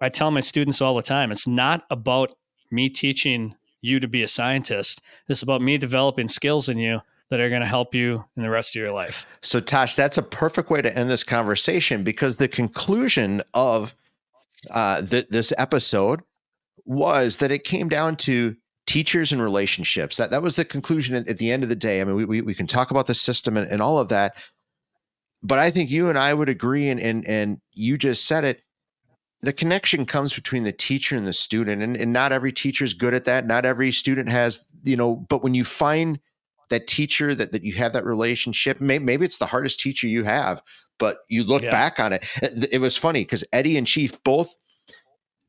[0.00, 2.36] I tell my students all the time, it's not about
[2.70, 5.02] me teaching you to be a scientist.
[5.28, 7.00] It's about me developing skills in you
[7.30, 9.26] that are going to help you in the rest of your life.
[9.42, 13.94] So, Tosh, that's a perfect way to end this conversation because the conclusion of
[14.70, 16.22] uh, th- this episode
[16.84, 18.56] was that it came down to
[18.86, 20.16] teachers and relationships.
[20.16, 22.00] That that was the conclusion at, at the end of the day.
[22.00, 24.34] I mean, we, we, we can talk about the system and, and all of that,
[25.42, 28.62] but I think you and I would agree, and and and you just said it.
[29.40, 32.94] The connection comes between the teacher and the student, and, and not every teacher is
[32.94, 33.46] good at that.
[33.46, 36.18] Not every student has, you know, but when you find
[36.70, 40.24] that teacher that, that you have that relationship maybe, maybe it's the hardest teacher you
[40.24, 40.62] have
[40.98, 41.70] but you look yeah.
[41.70, 44.54] back on it eh, it was funny because eddie and chief both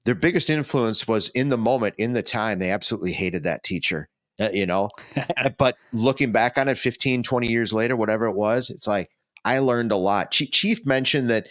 [0.06, 4.10] their biggest influence was in the moment in the time they absolutely hated that teacher
[4.40, 8.36] uh, you know eh, but looking back on it 15 20 years later whatever it
[8.36, 9.10] was it's like
[9.46, 11.48] i learned a lot chief mentioned that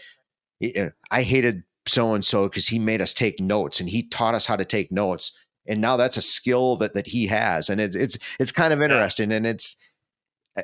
[1.11, 4.47] i hated so and so because he made us take notes and he taught us
[4.47, 5.33] how to take notes
[5.69, 8.83] and now that's a skill that that he has and it's it's it's kind of
[8.83, 9.77] interesting and it's
[10.57, 10.63] eh,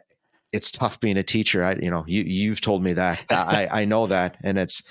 [0.52, 3.84] it's tough being a teacher i you know you you've told me that i i
[3.84, 4.82] know that and it's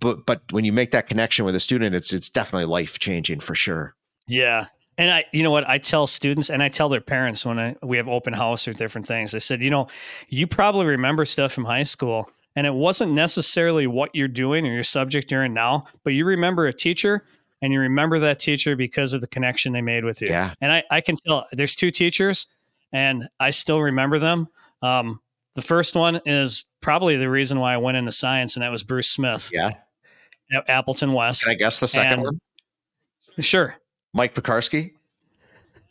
[0.00, 3.40] but but when you make that connection with a student it's it's definitely life changing
[3.40, 3.94] for sure
[4.26, 4.66] Yeah.
[4.96, 7.74] And I, you know what, I tell students and I tell their parents when I,
[7.82, 9.34] we have open house or different things.
[9.34, 9.88] I said, you know,
[10.28, 14.72] you probably remember stuff from high school, and it wasn't necessarily what you're doing or
[14.72, 17.24] your subject you're in now, but you remember a teacher,
[17.64, 20.28] and you remember that teacher because of the connection they made with you.
[20.28, 20.52] Yeah.
[20.60, 22.46] And I, I can tell there's two teachers,
[22.92, 24.48] and I still remember them.
[24.82, 25.20] Um,
[25.54, 28.82] the first one is probably the reason why I went into science, and that was
[28.82, 29.70] Bruce Smith yeah
[30.52, 31.42] at Appleton West.
[31.44, 32.40] can i guess the second And- one
[33.40, 33.74] Sure.
[34.12, 34.92] mike pekarsky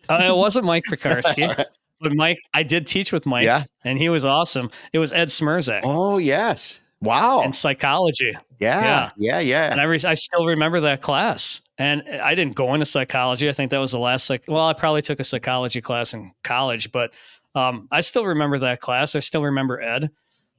[0.07, 1.65] Uh, it wasn't Mike right.
[1.99, 3.63] but Mike, I did teach with Mike, Yeah.
[3.83, 4.69] and he was awesome.
[4.93, 9.99] It was Ed Smerzak oh yes wow in psychology, yeah yeah yeah, and I, re-
[10.05, 11.61] I still remember that class.
[11.77, 13.49] And I didn't go into psychology.
[13.49, 14.25] I think that was the last.
[14.25, 17.15] Psych- well, I probably took a psychology class in college, but
[17.55, 19.15] um, I still remember that class.
[19.15, 20.11] I still remember Ed.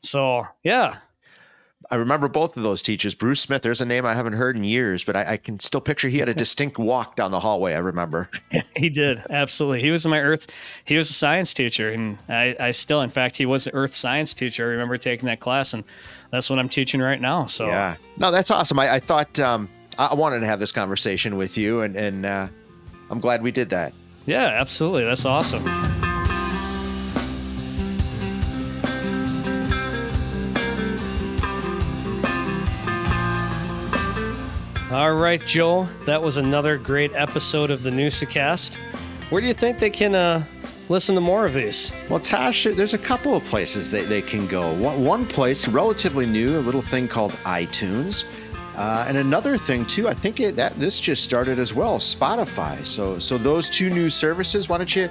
[0.02, 0.98] So yeah,
[1.90, 3.14] I remember both of those teachers.
[3.14, 5.80] Bruce Smith, there's a name I haven't heard in years, but I, I can still
[5.80, 7.74] picture he had a distinct walk down the hallway.
[7.74, 8.30] I remember.
[8.76, 9.80] he did absolutely.
[9.80, 10.48] He was my earth.
[10.84, 13.94] He was a science teacher, and I, I still, in fact, he was the earth
[13.94, 14.64] science teacher.
[14.64, 15.84] I remember taking that class, and
[16.30, 17.46] that's what I'm teaching right now.
[17.46, 17.96] So Yeah.
[18.16, 18.78] No, that's awesome.
[18.78, 22.48] I, I thought um, I wanted to have this conversation with you, and and uh,
[23.10, 23.92] I'm glad we did that.
[24.26, 25.04] Yeah, absolutely.
[25.04, 25.64] That's awesome.
[34.94, 35.88] All right, Joe.
[36.06, 38.78] That was another great episode of the Noosacast.
[39.28, 40.44] Where do you think they can uh,
[40.88, 41.92] listen to more of these?
[42.08, 44.72] Well, Tosh, there's a couple of places they, they can go.
[44.74, 48.24] One place, relatively new, a little thing called iTunes.
[48.76, 52.84] Uh, and another thing too, I think it, that this just started as well, Spotify.
[52.84, 55.08] So, so those two new services, why don't you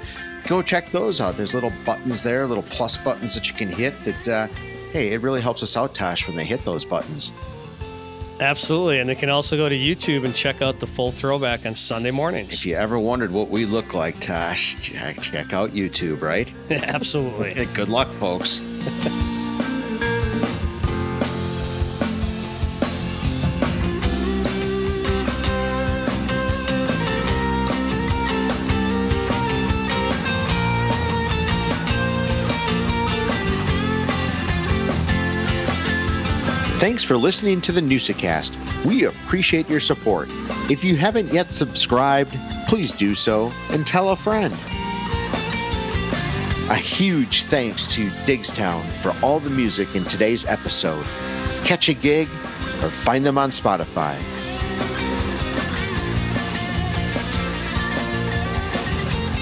[0.48, 1.38] go check those out?
[1.38, 3.94] There's little buttons there, little plus buttons that you can hit.
[4.04, 4.48] That uh,
[4.92, 7.32] hey, it really helps us out, Tosh, when they hit those buttons.
[8.40, 9.00] Absolutely.
[9.00, 12.12] And they can also go to YouTube and check out the full throwback on Sunday
[12.12, 12.54] mornings.
[12.54, 16.52] If you ever wondered what we look like, Tosh, check, check out YouTube, right?
[16.70, 17.66] Absolutely.
[17.74, 18.60] Good luck, folks.
[36.84, 38.84] Thanks for listening to the Noosacast.
[38.84, 40.28] We appreciate your support.
[40.70, 42.38] If you haven't yet subscribed,
[42.68, 44.54] please do so and tell a friend.
[46.70, 51.06] A huge thanks to Digstown for all the music in today's episode.
[51.64, 52.28] Catch a gig
[52.84, 54.20] or find them on Spotify.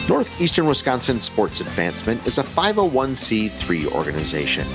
[0.07, 4.67] Northeastern Wisconsin Sports Advancement is a 501c3 organization.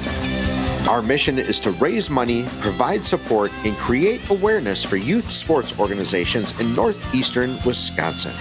[0.89, 6.59] Our mission is to raise money, provide support, and create awareness for youth sports organizations
[6.61, 8.33] in northeastern Wisconsin.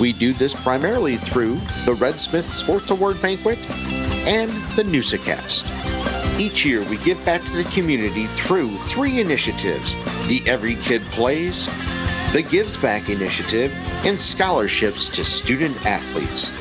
[0.00, 3.58] We do this primarily through the Red Smith Sports Award Banquet
[4.28, 5.68] and the Noosacast.
[6.38, 9.96] Each year, we give back to the community through three initiatives
[10.28, 11.66] the Every Kid Plays,
[12.32, 13.72] the Gives Back Initiative,
[14.04, 16.52] and scholarships to student athletes.